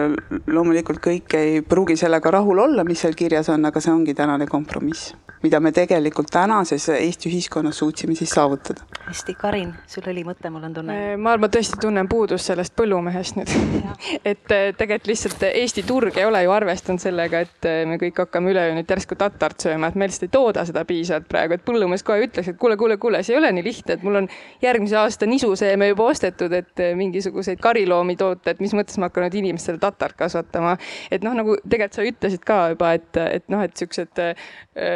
[0.47, 4.47] loomulikult kõik ei pruugi sellega rahul olla, mis seal kirjas on, aga see ongi tänane
[4.49, 5.13] kompromiss
[5.43, 8.83] mida me tegelikult tänases Eesti ühiskonnas suutsime siis saavutada.
[9.07, 10.97] hästi, Karin, sul oli mõte, mul on tunne.
[11.17, 13.53] ma, ma tõesti tunnen puudust sellest põllumehest nüüd
[14.31, 18.23] et äh, tegelikult lihtsalt Eesti turg ei ole ju arvestanud sellega, et äh, me kõik
[18.25, 21.65] hakkame üleöö nüüd järsku tatart sööma, et me lihtsalt ei tooda seda piisavalt praegu, et
[21.65, 24.29] põllumees kohe ütleks, et kuule, kuule, kuule, see ei ole nii lihtne, et mul on
[24.63, 29.27] järgmise aasta nisuseeme juba ostetud, et äh, mingisuguseid kariloomi toota, et mis mõttes ma hakkan
[29.27, 30.77] nüüd inimestele tatart kasvatama.
[31.11, 33.09] et noh, nagu tegelikult sa ütlesid ka juba, et,
[33.39, 34.21] et noh, et siuksed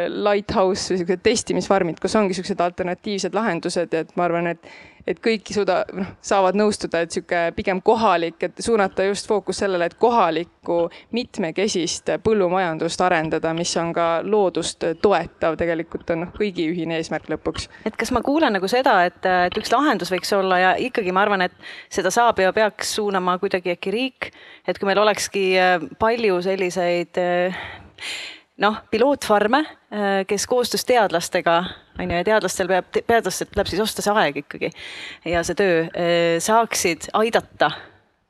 [0.08, 4.68] lighthouse või siuksed testimisfarmid, kus ongi siuksed alternatiivsed lahendused, et ma arvan, et,
[5.06, 9.88] et kõik suuda, noh, saavad nõustuda, et sihuke pigem kohalik, et suunata just fookus sellele,
[9.90, 10.78] et kohalikku
[11.16, 17.68] mitmekesist põllumajandust arendada, mis on ka loodust toetav, tegelikult on noh, kõigi ühine eesmärk lõpuks.
[17.84, 21.26] et kas ma kuulen nagu seda, et, et üks lahendus võiks olla ja ikkagi ma
[21.26, 21.58] arvan, et
[21.92, 24.30] seda saab ja peaks suunama kuidagi äkki riik,
[24.68, 25.50] et kui meil olekski
[26.00, 27.20] palju selliseid
[28.56, 31.64] noh, pilootfarme, äh, kes koostöös teadlastega,
[31.98, 34.70] on ju, ja teadlastel peab, teadlastel tuleb siis osta see aeg ikkagi
[35.30, 37.70] ja see töö, äh, saaksid aidata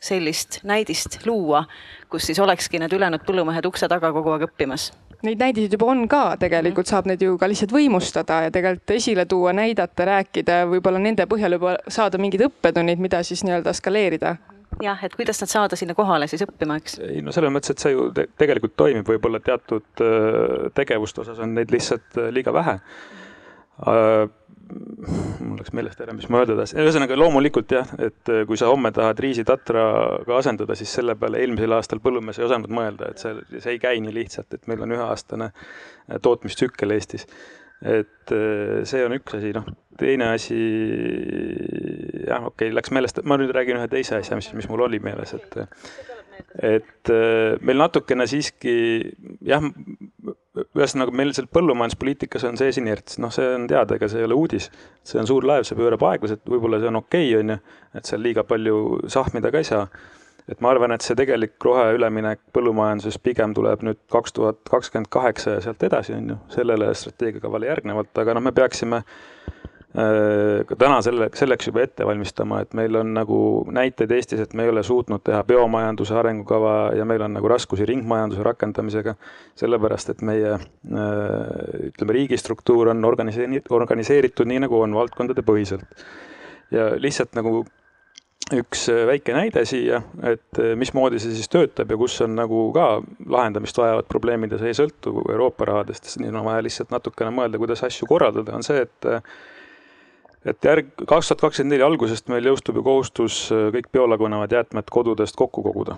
[0.04, 1.64] sellist näidist luua,
[2.12, 4.90] kus siis olekski need ülejäänud põllumehed ukse taga kogu aeg õppimas.
[5.24, 9.24] Neid näidiseid juba on ka, tegelikult saab neid ju ka lihtsalt võimustada ja tegelikult esile
[9.28, 14.36] tuua, näidata, rääkida, võib-olla nende põhjal juba saada mingid õppetunnid, mida siis nii-öelda skaleerida
[14.82, 16.98] jah, et kuidas nad saada sinna kohale siis õppima, eks?
[17.04, 21.42] ei no selles mõttes, et see ju te tegelikult toimib, võib-olla teatud äh, tegevuste osas
[21.44, 22.78] on neid lihtsalt äh, liiga vähe.
[23.84, 24.30] Uh,
[25.44, 28.88] mul läks meelest ära, mis ma öelda tahtsin, ühesõnaga loomulikult jah, et kui sa homme
[28.96, 33.74] tahad riisitatraga asendada, siis selle peale eelmisel aastal põllumees ei osanud mõelda, et see, see
[33.74, 35.50] ei käi nii lihtsalt, et meil on üheaastane
[36.24, 37.28] tootmistsükkel Eestis
[37.84, 38.34] et
[38.88, 39.66] see on üks asi, noh,
[40.00, 40.58] teine asi,
[42.24, 45.02] jah, okei okay,, läks meelest, ma nüüd räägin ühe teise asja, mis, mis mul oli
[45.04, 45.60] meeles, et
[46.54, 47.10] et
[47.66, 48.74] meil natukene siiski
[49.46, 49.62] jah,
[50.54, 54.38] ühesõnaga meil seal põllumajanduspoliitikas on sees inerts, noh, see on teada, ega see ei ole
[54.38, 54.70] uudis.
[55.06, 57.58] see on suur laev, see pöörab aeglaselt, võib-olla see on okei okay,, on ju,
[57.98, 58.76] et seal liiga palju
[59.10, 59.86] sahmida ka ei saa
[60.48, 65.56] et ma arvan, et see tegelik roheüleminek põllumajanduses pigem tuleb nüüd kaks tuhat kakskümmend kaheksa
[65.56, 70.98] ja sealt edasi, on ju, sellele strateegiakavale järgnevalt, aga noh, me peaksime äh, ka täna
[71.06, 73.38] selle, selleks juba ette valmistama, et meil on nagu
[73.72, 77.88] näiteid Eestis, et me ei ole suutnud teha biomajanduse arengukava ja meil on nagu raskusi
[77.88, 79.14] ringmajanduse rakendamisega,
[79.60, 80.60] sellepärast et meie äh,
[81.88, 86.04] ütleme, riigistruktuur on organiseeritud, organiseeritud nii, nagu on, valdkondade põhiselt.
[86.74, 87.62] ja lihtsalt nagu
[88.52, 92.66] üks äh, väike näide siia, et äh, mismoodi see siis töötab ja kus on nagu
[92.76, 92.88] ka
[93.30, 97.60] lahendamist vajavad probleemid ja see ei sõltu Euroopa rahadest, siin on vaja lihtsalt natukene mõelda,
[97.62, 99.24] kuidas asju korraldada, on see, et äh,
[100.44, 105.38] et järg, kaks tuhat kakskümmend neli algusest meil jõustub ju kohustus kõik biolagunevad jäätmed kodudest
[105.40, 105.96] kokku koguda.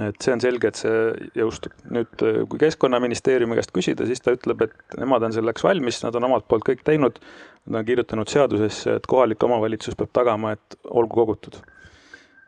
[0.00, 1.74] Et see on selge, et see jõustub.
[1.94, 6.16] nüüd, äh, kui Keskkonnaministeeriumi käest küsida, siis ta ütleb, et nemad on selleks valmis, nad
[6.18, 7.20] on omalt poolt kõik teinud.
[7.66, 11.62] Nad on kirjutanud seadusesse, et kohalik omavalitsus peab tagama, et olgu kogutud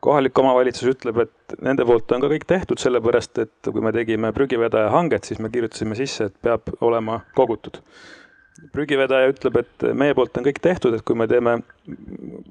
[0.06, 4.30] kohalik omavalitsus ütleb, et nende poolt on ka kõik tehtud, sellepärast et kui me tegime
[4.36, 7.80] prügivedaja hanget, siis me kirjutasime sisse, et peab olema kogutud
[8.72, 11.58] prügivedaja ütleb, et meie poolt on kõik tehtud, et kui me teeme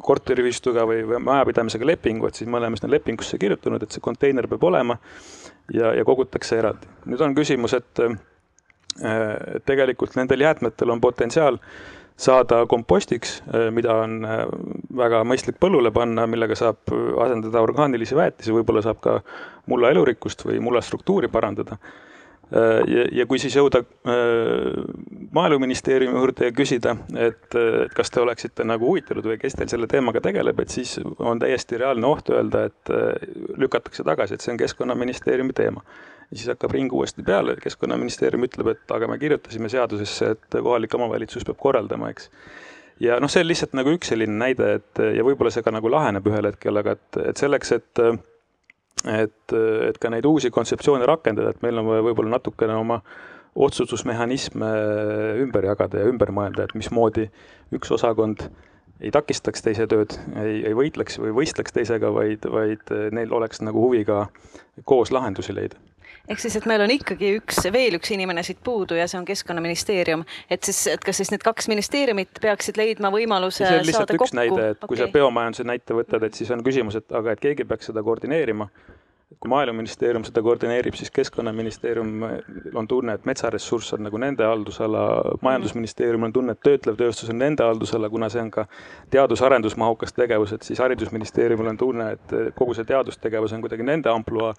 [0.05, 4.47] korteriühistuga või, või majapidamisega lepingu, et siis me oleme sinna lepingusse kirjutanud, et see konteiner
[4.51, 4.97] peab olema
[5.73, 6.89] ja, ja kogutakse eraldi.
[7.09, 8.05] nüüd on küsimus, et
[9.65, 11.59] tegelikult nendel jäätmetel on potentsiaal
[12.15, 13.41] saada kompostiks,
[13.75, 14.21] mida on
[14.95, 16.93] väga mõistlik põllule panna, millega saab
[17.25, 19.17] asendada orgaanilisi väetisi, võib-olla saab ka
[19.67, 21.75] mulla elurikkust või mulla struktuuri parandada
[22.51, 24.81] ja, ja kui siis jõuda äh,
[25.35, 29.89] maaeluministeeriumi juurde ja küsida, et, et kas te oleksite nagu huvitatud või kes teil selle
[29.91, 33.15] teemaga tegeleb, et siis on täiesti reaalne oht öelda, et äh,
[33.61, 35.81] lükatakse tagasi, et see on keskkonnaministeeriumi teema.
[36.31, 40.93] ja siis hakkab ring uuesti peale, keskkonnaministeerium ütleb, et aga me kirjutasime seadusesse, et kohalik
[40.93, 42.29] omavalitsus peab korraldama, eks
[42.99, 45.89] ja noh, see on lihtsalt nagu üks selline näide, et ja võib-olla see ka nagu
[45.91, 48.05] laheneb ühel hetkel, aga et, et selleks, et
[49.03, 49.55] et,
[49.89, 53.01] et ka neid uusi kontseptsioone rakendada, et meil on vaja võib-olla natukene oma
[53.55, 54.69] otsustusmehhanisme
[55.43, 57.29] ümber jagada ja ümber mõelda, et mismoodi
[57.75, 58.47] üks osakond
[59.03, 63.83] ei takistaks teise tööd, ei, ei võitleks või võistleks teisega, vaid, vaid neil oleks nagu
[63.87, 64.25] huvi ka
[64.87, 65.79] koos lahendusi leida
[66.29, 69.27] ehk siis, et meil on ikkagi üks, veel üks inimene siit puudu ja see on
[69.27, 74.15] Keskkonnaministeerium, et siis, et kas siis need kaks ministeeriumit peaksid leidma võimaluse see on lihtsalt
[74.17, 74.39] üks kokku?
[74.41, 75.05] näide, et kui okay.
[75.05, 78.69] sa biomajanduse näite võtad, et siis on küsimus, et aga et keegi peaks seda koordineerima
[79.39, 85.01] kui Maaeluministeerium seda koordineerib, siis Keskkonnaministeeriumil on tunne, et metsaressurss on nagu nende haldusala,
[85.41, 88.67] Majandusministeeriumil on tunne, et töötlev tööstus on nende haldusala, kuna see on ka
[89.13, 94.53] teadus-arendusmahukas tegevus, et siis Haridusministeeriumil on tunne, et kogu see teadustegevus on kuidagi nende ampluaa.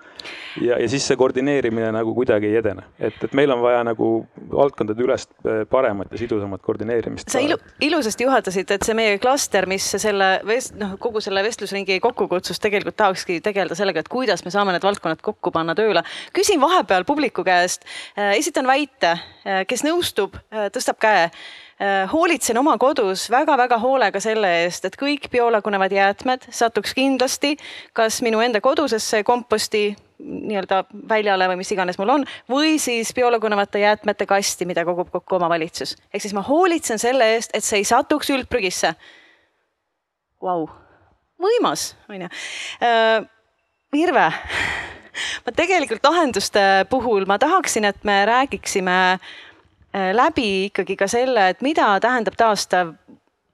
[0.61, 4.11] ja, ja siis see koordineerimine nagu kuidagi ei edene, et, et meil on vaja nagu
[4.51, 5.31] valdkondade ülest
[5.71, 7.31] paremat ja sidusamat koordineerimist.
[7.31, 12.01] sa ilu, ilusasti juhatasid, et see meie klaster, mis selle vest-, noh, kogu selle vestlusringi
[12.03, 16.03] kokku kutsus, tegelikult tahakski tegeleda sellega, et kuidas me saame need valdkonnad kokku panna tööle.
[16.37, 17.85] küsin vahepeal publiku käest,
[18.17, 19.17] esitan väite,
[19.69, 20.37] kes nõustub,
[20.75, 21.31] tõstab käe
[22.13, 27.57] hoolitsen oma kodus väga-väga hoolega selle eest, et kõik biolagunevad jäätmed satuks kindlasti
[27.93, 33.83] kas minu enda kodusesse komposti nii-öelda väljale või mis iganes mul on, või siis biolagunevate
[33.83, 35.97] jäätmete kasti, mida kogub kokku omavalitsus.
[36.15, 38.95] ehk siis ma hoolitsen selle eest, et see ei satuks üldprügisse.
[40.43, 40.69] Vau,
[41.41, 42.29] võimas, onju
[43.97, 44.27] Irve,
[45.47, 51.63] ma tegelikult lahenduste puhul ma tahaksin, et me räägiksime äh, läbi ikkagi ka selle, et
[51.65, 52.95] mida tähendab taastav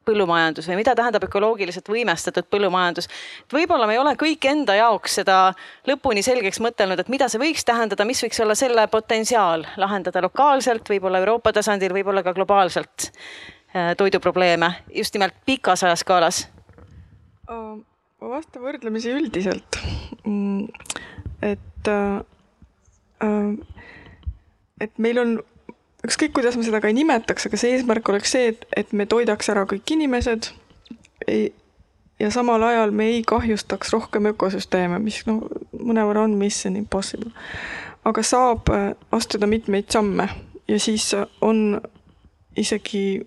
[0.03, 3.07] põllumajandus või mida tähendab ökoloogiliselt võimestatud põllumajandus.
[3.45, 5.37] et võib-olla me ei ole kõik enda jaoks seda
[5.87, 10.89] lõpuni selgeks mõtelnud, et mida see võiks tähendada, mis võiks olla selle potentsiaal lahendada lokaalselt,
[10.91, 16.47] võib-olla Euroopa tasandil, võib-olla ka globaalselt äh, toiduprobleeme just nimelt pikas ajaskaalas
[17.51, 17.85] um
[18.23, 19.79] ma vastan võrdlemisi üldiselt.
[20.23, 20.69] Mm,
[21.43, 22.21] et, äh,
[23.27, 23.57] äh,
[24.81, 25.33] et meil on,
[26.07, 29.09] ükskõik kuidas me seda ka ei nimetaks, aga see eesmärk oleks see, et, et me
[29.11, 30.53] toidaks ära kõik inimesed
[32.23, 35.43] ja samal ajal me ei kahjustaks rohkem ökosüsteeme, mis noh,
[35.75, 37.33] mõnevõrra on mission impossible.
[38.05, 40.29] aga saab äh, astuda mitmeid samme
[40.69, 41.81] ja siis on
[42.57, 43.23] isegi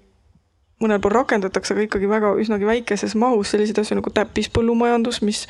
[0.84, 5.46] mõnel pool rakendatakse, aga ikkagi väga üsnagi väikeses mahus selliseid asju nagu täppispõllumajandus, mis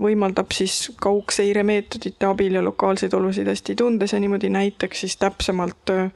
[0.00, 6.08] võimaldab siis kaugseiremeetodite abil ja lokaalseid olusid hästi tundes ja niimoodi näiteks siis täpsemalt äh,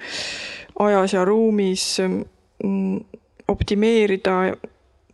[0.79, 1.85] ajas ja ruumis
[2.65, 4.39] mm, optimeerida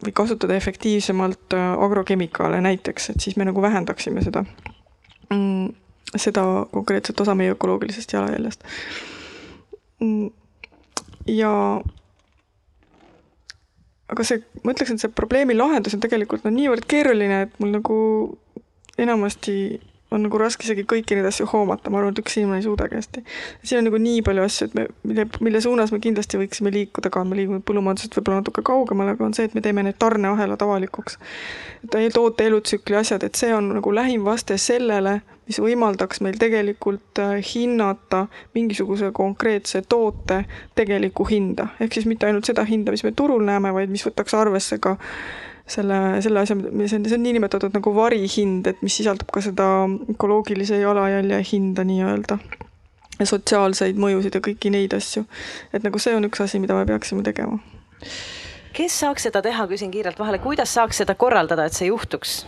[0.04, 4.44] või kasutada efektiivsemalt äh, agrokemikaale näiteks, et siis me nagu vähendaksime seda,
[5.32, 5.68] mm,
[6.16, 8.64] seda konkreetset osa meie ökoloogilisest jalajäljest.
[10.00, 10.30] Mm,
[11.26, 11.52] ja
[14.12, 17.74] aga see, ma ütleks, et see probleemi lahendus on tegelikult no niivõrd keeruline, et mul
[17.78, 17.98] nagu
[19.00, 19.56] enamasti
[20.14, 22.98] on nagu raske isegi kõiki neid asju hoomata, ma arvan, et üks inimene ei suudagi
[22.98, 23.22] hästi.
[23.66, 27.10] siin on nagu nii palju asju, et me, mille, mille suunas me kindlasti võiksime liikuda
[27.14, 30.62] ka, me liigume põllumajandusest võib-olla natuke kaugemale, aga on see, et me teeme need tarneahelad
[30.62, 31.18] avalikuks.
[31.90, 37.36] toote elutsükli asjad, et see on nagu lähim vaste sellele, mis võimaldaks meil tegelikult äh,
[37.54, 38.26] hinnata
[38.56, 40.44] mingisuguse konkreetse toote
[40.74, 41.68] tegelikku hinda.
[41.80, 44.96] ehk siis mitte ainult seda hinda, mis me turul näeme, vaid mis võtaks arvesse ka
[45.66, 49.68] selle, selle asja, see on, see on niinimetatud nagu varihind, et mis sisaldab ka seda
[50.14, 52.38] ökoloogilise jalajälje hinda nii-öelda.
[53.14, 55.24] ja sotsiaalseid mõjusid ja kõiki neid asju.
[55.72, 57.60] et nagu see on üks asi, mida me peaksime tegema.
[58.72, 62.42] kes saaks seda teha, küsin kiirelt vahele, kuidas saaks seda korraldada, et see juhtuks?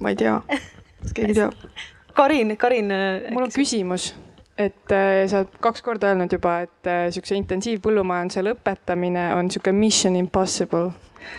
[0.00, 0.40] ma ei tea,
[1.02, 1.96] kas keegi teab?
[2.18, 2.90] Karin, Karin.
[3.30, 4.10] mul on küsimus
[4.58, 10.16] et äh, sa oled kaks korda öelnud juba, et äh, intensiivpõllumajanduse lõpetamine on niisugune mission
[10.18, 10.90] impossible.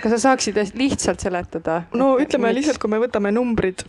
[0.01, 1.81] kas sa saaksid lihtsalt seletada?
[1.93, 2.61] no et, ütleme miks?
[2.61, 3.83] lihtsalt, kui me võtame numbrid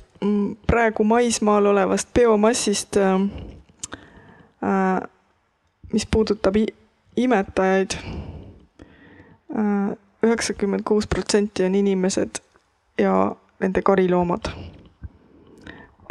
[0.66, 3.22] praegu maismaal olevast biomassist äh,,
[4.66, 5.00] äh
[5.90, 6.54] mis puudutab
[7.18, 7.96] imetajaid,
[9.58, 9.88] äh,
[10.22, 12.38] üheksakümmend kuus protsenti on inimesed
[12.98, 13.14] ja
[13.58, 14.50] nende kariloomad.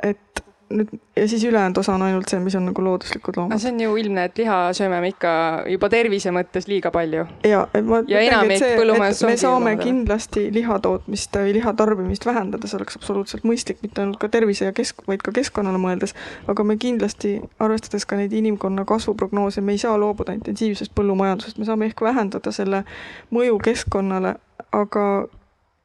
[0.03, 3.59] et nüüd ja siis ülejäänud osa on ainult see, mis on nagu looduslikud loomad.
[3.59, 5.31] see on ju ilmne, et liha sööme me ikka
[5.71, 7.25] juba tervise mõttes liiga palju.
[7.47, 9.31] ja, ma ja enamik põllumajandus ongi.
[9.31, 14.21] me saame kindlasti liha tootmist või liha tarbimist vähendada, see oleks absoluutselt mõistlik, mitte ainult
[14.21, 16.15] ka tervise ja kesk, vaid ka keskkonnale mõeldes.
[16.47, 21.65] aga me kindlasti, arvestades ka neid inimkonna kasvuprognoose, me ei saa loobuda intensiivsest põllumajandusest, me
[21.65, 22.83] saame ehk vähendada selle
[23.33, 24.35] mõju keskkonnale,
[24.71, 25.05] aga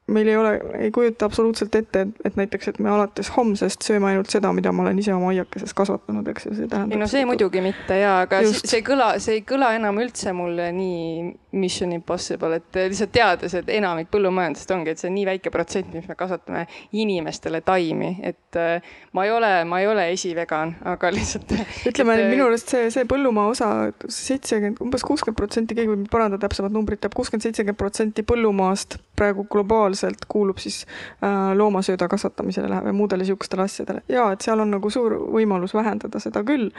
[0.06, 4.32] meil ei ole, ei kujuta absoluutselt ette, et näiteks, et me alates homsest sööme ainult
[4.32, 6.92] seda, mida ma olen ise oma aiakeses kasvatanud, eks ju, see tähendab.
[6.92, 8.68] ei no see muidugi mitte ja, aga Just.
[8.68, 13.54] see ei kõla, see ei kõla enam üldse mulle nii mission impossible, et lihtsalt teades,
[13.58, 16.64] et enamik põllumajandusest ongi, et see on nii väike protsent, mis me kasvatame
[17.00, 21.54] inimestele taimi, et äh, ma ei ole, ma ei ole esivegan, aga lihtsalt.
[21.90, 23.70] ütleme et, minu arust see, see põllumaa osa,
[24.04, 29.46] seitsekümmend, umbes kuuskümmend protsenti, keegi võib parandada, täpsemad numbrid teab, kuuskümmend, seitsekümmend protsenti põllumaast praegu
[29.50, 30.82] globaalselt kuulub siis
[31.22, 34.02] äh, loomasööda kasvatamisele või muudele niisugustele asjadele.
[34.08, 36.70] ja et seal on nagu suur võimalus vähendada seda küll,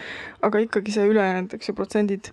[0.45, 2.31] aga ikkagi see ülejäänud, eks ju, protsendid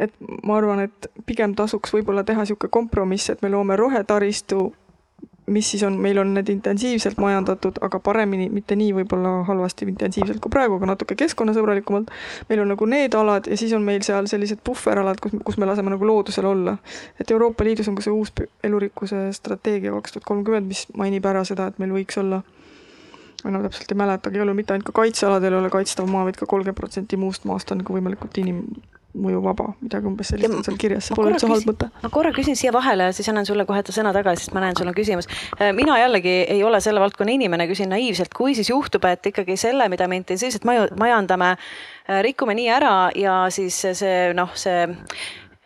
[0.00, 0.14] et
[0.46, 4.70] ma arvan, et pigem tasuks võib-olla teha niisugune kompromiss, et me loome rohetaristu,
[5.52, 10.38] mis siis on, meil on need intensiivselt majandatud, aga paremini, mitte nii võib-olla halvasti intensiivselt
[10.42, 12.12] kui praegu, aga natuke keskkonnasõbralikumalt.
[12.48, 15.66] meil on nagu need alad ja siis on meil seal sellised puhveralad, kus, kus me
[15.66, 16.76] laseme nagu loodusel olla.
[17.20, 18.32] et Euroopa Liidus on ka see uus
[18.62, 22.42] elurikkuse strateegia kaks tuhat kolmkümmend, mis mainib ära seda, et meil võiks olla
[23.42, 26.22] ma enam täpselt ei mäletagi, ei ole mitte ainult ka kaitsealadel ei ole kaitstav maa,
[26.28, 28.62] vaid ka kolmkümmend protsenti muust maast on nagu võimalikult inim-,
[29.12, 31.88] mõjuvaba, midagi umbes sellist on seal kirjas, see pole üldse halb mõte.
[32.02, 34.88] ma korra küsin siia vahele, siis annan sulle kohe sõna tagasi, sest ma näen, sul
[34.88, 35.28] on küsimus.
[35.58, 39.58] Äh, mina jällegi ei ole selle valdkonna inimene, küsin naiivselt, kui siis juhtub, et ikkagi
[39.60, 41.52] selle, mida me intensiivselt majandame,
[42.08, 44.86] äh, rikume nii ära ja siis see noh, see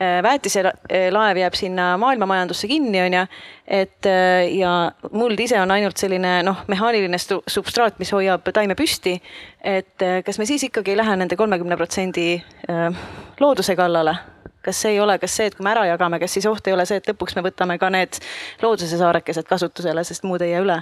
[0.00, 3.24] väetiselaev jääb sinna maailmamajandusse kinni, on ju.
[3.66, 7.16] et äh, ja muld ise on ainult selline noh, mehaaniline
[7.46, 9.16] substraat, mis hoiab taime püsti.
[9.64, 12.42] et äh, kas me siis ikkagi ei lähe nende kolmekümne protsendi
[13.40, 14.16] looduse kallale?
[14.66, 16.74] kas see ei ole, kas see, et kui me ära jagame, kas siis oht ei
[16.74, 18.18] ole see, et lõpuks me võtame ka need
[18.62, 20.80] looduse saarekesed kasutusele, sest muud ei jää üle?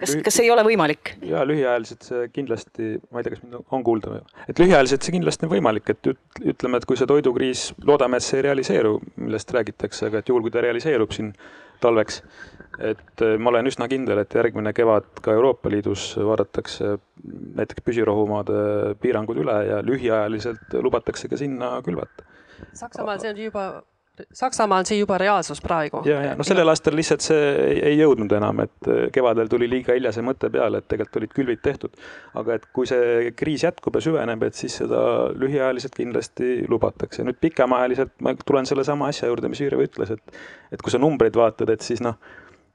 [0.00, 1.14] Kas, kas see ei ole võimalik?
[1.26, 5.16] ja lühiajaliselt see kindlasti, ma ei tea, kas mind on kuulda või, et lühiajaliselt see
[5.16, 6.12] kindlasti on võimalik, et
[6.54, 10.44] ütleme, et kui see toidukriis, loodame, et see ei realiseeru, millest räägitakse, aga et juhul,
[10.46, 11.32] kui ta realiseerub siin
[11.82, 12.22] talveks,
[12.78, 16.96] et äh, ma olen üsna kindel, et järgmine kevad ka Euroopa Liidus vaadatakse
[17.58, 22.26] näiteks püsirohumaade piirangud üle ja lühiajaliselt lubatakse ka sinna külvata.
[22.78, 23.64] Saksamaal see on juba
[24.36, 26.02] Saksamaal see juba reaalsus praegu.
[26.04, 29.70] ja, ja noh, sellel aastal lihtsalt see ei, ei jõudnud enam, et äh, kevadel tuli
[29.72, 31.96] liiga hilja see mõte peale, et tegelikult olid külvid tehtud.
[32.36, 35.00] aga et kui see kriis jätkub ja süveneb, et siis seda
[35.32, 37.24] lühiajaliselt kindlasti lubatakse.
[37.24, 40.38] nüüd pikemaajaliselt ma tulen sellesama asja juurde, mis Jüri ütles, et,
[40.76, 42.20] et kui sa numbreid vaatad, et siis noh,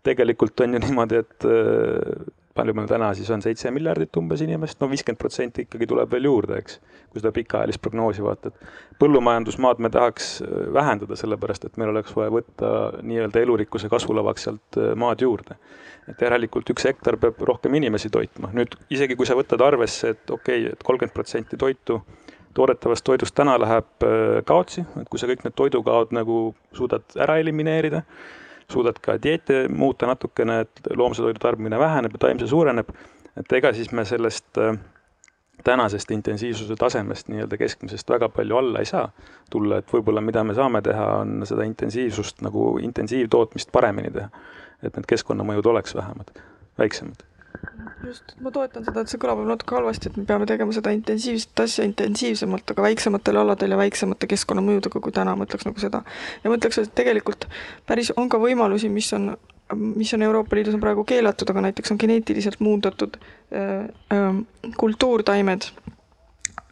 [0.07, 4.79] tegelikult on ju niimoodi, et äh, palju meil täna siis on, seitse miljardit umbes inimest,
[4.81, 6.79] no viiskümmend protsenti ikkagi tuleb veel juurde, eks,
[7.11, 8.57] kui seda pikaajalist prognoosi vaatad.
[9.01, 12.71] põllumajandusmaad me tahaks äh, vähendada, sellepärast et meil oleks vaja võtta
[13.01, 15.59] nii-öelda elurikkuse kasvulavaks sealt äh, maad juurde.
[16.07, 20.31] et järelikult üks hektar peab rohkem inimesi toitma, nüüd isegi kui sa võtad arvesse, et
[20.31, 22.01] okei okay,, et kolmkümmend protsenti toitu
[22.57, 26.41] toodetavast toidust täna läheb äh, kaotsi, et kui sa kõik need toidukaod nagu
[26.73, 28.03] suudad ära elimineerida
[28.73, 32.89] suudad ka dieete muuta natukene, et loomse toidu tarbimine väheneb ja taimse suureneb,
[33.37, 34.75] et ega siis me sellest äh,
[35.63, 39.07] tänasest intensiivsuse tasemest nii-öelda keskmisest väga palju alla ei saa
[39.51, 44.29] tulla, et võib-olla mida me saame teha, on seda intensiivsust nagu intensiivtootmist paremini teha.
[44.83, 46.29] et need keskkonnamõjud oleks vähemad,
[46.77, 47.23] väiksemad
[48.05, 51.63] just, ma toetan seda, et see kõlab natuke halvasti, et me peame tegema seda intensiivset
[51.63, 56.03] asja intensiivsemalt, aga väiksematel aladel ja väiksemate keskkonnamõjudega kui täna, ma ütleks nagu seda.
[56.43, 57.47] ja ma ütleks, et tegelikult
[57.89, 59.31] päris on ka võimalusi, mis on,
[59.75, 64.41] mis on Euroopa Liidus on praegu keelatud, aga näiteks on geneetiliselt muundatud äh, äh,
[64.77, 65.71] kultuurtaimed,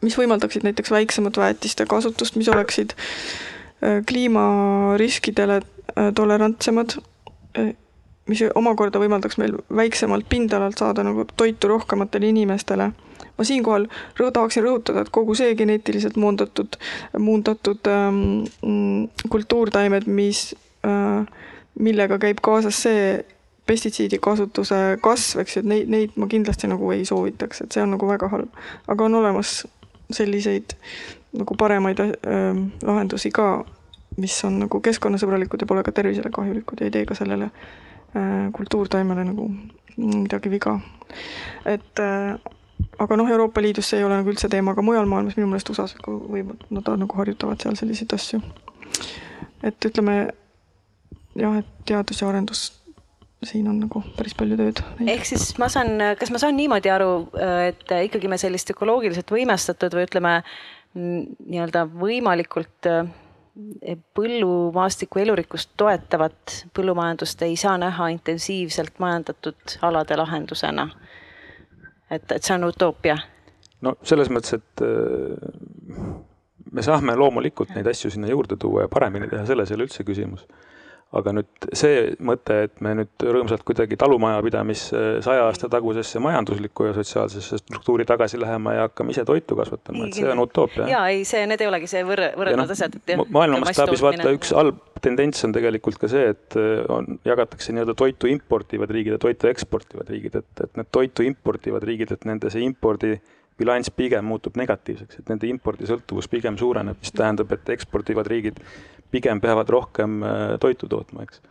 [0.06, 7.00] mis võimaldaksid näiteks väiksemat väetiste kasutust, mis oleksid äh, kliimariskidele äh, tolerantsemad
[7.58, 7.74] äh,
[8.30, 12.92] mis omakorda võimaldaks meil väiksemalt pindalalt saada nagu toitu rohkematele inimestele.
[13.38, 13.86] ma siinkohal
[14.16, 16.78] rõhu, tahaksin rõhutada, et kogu see geneetiliselt muundatud,
[17.20, 20.56] muundatud ähm, mm, kultuurtaimed, mis
[20.88, 21.26] äh,
[21.80, 23.26] millega käib kaasas see
[23.68, 27.92] pestitsiidikasutuse kasv, eks ju, et neid, neid ma kindlasti nagu ei soovitaks, et see on
[27.98, 28.62] nagu väga halb.
[28.88, 29.66] aga on olemas
[30.12, 30.78] selliseid
[31.36, 32.14] nagu paremaid äh,
[32.88, 33.66] lahendusi ka,
[34.18, 37.85] mis on nagu keskkonnasõbralikud ja pole ka tervisele kahjulikud ja ei tee ka sellele äh,
[38.56, 39.50] kultuurtaimele nagu
[39.98, 40.80] midagi viga.
[41.66, 42.38] et äh,
[43.00, 45.70] aga noh, Euroopa Liidus see ei ole nagu üldse teema, aga mujal maailmas minu meelest
[45.72, 48.42] USA-s või nad nagu harjutavad seal selliseid asju.
[49.64, 50.18] et ütleme
[51.36, 52.66] jah, et teadus ja arendus
[53.46, 54.82] siin on nagu päris palju tööd.
[55.06, 57.28] ehk siis ma saan, kas ma saan niimoodi aru,
[57.68, 60.40] et ikkagi me sellist ökoloogiliselt võimestatud või ütleme
[60.96, 62.90] nii-öelda võimalikult
[64.14, 70.90] põllumaastiku elurikkust toetavat põllumajandust ei saa näha intensiivselt majandatud alade lahendusena.
[72.12, 73.18] et, et see on utoopia?
[73.82, 76.06] no selles mõttes, et eh,
[76.72, 80.04] me saame loomulikult neid asju sinna juurde tuua ja paremini teha, selles ei ole üldse
[80.04, 80.48] küsimus
[81.16, 86.96] aga nüüd see mõte, et me nüüd rõõmsalt kuidagi talumajapidamisse saja aasta tagusesse majanduslikku ja
[86.98, 90.90] sotsiaalsesse struktuuri tagasi läheme ja hakkame ise toitu kasvatama, et see on utoopia.
[90.92, 93.24] ja ei, see, need ei olegi see võrre, võrreldavad no, asjad, et.
[93.38, 97.96] maailma mastaabis vaata üks halb tendents on tegelikult ka see, et äh, on, jagatakse nii-öelda
[97.98, 102.52] toitu importivad riigid ja toitu eksportivad riigid, et, et need toitu importivad riigid, et nende
[102.54, 103.16] see impordi
[103.60, 108.60] bilanss pigem muutub negatiivseks, et nende impordisõltuvus pigem suureneb, mis tähendab, et eksportivad riigid
[109.16, 111.44] pigem peavad rohkem äh, toitu tootma, eks.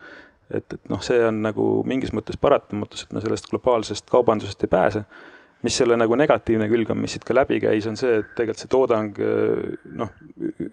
[0.50, 4.76] et, et noh, see on nagu mingis mõttes paratamatus, et me sellest globaalsest kaubandusest ei
[4.78, 5.06] pääse.
[5.64, 8.60] mis selle nagu negatiivne külg on, mis siit ka läbi käis, on see, et tegelikult
[8.60, 9.62] see toodang äh,
[9.96, 10.10] noh,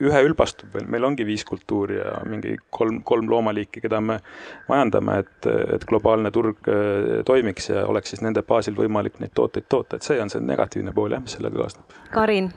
[0.03, 4.19] üheülbastub veel, meil ongi viis kultuuri ja mingi kolm, kolm loomaliiki, keda me
[4.67, 9.71] majandame, et, et globaalne turg äh, toimiks ja oleks siis nende baasil võimalik neid tooteid
[9.71, 11.99] toota, et see on see negatiivne pool jah, mis sellega kaasneb.
[12.11, 12.51] Karin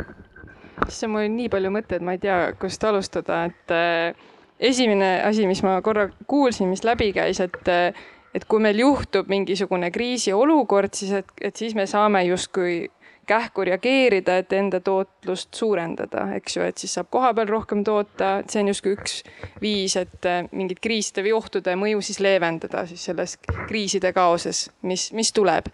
[1.08, 4.26] mul on nii palju mõtteid, ma ei tea, kust alustada, et äh,
[4.58, 9.28] esimene asi, mis ma korra kuulsin, mis läbi käis, et äh, et kui meil juhtub
[9.30, 12.88] mingisugune kriisiolukord, siis et, et siis me saame justkui
[13.26, 18.52] kähku reageerida, et enda tootlust suurendada, eks ju, et siis saab kohapeal rohkem toota, et
[18.52, 19.20] see on justkui üks
[19.62, 23.38] viis, et äh, mingit kriiside või ohtude mõju siis leevendada siis selles
[23.68, 25.70] kriiside kaoses, mis, mis tuleb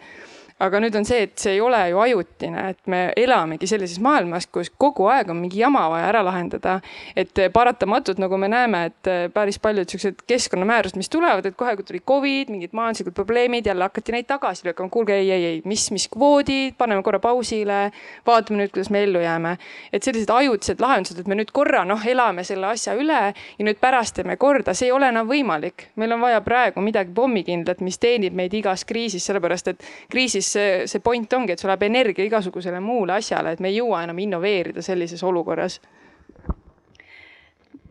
[0.61, 4.45] aga nüüd on see, et see ei ole ju ajutine, et me elamegi sellises maailmas,
[4.53, 6.79] kus kogu aeg on mingi jama vaja ära lahendada.
[7.15, 11.85] et paratamatult, nagu me näeme, et päris paljud siuksed keskkonnamäärused, mis tulevad, et kohe, kui
[11.87, 14.89] tuli Covid, mingid majanduslikud probleemid, jälle hakati neid tagasi lükkama.
[14.89, 17.91] kuulge, ei, ei, ei, mis, mis kvoodid, paneme korra pausile,
[18.27, 19.57] vaatame nüüd, kuidas me ellu jääme.
[19.93, 23.81] et sellised ajutised lahendused, et me nüüd korra noh, elame selle asja üle ja nüüd
[23.81, 25.89] pärast teeme korda, see ei ole enam võimalik.
[25.95, 30.85] meil on vaja praegu midagi pommikindlat, mis teenib meid igas kriisis, sellepärast et kriisis see,
[30.91, 34.19] see point ongi, et sul läheb energia igasugusele muule asjale, et me ei jõua enam
[34.19, 35.79] innoveerida sellises olukorras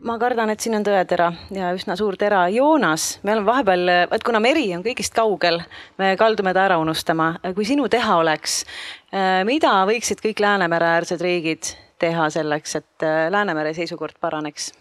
[0.07, 2.43] ma kardan, et siin on tõetera ja üsna suur tera.
[2.53, 5.61] Joonas, me oleme vahepeal, vot kuna meri on kõigist kaugel,
[6.01, 7.35] me kaldume ta ära unustama.
[7.55, 8.63] kui sinu teha oleks,
[9.11, 14.71] eh, mida võiksid kõik Läänemere-äärsed riigid teha selleks, et eh, Läänemere seisukord paraneks?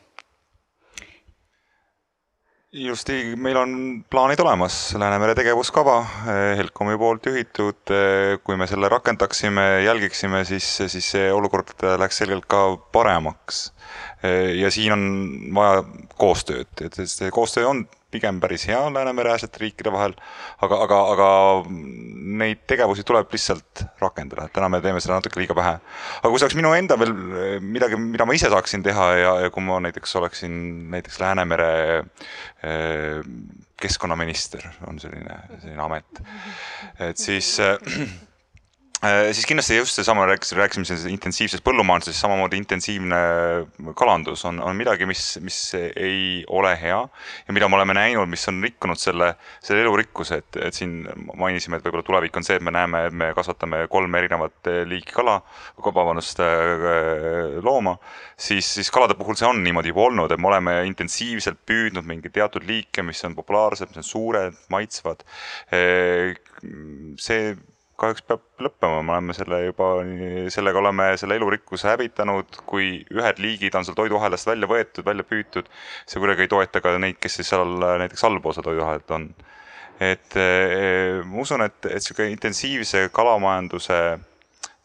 [2.73, 3.73] Ilusti, meil on
[4.11, 7.81] plaanid olemas, Läänemere tegevuskava eh, Helcomi poolt juhitud.
[7.91, 12.65] Eh, kui me selle rakendaksime, jälgiksime, siis, siis see olukord läks selgelt ka
[12.95, 13.65] paremaks.
[14.23, 15.09] Eh, ja siin on
[15.55, 15.83] vaja
[16.21, 20.17] koostööd, et see koostöö on pigem päris hea Läänemere-äärsete riikide vahel,
[20.65, 21.29] aga, aga, aga
[22.41, 25.79] neid tegevusi tuleb lihtsalt rakendada, täna me teeme seda natuke liiga vähe.
[26.21, 27.15] aga kui see oleks minu enda veel
[27.63, 30.55] midagi, mida ma ise saaksin teha ja, ja kui ma näiteks oleksin
[30.93, 31.73] näiteks Läänemere
[32.67, 33.21] eh,
[33.81, 36.25] keskkonnaminister, on selline, selline amet,
[37.01, 37.79] et siis Äh,
[39.33, 43.21] siis kindlasti just seesama, rääkisime, rääkisime sellest intensiivsest põllumajandusest, samamoodi intensiivne
[43.97, 46.99] kalandus on, on midagi, mis, mis ei ole hea
[47.47, 49.31] ja mida me oleme näinud, mis on rikkunud selle,
[49.65, 50.99] selle elurikkuse, et, et siin
[51.33, 55.17] mainisime, et võib-olla tulevik on see, et me näeme, et me kasvatame kolme erinevat liiki
[55.17, 55.39] kala,
[55.81, 57.97] vabandust, äh, looma,
[58.37, 62.37] siis, siis kalade puhul see on niimoodi juba olnud, et me oleme intensiivselt püüdnud mingeid
[62.37, 65.25] teatud liike, mis on populaarsed, mis on suured, maitsvad.
[65.73, 66.37] Äh,
[67.17, 67.55] see
[68.01, 69.91] kahjuks peab lõppema, me oleme selle juba,
[70.53, 75.69] sellega oleme selle elurikkuse hävitanud, kui ühed liigid on seal toiduahelast välja võetud, välja püütud,
[76.09, 79.31] see kuidagi ei toeta ka neid, kes siis seal näiteks allpool seda toiduahelat on.
[80.01, 84.01] et eh, ma usun, et, et sihuke intensiivse kalamajanduse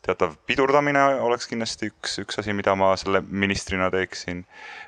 [0.06, 4.44] teatav pidurdamine oleks kindlasti üks, üks asi, mida ma selle ministrina teeksin.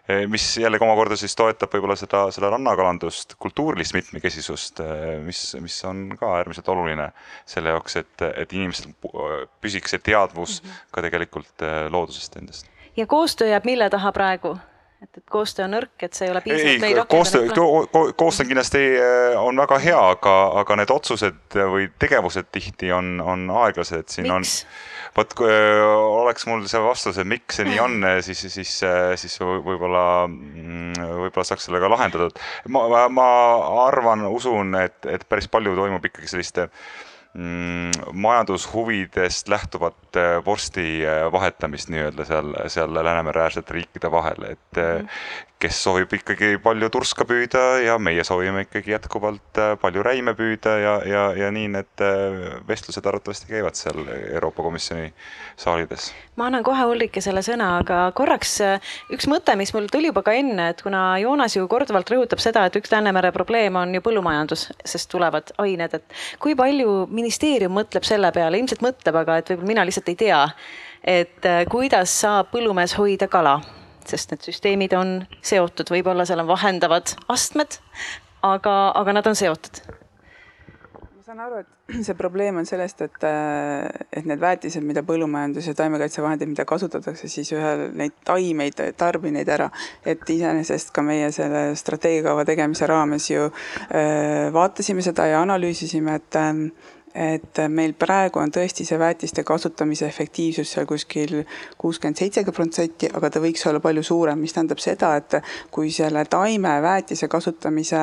[0.08, 5.78] Eh, mis jällegi omakorda siis toetab võib-olla seda, seda rannakalandust, kultuurilist mitmekesisust, eh, mis, mis
[5.90, 7.10] on ka äärmiselt oluline
[7.50, 8.94] selle jaoks, et, et inimestel
[9.62, 10.88] püsiks see teadvus mm -hmm.
[10.92, 12.74] ka tegelikult eh, loodusest endast.
[12.98, 14.58] ja koostöö jääb mille taha praegu?
[15.04, 19.38] Et, et koostöö on nõrk, et see ei ole ei, piisavalt koostöö, koostöö kindlasti äh,
[19.40, 24.64] on väga hea, aga, aga need otsused või tegevused tihti on, on aeglased, siin Miks?
[24.66, 25.82] on vot kui äh,
[26.22, 28.78] oleks mul see vastus, et miks see nii on, siis, siis,
[29.22, 32.40] siis võib-olla, mm, võib-olla saaks selle ka lahendatud.
[32.74, 33.28] ma, ma
[33.88, 37.07] arvan, usun, et, et päris palju toimub ikkagi selliste mm,
[38.14, 45.10] majandushuvidest lähtuvat äh, vorsti äh, vahetamist nii-öelda seal, seal Läänemere-äärsete riikide vahel, et mm -hmm
[45.62, 50.74] kes soovib ikkagi palju turska püüda ja meie soovime ikkagi jätkuvalt äh, palju räime püüda
[50.78, 52.36] ja, ja, ja nii need äh,
[52.68, 55.10] vestlused arvatavasti käivad seal Euroopa Komisjoni
[55.58, 56.12] saalides.
[56.38, 60.36] ma annan kohe Ulrikesele sõna, aga korraks äh, üks mõte, mis mul tuli juba ka
[60.38, 64.68] enne, et kuna Joonas ju korduvalt rõhutab seda, et üks Läänemere probleem on ju põllumajandus,
[64.86, 69.74] sest tulevad ained, et kui palju ministeerium mõtleb selle peale, ilmselt mõtleb, aga et võib-olla
[69.74, 70.44] mina lihtsalt ei tea,
[71.18, 73.58] et kuidas saab põllumees hoida kala
[74.14, 77.80] sest need süsteemid on seotud, võib-olla seal on vahendavad astmed,
[78.48, 79.84] aga, aga nad on seotud
[81.18, 83.26] ma saan aru, et see probleem on sellest, et,
[84.16, 89.50] et need väetised, mida põllumajandus ja taimekaitsevahendid, mida kasutatakse, siis ühel neid taimeid, tarbi neid
[89.52, 89.70] ära.
[90.06, 96.40] et iseenesest ka meie selle strateegiakava tegemise raames ju äh, vaatasime seda ja analüüsisime, et
[96.40, 96.54] äh,
[97.18, 101.42] et meil praegu on tõesti see väetiste kasutamise efektiivsus seal kuskil
[101.82, 105.38] kuuskümmend, seitsekümmend protsenti, aga ta võiks olla palju suurem, mis tähendab seda, et
[105.74, 108.02] kui selle taimeväetise kasutamise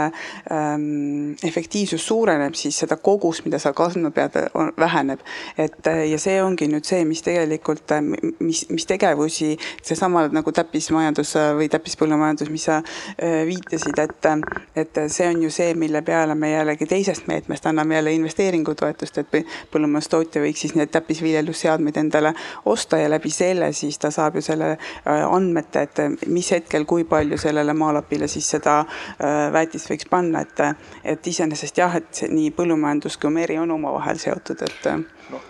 [0.50, 4.38] ähm, efektiivsus suureneb, siis seda kogust, mida sa kandma pead,
[4.78, 5.20] väheneb.
[5.58, 7.94] et ja see ongi nüüd see, mis tegelikult,
[8.40, 14.30] mis, mis tegevusi, seesama nagu täppismajandus või täppispõllumajandus, mis sa äh, viitasid, et,
[14.74, 19.18] et see on ju see, mille peale me jällegi teisest meetmest anname jälle investeeringutoetust toetust,
[19.18, 24.42] et põllumajandustootja võiks siis need täppisviljelusseadmeid endale osta ja läbi selle siis ta saab ju
[24.42, 30.08] selle äh, andmete, et mis hetkel, kui palju sellele maalapile siis seda äh, väetist võiks
[30.10, 30.60] panna, et,
[31.04, 34.90] et iseenesest jah, et nii põllumajandus kui meri on omavahel seotud, et
[35.30, 35.42] no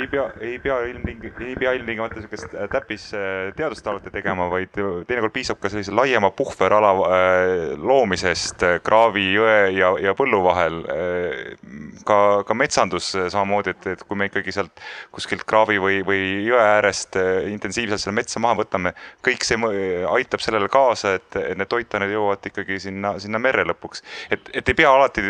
[0.00, 5.32] ei pea, ei pea ilmting-, ei pea ilmtingimata niisugust äh, täppisteadust alati tegema, vaid teinekord
[5.34, 6.92] piisab ka sellise laiema puhverala
[7.78, 10.80] loomisest kraavi, jõe ja, ja põllu vahel.
[12.06, 14.82] ka, ka metsandus samamoodi, et, et kui me ikkagi sealt
[15.14, 17.18] kuskilt kraavi või, või jõe äärest
[17.50, 18.94] intensiivselt selle metsa maha võtame,
[19.26, 19.58] kõik see
[20.10, 24.04] aitab sellele kaasa, et, et need toitained jõuavad ikkagi sinna, sinna merre lõpuks.
[24.30, 25.24] et, et ei pea alati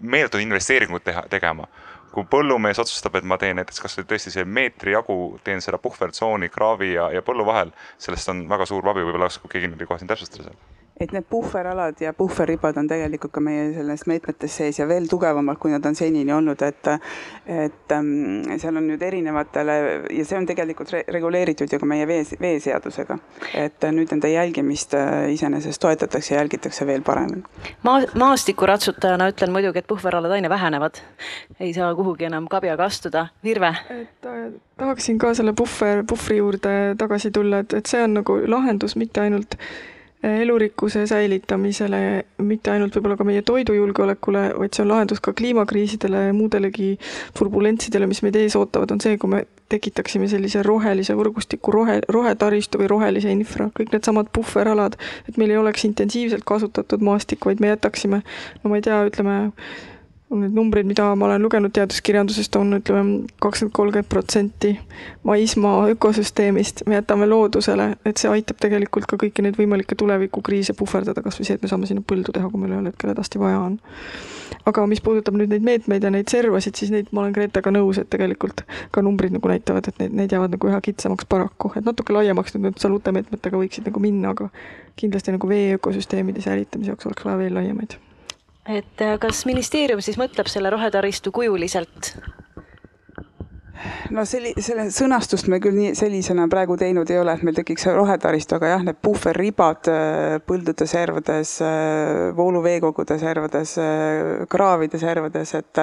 [0.00, 1.68] meeletuid investeeringuid teha, tegema
[2.12, 6.52] kui põllumees otsustab, et ma teen näiteks kasvõi tõesti see meetri jagu, teen seda puhvertsooni
[6.52, 10.02] kraavi ja, ja põllu vahel, sellest on väga suur abi, võib-olla oskab keegi nüüd kohe
[10.02, 14.78] siin täpsustada seal et need puhveralad ja puhverribad on tegelikult ka meie selles meetmetes sees
[14.78, 16.90] ja veel tugevamalt, kui nad on senini olnud, et
[17.46, 19.76] et ähm, seal on nüüd erinevatele
[20.10, 23.18] ja see on tegelikult re reguleeritud ju ka meie vee, veeseadusega.
[23.54, 27.42] et nüüd nende jälgimist äh, iseenesest toetatakse ja jälgitakse veel paremini.
[27.82, 31.02] maa, maastikuratsutajana ütlen muidugi, et puhveralad aina vähenevad.
[31.60, 33.26] ei saa kuhugi enam kabjaga astuda.
[33.44, 33.74] Virve?
[33.90, 38.38] et äh, tahaksin ka selle puhver, puhvri juurde tagasi tulla, et, et see on nagu
[38.46, 39.58] lahendus mitte ainult
[40.22, 46.36] elurikkuse säilitamisele, mitte ainult võib-olla ka meie toidujulgeolekule, vaid see on lahendus ka kliimakriisidele ja
[46.36, 46.92] muudelegi
[47.38, 49.42] turbulentsidele, mis meid ees ootavad, on see, kui me
[49.72, 55.58] tekitaksime sellise rohelise võrgustiku, rohe, rohetaristu või rohelise infra, kõik needsamad puhveralad, et meil ei
[55.58, 58.22] oleks intensiivselt kasutatud maastikku, vaid me jätaksime,
[58.62, 59.38] no ma ei tea, ütleme
[60.40, 64.72] need numbrid, mida ma olen lugenud teaduskirjandusest, on ütleme kakskümmend, kolmkümmend protsenti
[65.28, 66.84] maismaa ökosüsteemist.
[66.86, 71.48] Me jätame loodusele, et see aitab tegelikult ka kõiki neid võimalikke tulevikukriise puhverdada, kas või
[71.48, 73.80] see, et me saame sinna põldu teha, kui meil ühel hetkel hädasti vaja on.
[74.68, 77.98] aga mis puudutab nüüd neid meetmeid ja neid servasid, siis neid ma olen Gretaga nõus,
[77.98, 78.62] et tegelikult
[78.94, 82.54] ka numbrid nagu näitavad, et need, need jäävad nagu üha kitsamaks paraku, et natuke laiemaks
[82.60, 84.52] nüüd seal uute meetmetega võiksid nagu minna, aga
[85.00, 87.98] kindlasti nagu vee ökosüsteemide säilitamise jaoks oleks vaja veel laiemaid
[88.68, 92.12] et äh, kas ministeerium siis mõtleb selle rohetaristu kujuliselt?
[94.14, 97.88] no selli-, selle sõnastust me küll nii sellisena praegu teinud ei ole, et meil tekiks
[97.96, 103.74] rohetaristu, aga jah, need puhverribad äh, põldude servades, äh, vooluveekogude servades,
[104.52, 105.82] kraavide servades, et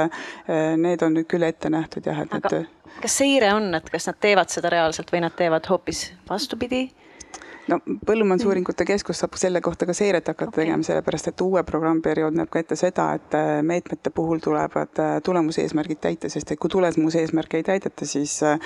[0.80, 2.96] need on nüüd küll ette nähtud jah, et aga need...
[3.04, 6.88] kas seire on, et kas nad teevad seda reaalselt või nad teevad hoopis vastupidi?
[7.70, 10.64] No Põllumajandusuuringute Keskus saab selle kohta ka seiret hakata okay.
[10.66, 15.18] tegema, sellepärast et uue programmperiood näeb ka ette seda, et äh, meetmete puhul tulevad äh,
[15.26, 18.60] tulemuseesmärgid täita, sest et kui tulemuseesmärke ei täideta, siis äh,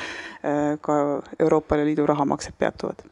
[0.81, 0.97] ka
[1.39, 3.05] Euroopa Liidu rahamaksed peatuvad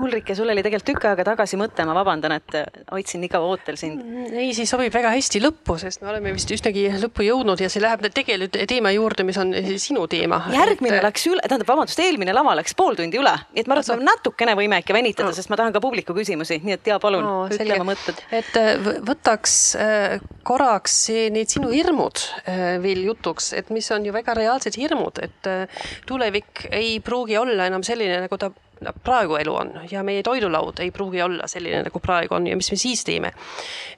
[0.00, 3.50] Ulrike, sul oli tegelikult tükk aega tagasi mõte, ma vabandan, et äh, hoidsin nii kaua
[3.52, 4.02] ootel sind.
[4.32, 7.82] ei, see sobib väga hästi lõppu, sest me oleme vist üsnagi lõppu jõudnud ja see
[7.82, 9.52] läheb tegelikult teema juurde, mis on
[9.82, 10.42] sinu teema.
[10.54, 13.76] järgmine et, läks üle, tähendab, vabandust, eelmine lava läks pool tundi üle, nii et ma
[13.76, 16.90] arvan, et me natukene võime äkki venitada, sest ma tahan ka publiku küsimusi, nii et
[16.90, 18.24] ja palun no, no, ütle oma mõtted.
[18.40, 20.16] et äh, võtaks äh,
[20.46, 20.96] korraks
[21.34, 25.84] need sinu hirmud äh, veel jutuks, et mis on ju väga reaalsed hirmud, et äh,
[26.08, 28.69] tulevik ei pruugi olla enam selline, nagu ta no,
[29.04, 32.70] praegu elu on ja meie toidulaud ei pruugi olla selline, nagu praegu on ja mis
[32.72, 33.32] me siis teeme.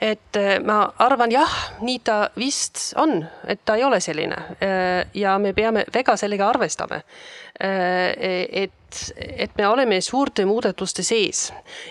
[0.00, 5.06] et äh, ma arvan, jah, nii ta vist on, et ta ei ole selline äh,
[5.14, 7.00] ja me peame väga sellega arvestama.
[7.60, 8.72] Et,
[9.16, 11.44] et me oleme suurte muudatuste sees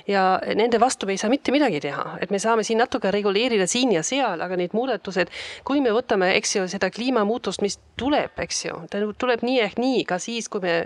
[0.09, 3.67] ja nende vastu me ei saa mitte midagi teha, et me saame siin natuke reguleerida
[3.69, 5.31] siin ja seal, aga need muudatused,
[5.67, 9.81] kui me võtame, eks ju, seda kliimamuutust, mis tuleb, eks ju, ta tuleb nii ehk
[9.81, 10.77] nii ka siis, kui me,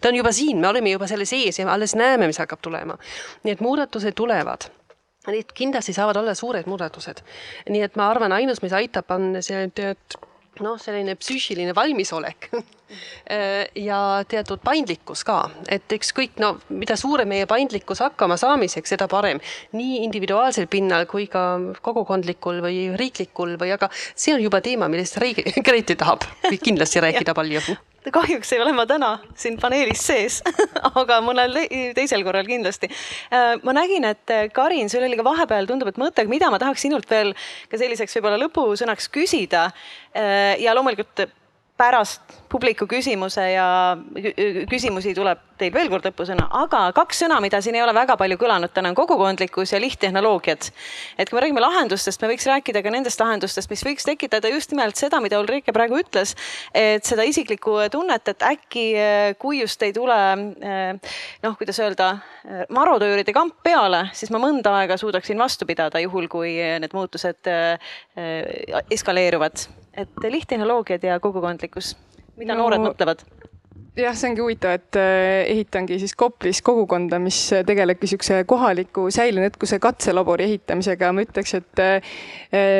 [0.00, 2.98] ta on juba siin, me oleme juba selle sees ja alles näeme, mis hakkab tulema.
[3.44, 4.70] nii et muudatused tulevad
[5.22, 7.20] Need kindlasti saavad olla suured muudatused.
[7.70, 10.16] nii et ma arvan, ainus, mis aitab, on see tead
[10.60, 12.48] noh, selline psüühiline valmisolek
[13.76, 15.38] ja teatud paindlikkus ka,
[15.68, 19.40] et ükskõik, no mida suurem meie paindlikkus hakkama saamiseks, seda parem.
[19.72, 21.44] nii individuaalsel pinnal kui ka
[21.82, 25.36] kogukondlikul või riiklikul või, aga see on juba teema, millest Rei-
[25.66, 26.26] Grete tahab
[26.62, 27.62] kindlasti rääkida palju
[28.10, 30.40] kahjuks ei ole ma täna siin paneelis sees
[31.02, 32.90] aga mõnel te- teisel korral kindlasti.
[33.62, 37.06] ma nägin, et Karin, sul oli ka vahepeal tundub, et mõte, mida ma tahaks sinult
[37.10, 37.30] veel
[37.70, 39.68] ka selliseks võib-olla lõpusõnaks küsida.
[40.58, 41.28] ja loomulikult
[41.76, 42.20] pärast
[42.52, 43.66] publiku küsimuse ja
[43.96, 48.16] kü- küsimusi tuleb teil veel kord lõpusõna, aga kaks sõna, mida siin ei ole väga
[48.20, 50.68] palju kõlanud täna on kogukondlikkus ja lihttehnoloogiad.
[51.18, 54.72] et kui me räägime lahendustest, me võiks rääkida ka nendest lahendustest, mis võiks tekitada just
[54.74, 56.34] nimelt seda, mida Ulrike praegu ütles,
[56.74, 58.86] et seda isiklikku tunnet, et äkki
[59.38, 62.16] kui just ei tule noh, kuidas öelda,
[62.68, 67.52] marodööride kamp peale, siis ma mõnda aega suudaksin vastu pidada, juhul kui need muutused
[68.90, 69.66] eskaleeruvad
[69.96, 71.94] et lihttehnoloogiad ja kogukondlikkus,
[72.36, 73.24] mida no, noored mõtlevad?
[73.96, 77.36] Jah, see ongi huvitav, et äh, ehitangi siis Koplis kogukonda, mis
[77.66, 81.10] tegelebki niisuguse kohaliku säilenõtkuse katselabori ehitamisega.
[81.12, 82.14] ma ütleks, et äh,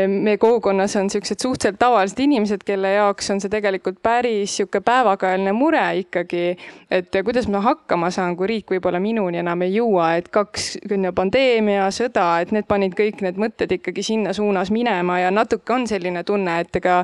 [0.09, 5.53] meie kogukonnas on niisugused suhteliselt tavalised inimesed, kelle jaoks on see tegelikult päris niisugune päevakajaline
[5.57, 6.57] mure ikkagi,
[6.91, 10.79] et kuidas ma hakkama saan, kui riik võib-olla minuni enam ei jõua, et kaks,
[11.15, 15.87] pandeemia, sõda, et need panid kõik need mõtted ikkagi sinna suunas minema ja natuke on
[15.91, 17.03] selline tunne, et ega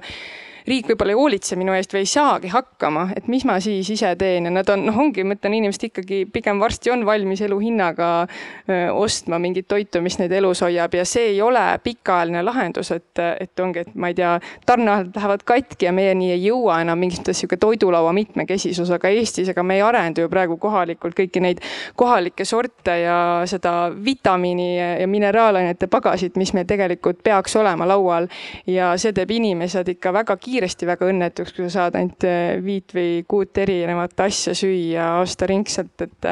[0.68, 4.10] riik võib-olla ei hoolitse minu eest või ei saagi hakkama, et mis ma siis ise
[4.20, 7.58] teen ja nad on, noh, ongi, ma ütlen, inimesed ikkagi pigem varsti on valmis elu
[7.62, 12.92] hinnaga öö, ostma mingit toitu, mis neid elus hoiab ja see ei ole pikaajaline lahendus,
[12.94, 14.34] et, et ongi, et ma ei tea,
[14.68, 19.64] tarneahelad lähevad katki ja meieni ei jõua enam mingit sihuke toidulaua mitmekesisus, aga Eestis, ega
[19.66, 21.62] me ei arenda ju praegu kohalikult kõiki neid
[21.98, 23.18] kohalikke sorte ja
[23.48, 28.28] seda vitamiini ja mineraalainete pagasit, mis meil tegelikult peaks olema laual.
[28.68, 32.26] Ja see teeb inimesed ikka väga kiiresti kiiresti väga õnnetuks, kui sa saad ainult
[32.66, 36.28] viit või kuut erinevat asja süüa aastaringselt, et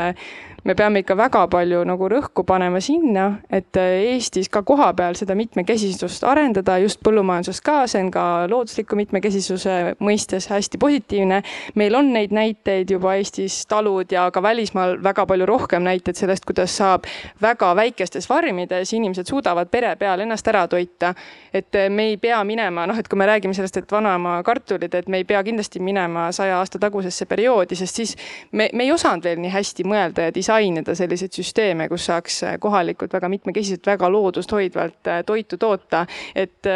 [0.66, 6.24] me peame ikka väga palju nagu rõhku panema sinna, et Eestis ka kohapeal seda mitmekesisust
[6.26, 11.42] arendada, just põllumajanduses ka, see on ka loodusliku mitmekesisuse mõistes hästi positiivne.
[11.74, 16.44] meil on neid näiteid juba Eestis, talud ja ka välismaal väga palju rohkem näiteid sellest,
[16.44, 17.06] kuidas saab
[17.42, 21.14] väga väikestes farmides inimesed suudavad pere peal ennast ära toita.
[21.54, 25.08] et me ei pea minema, noh, et kui me räägime sellest, et vanaema kartulid, et
[25.08, 28.16] me ei pea kindlasti minema saja aasta tagusesse perioodi, sest siis
[28.52, 30.55] me, me ei osanud veel nii hästi mõelda ja disainida
[30.96, 36.06] selliseid süsteeme, kus saaks kohalikult väga mitmekesiselt, väga loodust hoidvalt toitu toota.
[36.34, 36.66] et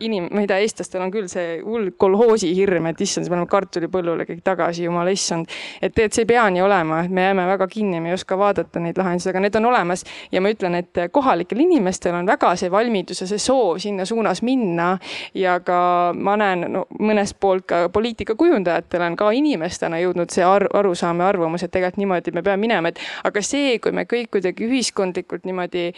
[0.00, 3.50] inim-, ma ei tea, eestlastel on küll see hull kolhoosi hirm, et issand, me paneme
[3.50, 5.50] kartulipõllule kõik tagasi, jumala issand.
[5.80, 8.38] et tegelikult see ei pea nii olema, et me jääme väga kinni, me ei oska
[8.38, 12.54] vaadata neid lahendusi, aga need on olemas ja ma ütlen, et kohalikel inimestel on väga
[12.60, 14.94] see valmidus ja see soov sinna suunas minna
[15.34, 20.66] ja ka ma näen no, mõnest poolt ka poliitikakujundajatel on ka inimestena jõudnud see ar
[20.74, 24.30] arusaam ja arvamus, et tegelikult niimoodi me peame minema, et aga see, kui me kõik
[24.36, 25.88] kuidagi ühiskondlikult niimoodi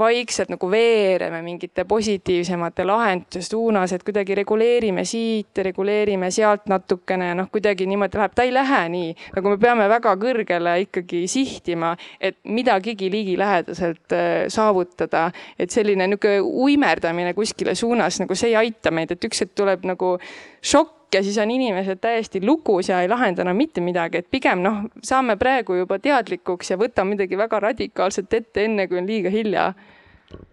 [0.00, 7.50] vaikselt nagu veereme mingite positiivsemate lahenduste suunas, et kuidagi reguleerime siit, reguleerime sealt natukene, noh,
[7.52, 12.38] kuidagi niimoodi läheb, ta ei lähe nii, nagu me peame väga kõrgele ikkagi sihtima, et
[12.44, 14.16] midagigi ligilähedaselt
[14.48, 15.30] saavutada.
[15.58, 19.84] et selline niisugune uimerdamine kuskile suunas nagu see ei aita meid, et üks hetk tuleb
[19.88, 20.16] nagu
[20.62, 24.62] šokk ja siis on inimesed täiesti lukus ja ei lahenda enam mitte midagi, et pigem
[24.62, 29.30] noh, saame praegu juba teadlikuks ja võtame midagi väga radikaalset ette, enne kui on liiga
[29.30, 29.72] hilja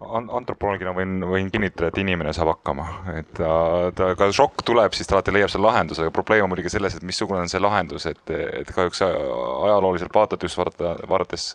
[0.02, 2.86] antropoloogina võin, võin kinnitada, et inimene saab hakkama,
[3.18, 3.50] et ta,
[3.98, 6.96] ta, ka šokk tuleb, siis ta alati leiab selle lahenduse, aga probleem on muidugi selles,
[6.98, 11.50] et missugune on see lahendus, et, et kahjuks ajalooliselt vaadata just vaadata, vaadates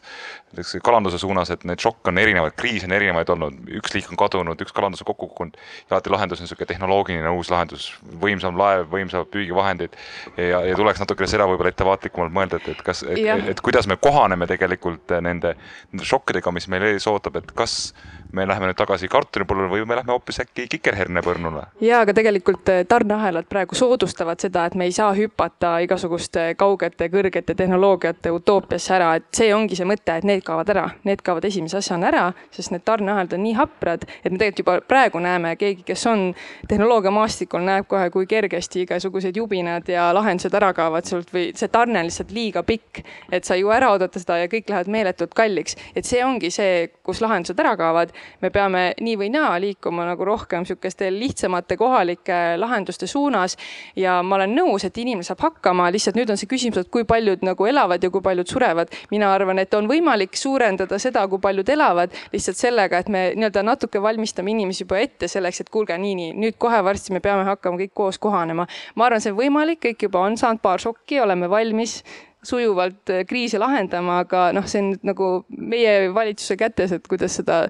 [0.53, 4.20] näiteks kalanduse suunas, et neid šokke on erinevaid, kriise on erinevaid olnud, üks liik on
[4.20, 5.59] kadunud, üks kalandus on kokku kukkunud.
[5.89, 7.89] Ja alati lahendus on niisugune tehnoloogiline uus lahendus,
[8.23, 9.97] võimsam laev, võimsamad püügivahendid
[10.36, 13.89] ja, ja tuleks natukene seda võib-olla ettevaatlikumalt mõelda, et, et kas, et, et, et kuidas
[13.90, 15.55] me kohaneme tegelikult nende,
[15.93, 17.94] nende šokkidega, mis meil ees ootab, et kas
[18.33, 21.65] me läheme nüüd tagasi kartulipõllule või me lähme hoopis äkki kikerhernepõrnule?
[21.85, 27.09] ja, aga tegelikult eh, tarneahelad praegu soodustavad seda, et me ei saa hüpata igasuguste kaugete,
[27.13, 31.47] kõrgete tehnoloogiate utoopiasse ära, et see ongi see mõte, et need kaovad ära, need kaovad
[31.49, 32.25] esimese asjana ära,
[32.55, 36.25] sest need tarneahelad on nii haprad, et me tegelikult juba praegu näeme, keegi, kes on
[36.71, 42.01] tehnoloogiamaastikul, näeb kohe, kui kergesti igasugused jubinad ja lahendused ära kaovad sult või see tarne
[42.01, 43.03] on lihtsalt liiga pikk,
[43.33, 45.77] et sa ei jõua ära oodata seda ja kõik lähevad meeletult kalliks.
[45.97, 48.02] et see ongi see, kus lahendused ära kaovad
[48.41, 53.57] me peame nii või naa liikuma nagu rohkem sihukeste lihtsamate kohalike lahenduste suunas.
[53.97, 57.05] ja ma olen nõus, et inimene saab hakkama, lihtsalt nüüd on see küsimus, et kui
[57.05, 58.89] paljud nagu elavad ja kui paljud surevad.
[59.11, 63.62] mina arvan, et on võimalik suurendada seda, kui paljud elavad, lihtsalt sellega, et me nii-öelda
[63.62, 67.45] natuke valmistame inimesi juba ette selleks, et kuulge, nii, nii, nüüd kohe varsti me peame
[67.45, 68.66] hakkama kõik koos kohanema.
[68.95, 72.03] ma arvan, see on võimalik, kõik juba on saanud paar šokki, oleme valmis
[72.43, 77.66] sujuvalt kriisi lahendama, aga noh, see on nagu meie valitsuse kätes, et kuidas seda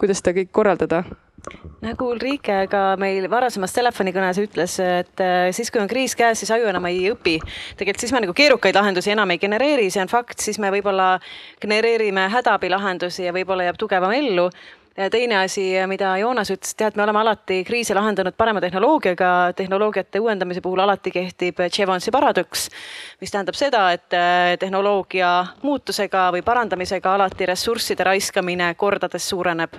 [0.00, 1.04] kuidas seda kõik korraldada?
[1.84, 6.50] nagu Ulrike ka meil varasemas telefonikõnes ütles, et äh, siis, kui on kriis käes, siis
[6.50, 7.36] aju enam ei õpi.
[7.78, 11.20] tegelikult siis me nagu keerukaid lahendusi enam ei genereeri, see on fakt, siis me võib-olla
[11.62, 14.48] genereerime hädaabilahendusi ja võib-olla jääb tugevam ellu
[15.10, 20.62] teine asi, mida Joonas ütles, tead, me oleme alati kriise lahendanud parema tehnoloogiaga, tehnoloogiate uuendamise
[20.64, 22.68] puhul alati kehtib Jevonsi paradoks,
[23.20, 25.32] mis tähendab seda, et äh, tehnoloogia
[25.62, 29.76] muutusega või parandamisega alati ressursside raiskamine kordades suureneb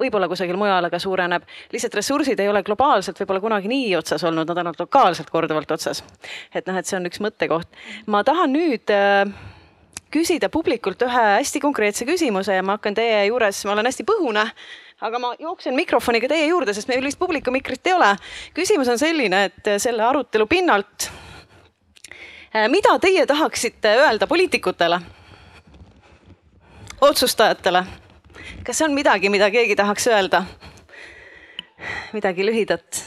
[0.00, 1.44] võib-olla kusagil mujal, aga suureneb.
[1.72, 6.04] lihtsalt ressursid ei ole globaalselt võib-olla kunagi nii otsas olnud, nad on lokaalselt korduvalt otsas.
[6.54, 7.68] et noh, et see on üks mõttekoht.
[8.06, 9.28] ma tahan nüüd äh,
[10.10, 14.44] küsida publikult ühe hästi konkreetse küsimuse ja ma hakkan teie juures, ma olen hästi põhune,
[15.00, 18.10] aga ma jooksen mikrofoniga teie juurde, sest meil vist publiku mikrit ei ole.
[18.54, 21.10] küsimus on selline, et selle arutelu pinnalt,
[22.54, 25.00] äh, mida teie tahaksite öelda poliitikutele,
[27.00, 27.84] otsustajatele?
[28.66, 30.44] kas on midagi, mida keegi tahaks öelda?
[32.12, 33.04] midagi lühidat?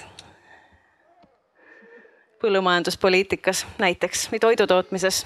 [2.43, 5.23] põllumajanduspoliitikas näiteks või toidutootmises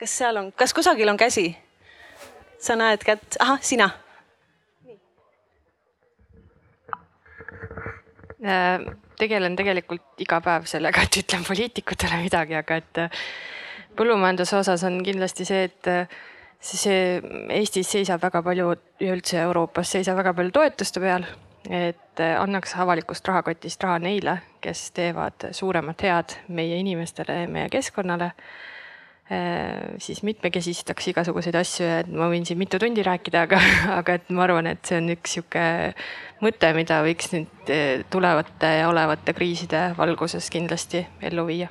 [0.00, 1.50] kas seal on, kas kusagil on käsi?
[2.60, 3.86] sa näed kätt, ahah, sina.
[8.44, 8.82] Äh,
[9.16, 13.22] tegelen tegelikult iga päev sellega, et ütlen poliitikutele midagi, aga et äh,
[13.96, 16.18] põllumajanduse osas on kindlasti see, et äh,
[16.60, 17.20] see
[17.56, 21.24] Eestis seisab väga palju ja üldse Euroopas seisab väga palju toetuste peal.
[21.70, 28.30] et annaks avalikust rahakotist raha neile, kes teevad suuremat head meie inimestele ja meie keskkonnale
[29.98, 33.60] siis mitmekesistaks igasuguseid asju ja et ma võin siin mitu tundi rääkida, aga,
[34.00, 35.66] aga et ma arvan, et see on üks sihuke
[36.42, 41.68] mõte, mida võiks nüüd äh, tulevate ja olevate kriiside valguses kindlasti ellu viia.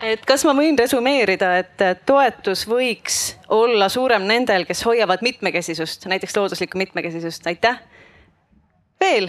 [0.00, 3.20] et kas ma võin resümeerida, et toetus võiks
[3.52, 7.76] olla suurem nendel, kes hoiavad mitmekesisust, näiteks looduslikku mitmekesisust, aitäh.
[9.04, 9.28] veel?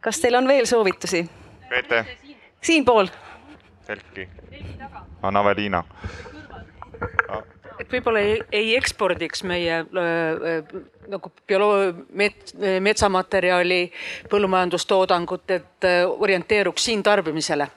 [0.00, 1.22] kas teil on veel soovitusi?
[1.70, 2.04] Peeter.
[2.66, 3.14] siinpool
[3.88, 4.28] Erki.
[5.22, 5.84] Anna-Veliina.
[7.78, 10.72] et võib-olla ei, ei ekspordiks meie äh,
[11.08, 12.52] nagu bioloo-, met-,
[12.84, 13.80] metsamaterjali,
[14.30, 17.68] põllumajandustoodangut, et äh, orienteeruks siin tarbimisele.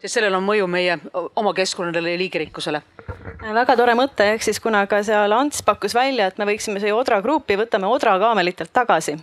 [0.00, 0.98] sest sellel on mõju meie
[1.36, 2.80] oma keskkonnale ja liigirikkusele.
[3.58, 6.96] väga tore mõte, ehk siis kuna ka seal Ants pakkus välja, et me võiksime siia
[6.96, 9.18] Odra grupi, võtame Odra kaamelitelt tagasi.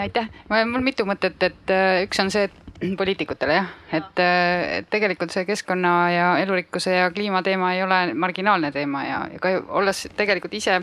[0.00, 1.76] aitäh, mul mitu mõtet, et
[2.06, 7.72] üks on see, et poliitikutele jah, et, et tegelikult see keskkonna ja elurikkuse ja kliimateema
[7.74, 10.76] ei ole marginaalne teema ja, ja ka olles tegelikult ise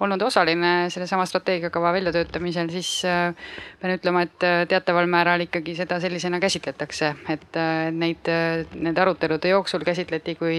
[0.00, 3.34] olnud osaline sellesama strateegiakava väljatöötamisel, siis äh,
[3.80, 7.60] pean ütlema, et äh, teataval määral ikkagi seda sellisena käsitletakse, et
[7.92, 8.32] neid,
[8.74, 10.58] nende arutelude jooksul käsitleti kui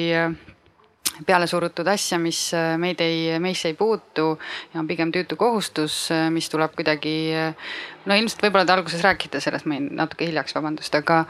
[1.26, 4.34] peale surutud asja, mis äh, meid ei, meisse ei puutu
[4.74, 7.16] ja on pigem tüütu kohustus, äh, mis tuleb kuidagi.
[7.36, 7.72] Äh,
[8.06, 11.24] no ilmselt võib-olla te alguses rääkisite sellest, ma jäin natuke hiljaks, vabandust, aga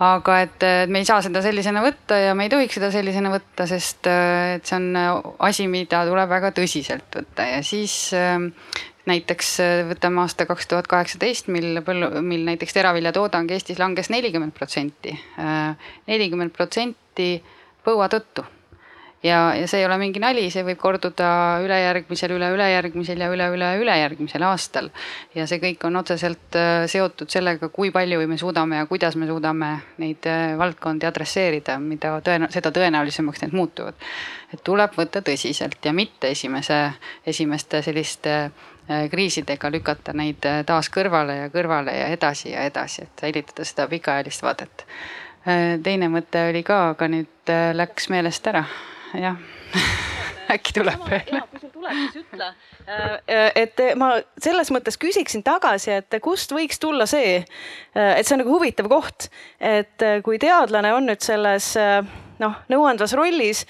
[0.00, 3.32] aga et, et me ei saa seda sellisena võtta ja me ei tohiks seda sellisena
[3.32, 4.94] võtta, sest et see on
[5.44, 8.14] asi, mida tuleb väga tõsiselt võtta ja siis
[9.10, 9.50] näiteks
[9.90, 15.12] võtame aasta kaks tuhat kaheksateist, mil põllu, mil näiteks teraviljatoodang Eestis langes nelikümmend protsenti,
[16.08, 17.34] nelikümmend protsenti
[17.84, 18.46] põua tõttu
[19.22, 21.28] ja, ja see ei ole mingi nali, see võib korduda
[21.64, 24.90] ülejärgmisel, üle-ülejärgmisel ja üle-üle-ülejärgmisel aastal.
[25.34, 29.28] ja see kõik on otseselt äh, seotud sellega, kui palju me suudame ja kuidas me
[29.28, 29.70] suudame
[30.00, 33.94] neid äh, valdkondi adresseerida, mida tõena-, seda tõenäolisemaks need muutuvad.
[34.52, 36.82] et tuleb võtta tõsiselt ja mitte esimese,
[37.26, 43.26] esimeste selliste äh, kriisidega lükata neid taas kõrvale ja kõrvale ja edasi ja edasi, et
[43.26, 44.86] säilitada seda pikaajalist vaadet.
[45.82, 48.66] teine mõte oli ka, aga nüüd läks meelest ära
[49.14, 49.36] jah
[50.54, 51.40] äkki tuleb veel.
[51.50, 52.52] kui sul tuleb, siis ütle.
[52.90, 58.26] Äh, äh, et ma selles mõttes küsiksin tagasi, et kust võiks tulla see, äh, et
[58.26, 59.28] see on nagu huvitav koht,
[59.62, 61.68] et kui teadlane on nüüd selles
[62.40, 63.62] noh, nõuandvas rollis,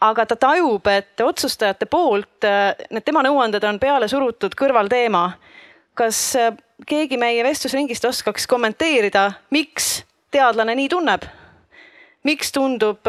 [0.00, 2.48] aga ta tajub, et otsustajate poolt
[2.88, 5.26] need tema nõuanded on peale surutud kõrvalteema.
[5.94, 6.22] kas
[6.86, 11.28] keegi meie vestlusringist oskaks kommenteerida, miks teadlane nii tunneb?
[12.24, 13.04] miks tundub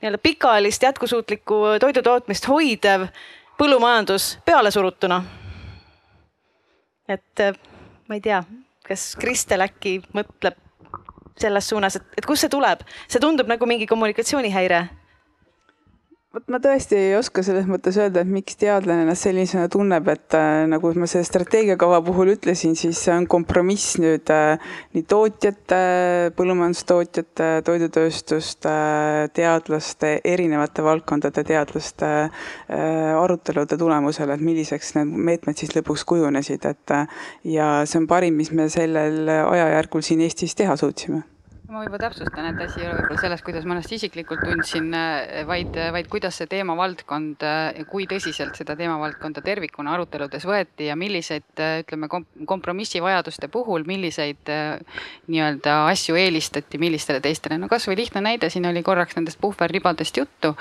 [0.00, 3.08] nii-öelda pikaajalist jätkusuutlikku toidutootmist hoidev
[3.58, 5.22] põllumajandus pealesurutuna.
[7.08, 7.54] et äh,
[8.08, 8.42] ma ei tea,
[8.88, 10.56] kas Kristel äkki mõtleb
[11.38, 14.86] selles suunas, et, et kust see tuleb, see tundub nagu mingi kommunikatsioonihäire
[16.34, 20.34] vot ma tõesti ei oska selles mõttes öelda, et miks teadlane ennast sellisena tunneb, et
[20.36, 24.60] äh, nagu ma selle strateegiakava puhul ütlesin, siis see on kompromiss nüüd äh,
[24.96, 25.78] nii tootjate,
[26.36, 28.74] põllumajandustootjate, toidutööstuste,
[29.38, 32.76] teadlaste, erinevate valdkondade teadlaste äh,
[33.16, 37.24] arutelude tulemusel, et milliseks need meetmed siis lõpuks kujunesid, et äh,
[37.56, 41.24] ja see on parim, mis me sellel ajajärgul siin Eestis teha suutsime
[41.68, 45.42] ma võib-olla täpsustan, et asi ei ole võib-olla selles, kuidas ma ennast isiklikult tundsin, äh,
[45.48, 51.44] vaid, vaid kuidas see teemavaldkond, äh, kui tõsiselt seda teemavaldkonda tervikuna aruteludes võeti ja milliseid,
[51.84, 52.08] ütleme,
[52.48, 54.48] kompromissivajaduste puhul, milliseid
[55.28, 57.58] nii-öelda asju eelistati millistele teistele.
[57.60, 60.54] no kasvõi lihtne näide, siin oli korraks nendest puhverribadest juttu.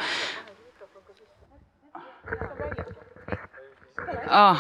[4.28, 4.60] Ah,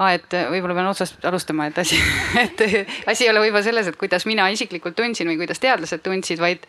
[0.00, 1.98] aa, et võib-olla pean otsast alustama, et asi,
[2.44, 2.62] et
[3.10, 6.64] asi ei ole võib-olla selles, et kuidas mina isiklikult tundsin või kuidas teadlased tundsid, vaid,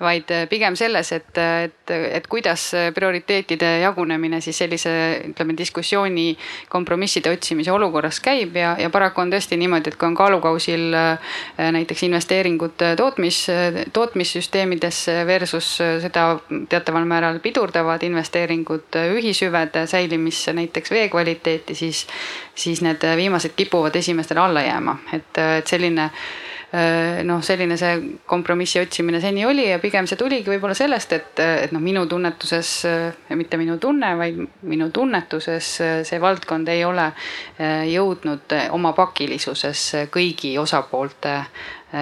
[0.00, 4.92] vaid pigem selles, et, et, et kuidas prioriteetide jagunemine siis sellise,
[5.32, 6.28] ütleme, diskussiooni,
[6.72, 11.32] kompromisside otsimise olukorras käib ja, ja paraku on tõesti niimoodi, et kui on kaalukausil äh,
[11.76, 13.42] näiteks investeeringud tootmis,
[13.92, 16.26] tootmissüsteemidesse versus seda
[16.70, 22.06] teataval määral pidurdavad investeeringud ühishüvede säilimisse, näiteks vee kvaliteeti, siis,
[22.54, 26.10] siis siis need viimased kipuvad esimestele alla jääma, et, et selline
[27.24, 27.92] noh, selline see
[28.28, 32.72] kompromissi otsimine seni oli ja pigem see tuligi võib-olla sellest, et, et noh, minu tunnetuses,
[33.38, 35.70] mitte minu tunne, vaid minu tunnetuses
[36.04, 37.06] see valdkond ei ole
[37.92, 41.38] jõudnud oma pakilisuses kõigi osapoolte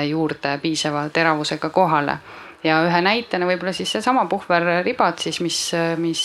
[0.08, 2.18] juurde piisava teravusega kohale
[2.64, 5.60] ja ühe näitena võib-olla siis seesama puhverribad siis, mis,
[6.00, 6.24] mis,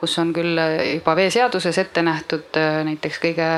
[0.00, 0.60] kus on küll
[0.94, 2.60] juba veeseaduses ette nähtud
[2.90, 3.50] näiteks kõige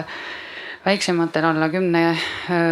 [0.87, 2.19] väiksematel alla kümne äh,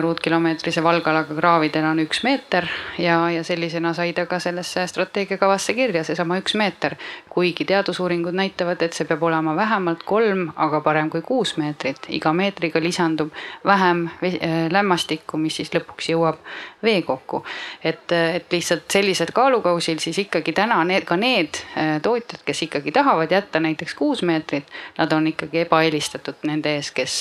[0.00, 2.66] ruutkilomeetrise valgalaga kraavidel on üks meeter
[2.98, 6.94] ja, ja sellisena sai ta ka sellesse strateegiakavasse kirja, seesama üks meeter.
[7.34, 12.06] kuigi teadusuuringud näitavad, et see peab olema vähemalt kolm, aga parem kui kuus meetrit.
[12.08, 13.32] iga meetriga lisandub
[13.66, 16.38] vähem äh, lämmastikku, mis siis lõpuks jõuab
[16.82, 17.42] veekokku.
[17.84, 22.92] et, et lihtsalt sellisel kaalukausil siis ikkagi täna need, ka need äh, tootjad, kes ikkagi
[22.92, 27.18] tahavad jätta näiteks kuus meetrit, nad on ikkagi ebaeelistatud nende ees, kes,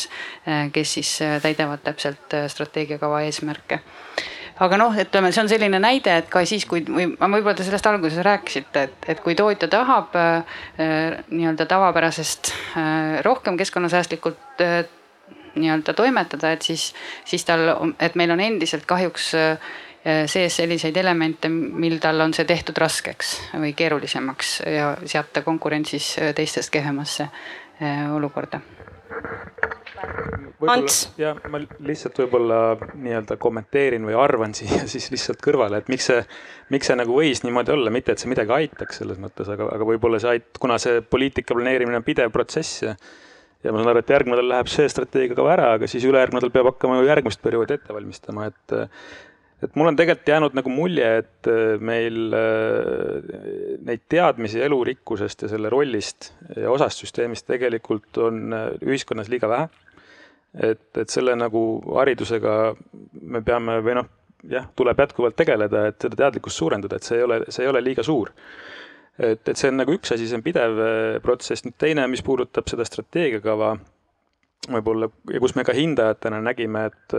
[0.74, 3.80] kes kes siis äh, täidavad täpselt äh, strateegiakava eesmärke.
[4.62, 7.88] Aga noh, ütleme, see on selline näide, et ka siis, kui või võib-olla te sellest
[7.90, 10.60] alguses rääkisite, et, et kui tootja tahab äh,
[11.32, 14.84] nii-öelda tavapärasest äh, rohkem keskkonnasäästlikult äh,
[15.56, 16.92] nii-öelda toimetada, et siis,
[17.26, 17.66] siis tal,
[18.02, 19.74] et meil on endiselt kahjuks äh,
[20.30, 26.18] sees selliseid elemente, mil tal on see tehtud raskeks või keerulisemaks ja seab ta konkurentsis
[26.36, 27.30] teistest kehvemasse
[28.12, 28.60] olukorda
[30.64, 30.98] Ants.
[31.20, 32.60] jah, ma lihtsalt võib-olla
[32.94, 36.22] nii-öelda kommenteerin või arvan siia siis lihtsalt kõrvale, et miks see,
[36.74, 39.90] miks see nagu võis niimoodi olla, mitte et see midagi aitaks selles mõttes, aga, aga
[39.90, 42.96] võib-olla see ait-, kuna see poliitika planeerimine on pidev protsess ja
[43.64, 46.52] ja ma saan aru, et järgmine nädal läheb see strateegiakava ära, aga siis ülejärgmine nädal
[46.52, 48.76] peab hakkama ju järgmist perioodi ette valmistama, et
[49.64, 51.50] et mul on tegelikult jäänud nagu mulje, et
[51.80, 52.36] meil
[53.88, 59.70] neid teadmisi elurikkusest ja selle rollist ja osast süsteemist tegelikult on ühiskonnas liiga vähe
[60.54, 61.64] et, et selle nagu
[61.98, 62.58] haridusega
[63.22, 64.10] me peame või noh,
[64.50, 67.82] jah, tuleb jätkuvalt tegeleda, et seda teadlikkust suurendada, et see ei ole, see ei ole
[67.84, 68.32] liiga suur.
[69.18, 70.80] et, et see on nagu üks asi, see on pidev
[71.26, 73.76] protsess, nüüd teine, mis puudutab seda strateegiakava,
[74.74, 77.18] võib-olla, ja kus me ka hindajatena nägime, et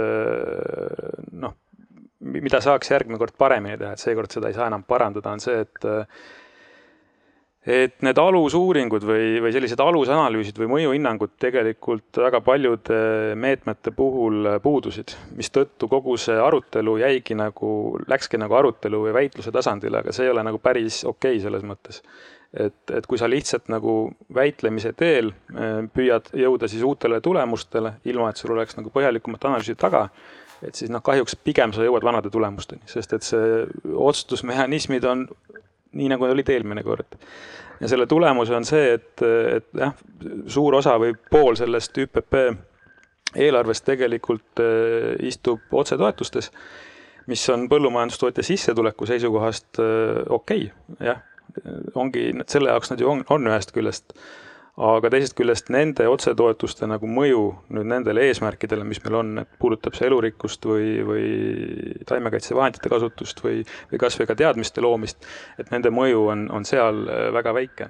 [1.33, 1.55] noh,
[2.25, 5.61] mida saaks järgmine kord paremini teha, et seekord seda ei saa enam parandada, on see,
[5.65, 5.87] et
[7.65, 12.99] et need alusuuringud või, või sellised alusanalüüsid või mõjuhinnangud tegelikult väga paljude
[13.41, 17.71] meetmete puhul puudusid, mistõttu kogu see arutelu jäigi nagu,
[18.11, 21.65] läkski nagu arutelu või väitluse tasandile, aga see ei ole nagu päris okei okay selles
[21.65, 22.03] mõttes.
[22.53, 28.29] et, et kui sa lihtsalt nagu väitlemise teel eh, püüad jõuda siis uutele tulemustele, ilma
[28.31, 30.11] et sul oleks nagu põhjalikumat analüüsi taga,
[30.69, 33.65] et siis noh, kahjuks pigem sa jõuad vanade tulemusteni, sest et see
[33.95, 35.27] otsustusmehhanismid on
[35.95, 37.19] nii nagu olid eelmine kord.
[37.81, 39.23] ja selle tulemus on see, et,
[39.57, 39.95] et jah,
[40.47, 42.39] suur osa või pool sellest ÜPP
[43.35, 46.51] eelarvest tegelikult äh, istub otsetoetustes,
[47.27, 51.23] mis on põllumajandustootja sissetuleku seisukohast äh, okei okay,, jah.
[51.95, 54.15] ongi, selle jaoks nad ju on, on ühest küljest
[54.75, 57.43] aga teisest küljest nende otsetoetuste nagu mõju
[57.77, 61.27] nüüd nendele eesmärkidele, mis meil on, et puudutab see elurikkust või, või
[62.09, 65.23] taimekaitsevahendite kasutust või, või kasvõi ka teadmiste loomist,
[65.63, 67.89] et nende mõju on, on seal äh, väga väike.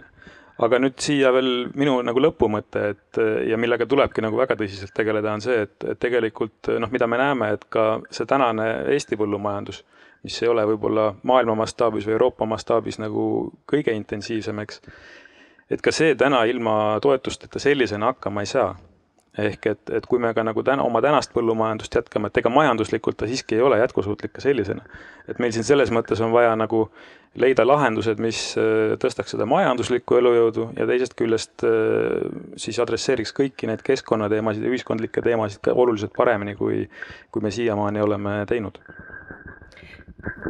[0.65, 5.33] aga nüüd siia veel minu nagu lõpumõte, et ja millega tulebki nagu väga tõsiselt tegeleda,
[5.33, 9.83] on see, et, et tegelikult noh, mida me näeme, et ka see tänane Eesti põllumajandus,
[10.23, 13.25] mis ei ole võib-olla maailma mastaabis või Euroopa mastaabis nagu
[13.67, 14.81] kõige intensiivsem, eks
[15.71, 18.75] et ka see täna ilma toetusteta sellisena hakkama ei saa.
[19.39, 23.17] ehk et, et kui me ka nagu täna oma tänast põllumajandust jätkame, et ega majanduslikult
[23.19, 24.85] ta siiski ei ole jätkusuutlik ka sellisena.
[25.29, 26.89] et meil siin selles mõttes on vaja nagu
[27.35, 33.67] leida lahendused, mis äh, tõstaks seda majanduslikku elujõudu ja teisest küljest äh, siis adresseeriks kõiki
[33.67, 36.85] neid keskkonnateemasid ja ühiskondlikke teemasid ka oluliselt paremini, kui,
[37.35, 38.79] kui me siiamaani oleme teinud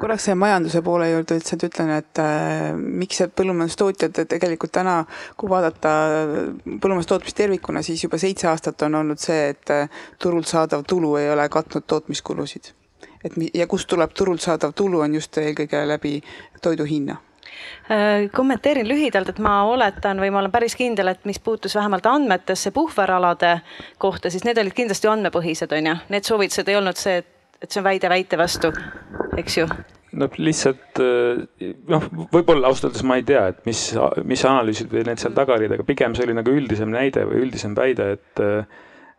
[0.01, 5.01] korraks selle majanduse poole juurde lihtsalt ütlen, et äh, miks see põllumajandustootjad tegelikult täna,
[5.41, 5.93] kui vaadata
[6.65, 11.31] põllumajandustootmist tervikuna, siis juba seitse aastat on olnud see, et äh, turult saadav tulu ei
[11.33, 12.73] ole katnud tootmiskulusid.
[13.25, 16.19] et ja kust tuleb turult saadav tulu, on just eelkõige läbi
[16.63, 17.17] toidu hinna
[17.91, 22.07] äh, kommenteerin lühidalt, et ma oletan või ma olen päris kindel, et mis puutus vähemalt
[22.07, 23.61] andmetesse puhveralade
[23.99, 25.97] kohta, siis need olid kindlasti andmepõhised, on ju.
[26.13, 27.34] Need soovitused ei olnud see, et
[27.65, 28.71] et see on väide väite vastu,
[29.41, 29.67] eks ju?
[30.15, 33.81] No lihtsalt eh, noh, võib-olla ausalt öeldes ma ei tea, et mis,
[34.23, 37.43] mis analüüsid või need seal taga olid, aga pigem see oli nagu üldisem näide või
[37.49, 38.45] üldisem väide, et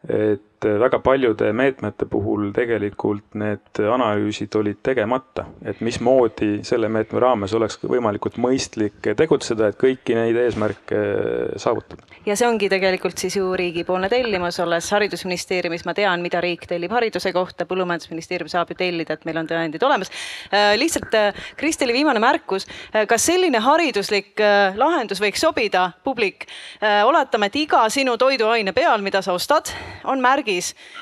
[0.05, 7.53] et väga paljude meetmete puhul tegelikult need analüüsid olid tegemata, et mismoodi selle meetme raames
[7.57, 11.01] oleks võimalikult mõistlik tegutseda, et kõiki neid eesmärke
[11.61, 12.03] saavutada.
[12.25, 16.93] ja see ongi tegelikult siis ju riigipoolne tellimus, olles haridusministeeriumis, ma tean, mida riik tellib
[16.95, 20.11] hariduse kohta, põllumajandusministeerium saab ju tellida, et meil on tõendid olemas.
[20.51, 21.13] Äh, lihtsalt
[21.55, 22.65] Kristeli viimane märkus,
[23.07, 24.41] kas selline hariduslik
[24.75, 26.47] lahendus võiks sobida, publik?
[26.81, 29.71] oletame, et iga sinu toiduaine peal, mida sa ostad,
[30.09, 30.54] on märgis,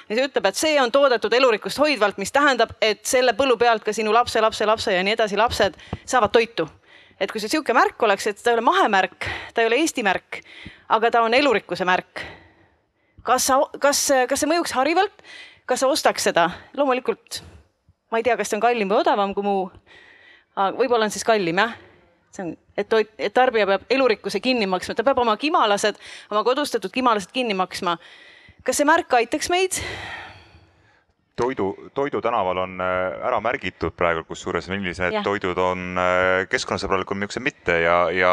[0.10, 3.94] mis ütleb, et see on toodetud elurikkust hoidvalt, mis tähendab, et selle põllu pealt ka
[3.94, 6.68] sinu lapse, lapse, lapse ja nii edasi lapsed saavad toitu.
[7.20, 10.04] et kui see sihuke märk oleks, et ta ei ole mahemärk, ta ei ole Eesti
[10.04, 10.42] märk,
[10.90, 12.26] aga ta on elurikkuse märk.
[13.24, 15.26] kas sa, kas, kas see mõjuks harivalt?
[15.66, 16.50] kas sa ostaks seda?
[16.78, 17.44] loomulikult
[18.12, 19.66] ma ei tea, kas see on kallim või odavam kui muu.
[20.78, 21.74] võib-olla on siis kallim jah
[22.34, 26.00] see on, et toit, et tarbija peab elurikkuse kinni maksma, ta peab oma kimalased,
[26.32, 27.98] oma kodustatud kimalased kinni maksma
[28.64, 29.76] kas see märk aitaks meid?
[31.36, 35.24] Toidu, Toidu tänaval on äh, ära märgitud praegu, kusjuures millised ja.
[35.26, 38.32] toidud on äh, keskkonnasõbralikud, millised mitte ja, ja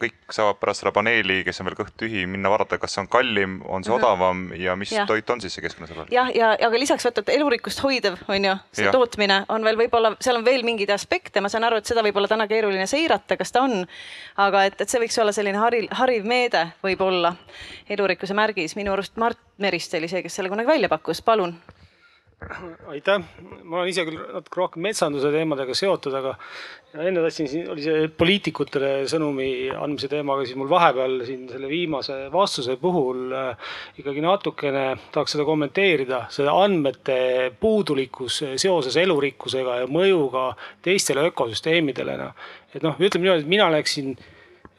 [0.00, 3.08] kõik saavad pärast seda paneeli, kes on veel kõht tühi, minna vaadata, kas see on
[3.12, 4.02] kallim, on see -hmm.
[4.02, 5.06] odavam ja mis ja.
[5.08, 6.12] toit on siis see keskkonnasõbralik.
[6.12, 8.92] jah, ja, ja aga lisaks vaata, et elurikkust hoidev on ju, see ja.
[8.92, 12.16] tootmine on veel võib-olla, seal on veel mingeid aspekte, ma saan aru, et seda võib
[12.16, 13.86] olla täna keeruline seirata, kas ta on.
[14.36, 17.34] aga et, et see võiks olla selline hariv, hariv meede võib-olla,
[17.88, 21.56] elurikkuse märgis, minu arust Mart Meriste oli see, kes selle kunagi välja pakkus, palun
[22.90, 23.22] aitäh,
[23.62, 26.34] ma olen ise küll natuke rohkem metsanduse teemadega seotud, aga
[27.00, 31.70] enne tahtsin, siin oli see poliitikutele sõnumi andmise teema, aga siis mul vahepeal siin selle
[31.70, 33.70] viimase vastuse puhul äh,
[34.02, 34.84] ikkagi natukene
[35.14, 37.18] tahaks seda kommenteerida, see andmete
[37.60, 40.50] puudulikkus seoses elurikkusega ja mõjuga
[40.84, 42.34] teistele ökosüsteemidele, noh.
[42.74, 44.14] et noh, ütleme niimoodi, et mina läksin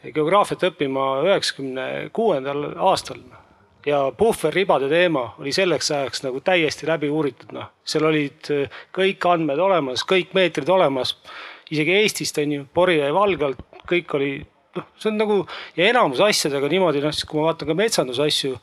[0.06, 3.24] geograafiat õppima üheksakümne kuuendal aastal
[3.86, 7.70] ja puhverribade teema oli selleks ajaks nagu täiesti läbi uuritud, noh.
[7.86, 11.16] seal olid äh, kõik andmed olemas, kõik meetrid olemas.
[11.72, 14.32] isegi Eestist on ju, pori jäi valgalt, kõik oli
[14.76, 15.38] noh, see on nagu
[15.78, 18.58] ja enamus asjadega niimoodi, noh siis kui ma vaatan ka metsandusasju,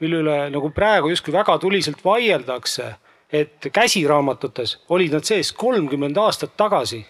[0.00, 2.94] mille üle nagu praegu justkui väga tuliselt vaieldakse,
[3.32, 7.02] et käsiraamatutes olid nad sees kolmkümmend aastat tagasi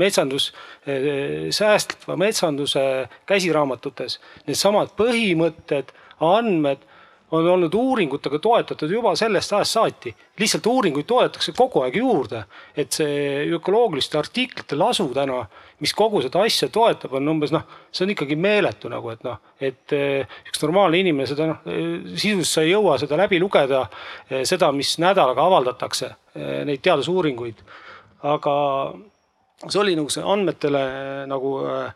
[0.00, 0.52] metsandus,
[0.88, 4.18] äh, säästva metsanduse käsiraamatutes,
[4.48, 6.88] needsamad põhimõtted, andmed
[7.32, 10.14] on olnud uuringutega toetatud juba sellest ajast saati.
[10.38, 12.44] lihtsalt uuringuid toodetakse kogu aeg juurde,
[12.76, 15.42] et see ökoloogiliste artiklite lasu täna,
[15.80, 19.38] mis kogu seda asja toetab, on umbes noh, see on ikkagi meeletu nagu, et noh,
[19.60, 21.62] et eh, üks normaalne inimene seda noh,
[22.12, 23.86] sisuliselt sa ei jõua seda läbi lugeda,
[24.28, 27.64] eh, seda, mis nädalaga avaldatakse, eh, neid teadusuuringuid.
[28.22, 28.52] aga
[29.70, 30.80] see oli nagu see andmetele
[31.30, 31.92] nagu äh,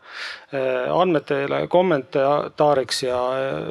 [0.93, 3.17] andmetele kommentaariks ja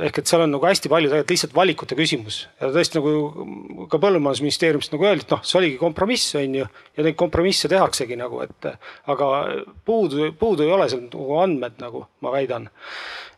[0.04, 4.00] ehk et seal on nagu hästi palju tegelikult lihtsalt valikute küsimus ja tõesti nagu ka
[4.02, 8.42] põllumajandusministeeriumist nagu öeldi, et noh, see oligi kompromiss on ju ja neid kompromisse tehaksegi nagu,
[8.44, 8.68] et
[9.12, 9.30] aga
[9.86, 12.68] puudu, puudu ei ole seal nagu andmed, nagu ma väidan.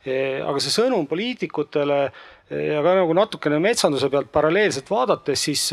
[0.09, 2.02] aga see sõnum poliitikutele
[2.48, 5.68] ja ka nagu natukene metsanduse pealt paralleelselt vaadates, siis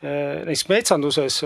[0.00, 1.42] näiteks metsanduses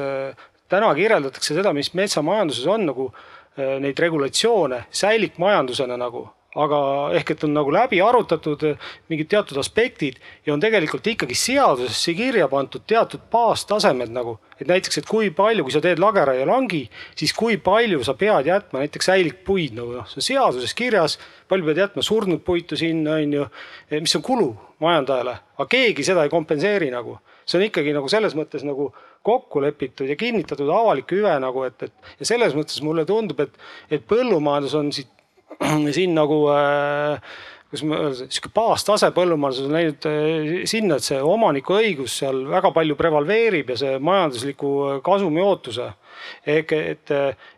[0.74, 6.78] täna kirjeldatakse seda, mis metsamajanduses on nagu äh, neid regulatsioone säilikmajandusena nagu, aga
[7.18, 12.14] ehk et on nagu läbi arutatud äh, mingid teatud aspektid ja on tegelikult ikkagi seadusesse
[12.14, 16.84] kirja pandud teatud baastasemed nagu, et näiteks, et kui palju, kui sa teed lageraielangi,
[17.18, 21.18] siis kui palju sa pead jätma näiteks säilikpuid nagu noh, see on seaduses kirjas,
[21.50, 23.48] palju pead jätma surnud puitu sinna, on ju,
[23.98, 24.52] mis on kulu
[24.84, 27.18] majandajale, aga keegi seda ei kompenseeri nagu.
[27.44, 28.86] see on ikkagi nagu selles mõttes nagu
[29.24, 33.58] kokku lepitud ja kinnitatud avalik hüve nagu, et, et ja selles mõttes mulle tundub, et,
[33.92, 35.10] et põllumajandus on siit,
[35.92, 37.20] siin nagu äh,
[37.70, 42.44] kuidas ma öelda, sihuke baastase põllumajanduses on läinud äh, sinna, et see omaniku õigus seal
[42.50, 45.92] väga palju prevaleerib ja see majandusliku äh, kasumi ootuse.
[46.46, 47.10] ehk et,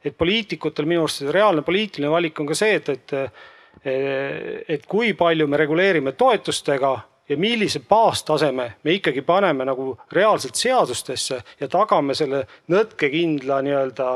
[0.05, 3.13] et poliitikutel minu arust reaalne poliitiline valik on ka see, et, et,
[4.75, 6.95] et kui palju me reguleerime toetustega
[7.29, 14.11] ja millise baastaseme me ikkagi paneme nagu reaalselt seadustesse ja tagame selle nõtkekindla nii-öelda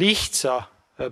[0.00, 0.58] lihtsa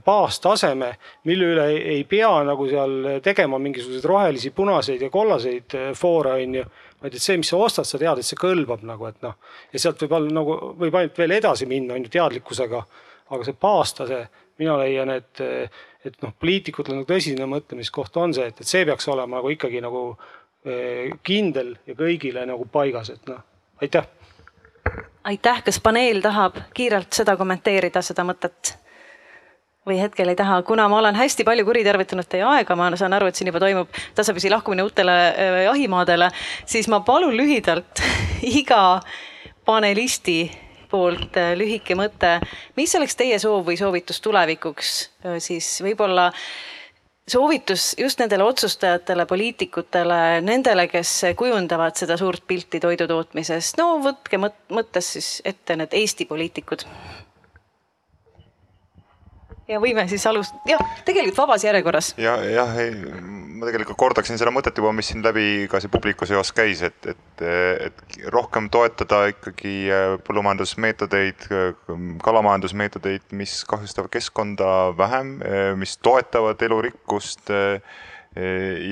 [0.04, 0.90] baastaseme,
[1.24, 6.54] mille üle ei pea nagu seal tegema mingisuguseid rohelisi, punaseid ja kollaseid eh, foore, on
[6.60, 6.64] ju.
[7.02, 9.36] vaid et see, mis sa ostad, sa tead, et see kõlbab nagu, et noh,
[9.72, 12.82] ja sealt võib olla nagu, võib ainult veel edasi minna, on ju, teadlikkusega.
[13.30, 14.24] aga see baastase,
[14.58, 15.40] mina leian, et,
[16.06, 19.82] et noh, poliitikutel nagu tõsine mõtlemiskoht on see, et, et see peaks olema nagu ikkagi
[19.84, 20.08] nagu
[20.66, 23.38] Eh, kindel ja kõigile nagu paigas, et noh,
[23.78, 24.02] aitäh.
[25.30, 28.72] aitäh, kas paneel tahab kiirelt seda kommenteerida, seda mõtet?
[29.86, 33.30] Või hetkel ei taha, kuna ma olen hästi palju kuritarvitanud teie aega, ma saan aru,
[33.30, 35.16] et siin juba toimub tasapisi lahkumine uutele
[35.68, 36.30] jahimaadele,
[36.66, 38.02] siis ma palun lühidalt
[38.60, 39.00] iga
[39.66, 40.40] panelisti
[40.90, 42.38] poolt lühike mõte,
[42.78, 44.94] mis oleks teie soov või soovitus tulevikuks?
[45.42, 46.28] Siis võib-olla
[47.28, 54.40] soovitus just nendele otsustajatele, poliitikutele, nendele, kes kujundavad seda suurt pilti toidu tootmisest, no võtke
[54.40, 56.86] mõttes siis ette need Eesti poliitikud.
[59.68, 62.14] Ja võime siis alustada, jah, tegelikult vabas järjekorras.
[62.20, 62.94] ja jah, ei
[63.56, 67.08] ma tegelikult kordaksin seda mõtet juba, mis siin läbi ka see publiku seos käis, et,
[67.12, 67.44] et,
[67.88, 71.46] et rohkem toetada ikkagi äh, põllumajandusmeetodeid,
[72.24, 77.80] kalamajandusmeetodeid, mis kahjustavad keskkonda vähem, äh, mis toetavad elurikkust äh,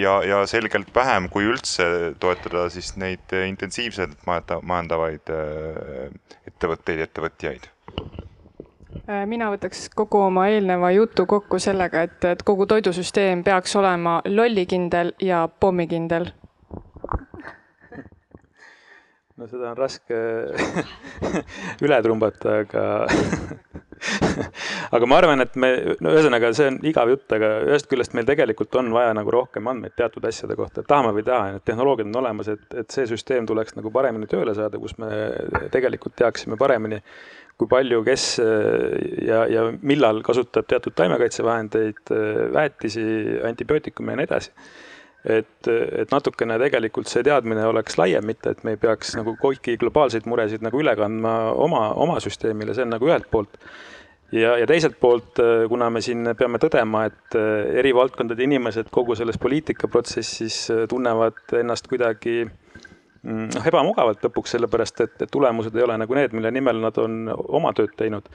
[0.00, 5.28] ja, ja selgelt vähem, kui üldse toetada siis neid intensiivselt majandavaid
[6.48, 7.68] ettevõtteid, ettevõtjaid
[8.04, 8.33] Äh,
[9.26, 15.12] mina võtaks kogu oma eelneva jutu kokku sellega, et, et kogu toidusüsteem peaks olema lollikindel
[15.22, 16.30] ja pommikindel.
[19.36, 20.18] no seda on raske
[21.84, 22.84] üle trumbata, aga
[24.96, 25.70] aga ma arvan, et me,
[26.04, 29.70] no ühesõnaga, see on igav jutt, aga ühest küljest meil tegelikult on vaja nagu rohkem
[29.70, 32.94] andmeid teatud asjade kohta, et tahame või ei taha, need tehnoloogiad on olemas, et, et
[32.94, 35.10] see süsteem tuleks nagu paremini tööle saada, kus me
[35.74, 37.00] tegelikult teaksime paremini
[37.60, 38.24] kui palju, kes
[39.22, 42.02] ja, ja millal kasutab teatud taimekaitsevahendeid,
[42.54, 43.04] väetisi,
[43.46, 44.50] antibiootikume ja nii edasi.
[45.24, 49.78] Et, et natukene tegelikult see teadmine oleks laiem, mitte et me ei peaks nagu kõiki
[49.80, 53.56] globaalseid muresid nagu üle kandma oma, oma süsteemile, see on nagu ühelt poolt
[54.34, 55.40] ja, ja teiselt poolt,
[55.70, 57.38] kuna me siin peame tõdema, et
[57.80, 60.60] eri valdkondade inimesed kogu selles poliitikaprotsessis
[60.90, 62.42] tunnevad ennast kuidagi
[63.24, 67.30] Mm, noh, ebamugavalt lõpuks, sellepärast et tulemused ei ole nagu need, mille nimel nad on
[67.32, 68.26] oma tööd teinud.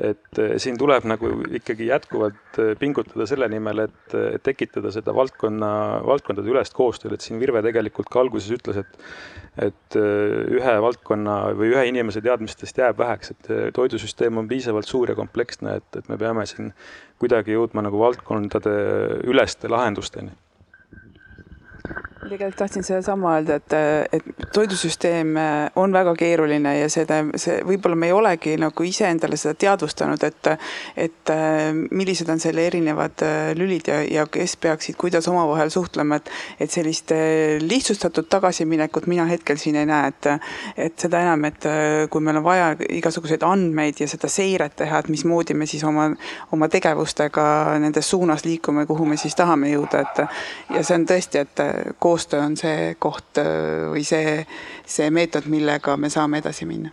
[0.00, 5.14] Et eh, siin tuleb nagu ikkagi jätkuvalt eh, pingutada selle nimel, et, et tekitada seda
[5.16, 5.70] valdkonna,
[6.08, 8.98] valdkondade ülest koostööd, et siin Virve tegelikult ka alguses ütles, et
[9.60, 15.10] et eh, ühe valdkonna või ühe inimese teadmistest jääb väheks, et toidusüsteem on piisavalt suur
[15.10, 16.70] ja kompleksne, et, et me peame siin
[17.20, 18.76] kuidagi jõudma nagu valdkondade
[19.28, 20.32] üleste lahendusteni
[22.30, 23.74] tegelikult tahtsin sedasama öelda, et,
[24.12, 25.34] et toidusüsteem
[25.76, 30.50] on väga keeruline ja seda, see võib-olla me ei olegi nagu iseendale seda teadvustanud, et,
[30.96, 31.32] et
[31.90, 33.24] millised on selle erinevad
[33.58, 36.30] lülid ja, ja kes peaksid kuidas omavahel suhtlema, et,
[36.60, 37.14] et sellist
[37.64, 40.30] lihtsustatud tagasiminekut mina hetkel siin ei näe, et,
[40.88, 41.66] et seda enam, et
[42.10, 46.10] kui meil on vaja igasuguseid andmeid ja seda seiret teha, et mismoodi me siis oma,
[46.52, 47.44] oma tegevustega
[47.82, 50.22] nendes suunas liikume, kuhu me siis tahame jõuda, et
[50.76, 51.64] ja see on tõesti, et
[52.20, 53.38] koostöö on see koht
[53.92, 54.42] või see,
[54.84, 56.90] see meetod, millega me saame edasi minna.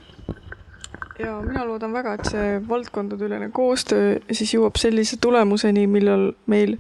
[1.19, 6.77] Ja mina loodan väga, et see valdkondadeülene koostöö siis jõuab sellise tulemuseni, millal meil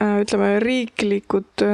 [0.00, 1.66] ütleme, riiklikud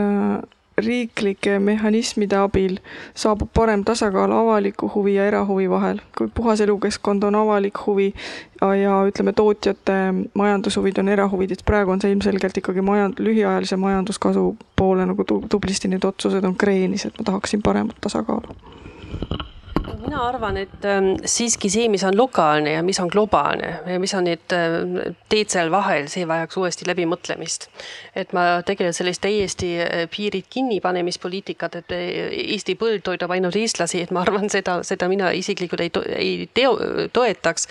[0.84, 2.78] riiklike mehhanismide abil
[3.14, 6.00] saabub parem tasakaal avaliku huvi ja erahuvi vahel.
[6.18, 8.14] kui puhas elukeskkond on avalik huvi
[8.60, 9.98] ja, ütleme, tootjate
[10.34, 15.88] majandushuvid on erahuvid, et praegu on see ilmselgelt ikkagi majand-, lühiajalise majanduskasu poole nagu tublisti
[15.88, 18.56] need otsused on kreenis, et ma tahaksin paremat tasakaalu
[20.00, 24.14] mina arvan, et ähm, siiski see, mis on lokaalne ja mis on globaalne ja mis
[24.14, 27.68] on need äh, teed seal vahel, see vajaks uuesti läbimõtlemist.
[28.14, 32.06] et ma tegelikult sellist täiesti äh, piirid kinnipanemispoliitikat, et äh,
[32.56, 36.76] Eesti põld toidab ainult eestlasi, et ma arvan, seda, seda mina isiklikult ei, ei teo,
[37.12, 37.68] toetaks.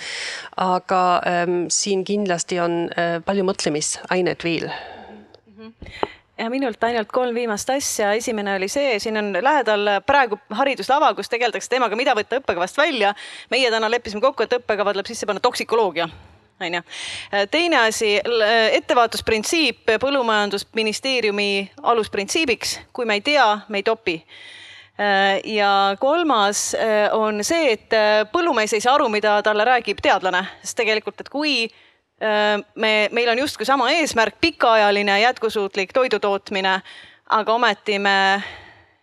[0.58, 5.74] aga ähm, siin kindlasti on äh, palju mõtlemisainet veel mm.
[5.74, 8.14] -hmm ja minult ainult kolm viimast asja.
[8.14, 13.14] esimene oli see, siin on lähedal praegu hariduslava, kus tegeldakse teemaga, mida võtta õppekavast välja.
[13.52, 16.10] meie täna leppisime kokku, et õppekava tuleb sisse panna toksikoloogia
[16.60, 16.82] on ju.
[17.52, 18.20] teine asi,
[18.72, 24.18] ettevaatusprintsiip põllumajandusministeeriumi alusprintsiibiks, kui me ei tea, me ei topi
[25.46, 26.74] ja kolmas
[27.16, 27.96] on see, et
[28.34, 31.70] põllumees ei saa aru, mida talle räägib teadlane, sest tegelikult, et kui
[32.76, 36.82] me, meil on justkui sama eesmärk, pikaajaline jätkusuutlik toidutootmine,
[37.30, 38.18] aga ometi me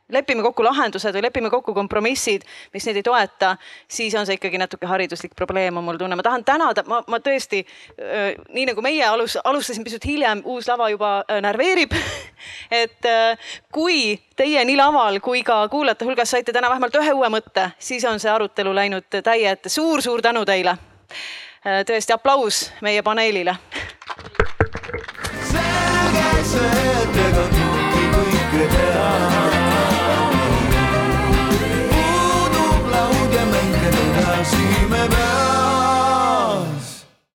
[0.08, 2.44] lepime kokku lahendused või lepime kokku kompromissid,
[2.74, 3.56] mis neid ei toeta,
[3.88, 6.16] siis on see ikkagi natuke hariduslik probleem, on mul tunne.
[6.16, 7.64] ma tahan tänada, ma, ma tõesti,
[8.54, 11.96] nii nagu meie alus, alustasin pisut hiljem, uus lava juba närveerib
[12.82, 13.10] et
[13.72, 18.04] kui teie nii laval kui ka kuulajate hulgas saite täna vähemalt ühe uue mõtte, siis
[18.04, 19.86] on see arutelu läinud täie ette suur,.
[19.86, 20.76] suur-suur tänu teile
[21.66, 23.56] Äh, tõesti aplaus meie paneelile.
[25.50, 29.55] selge see, et ega kõike kõike teha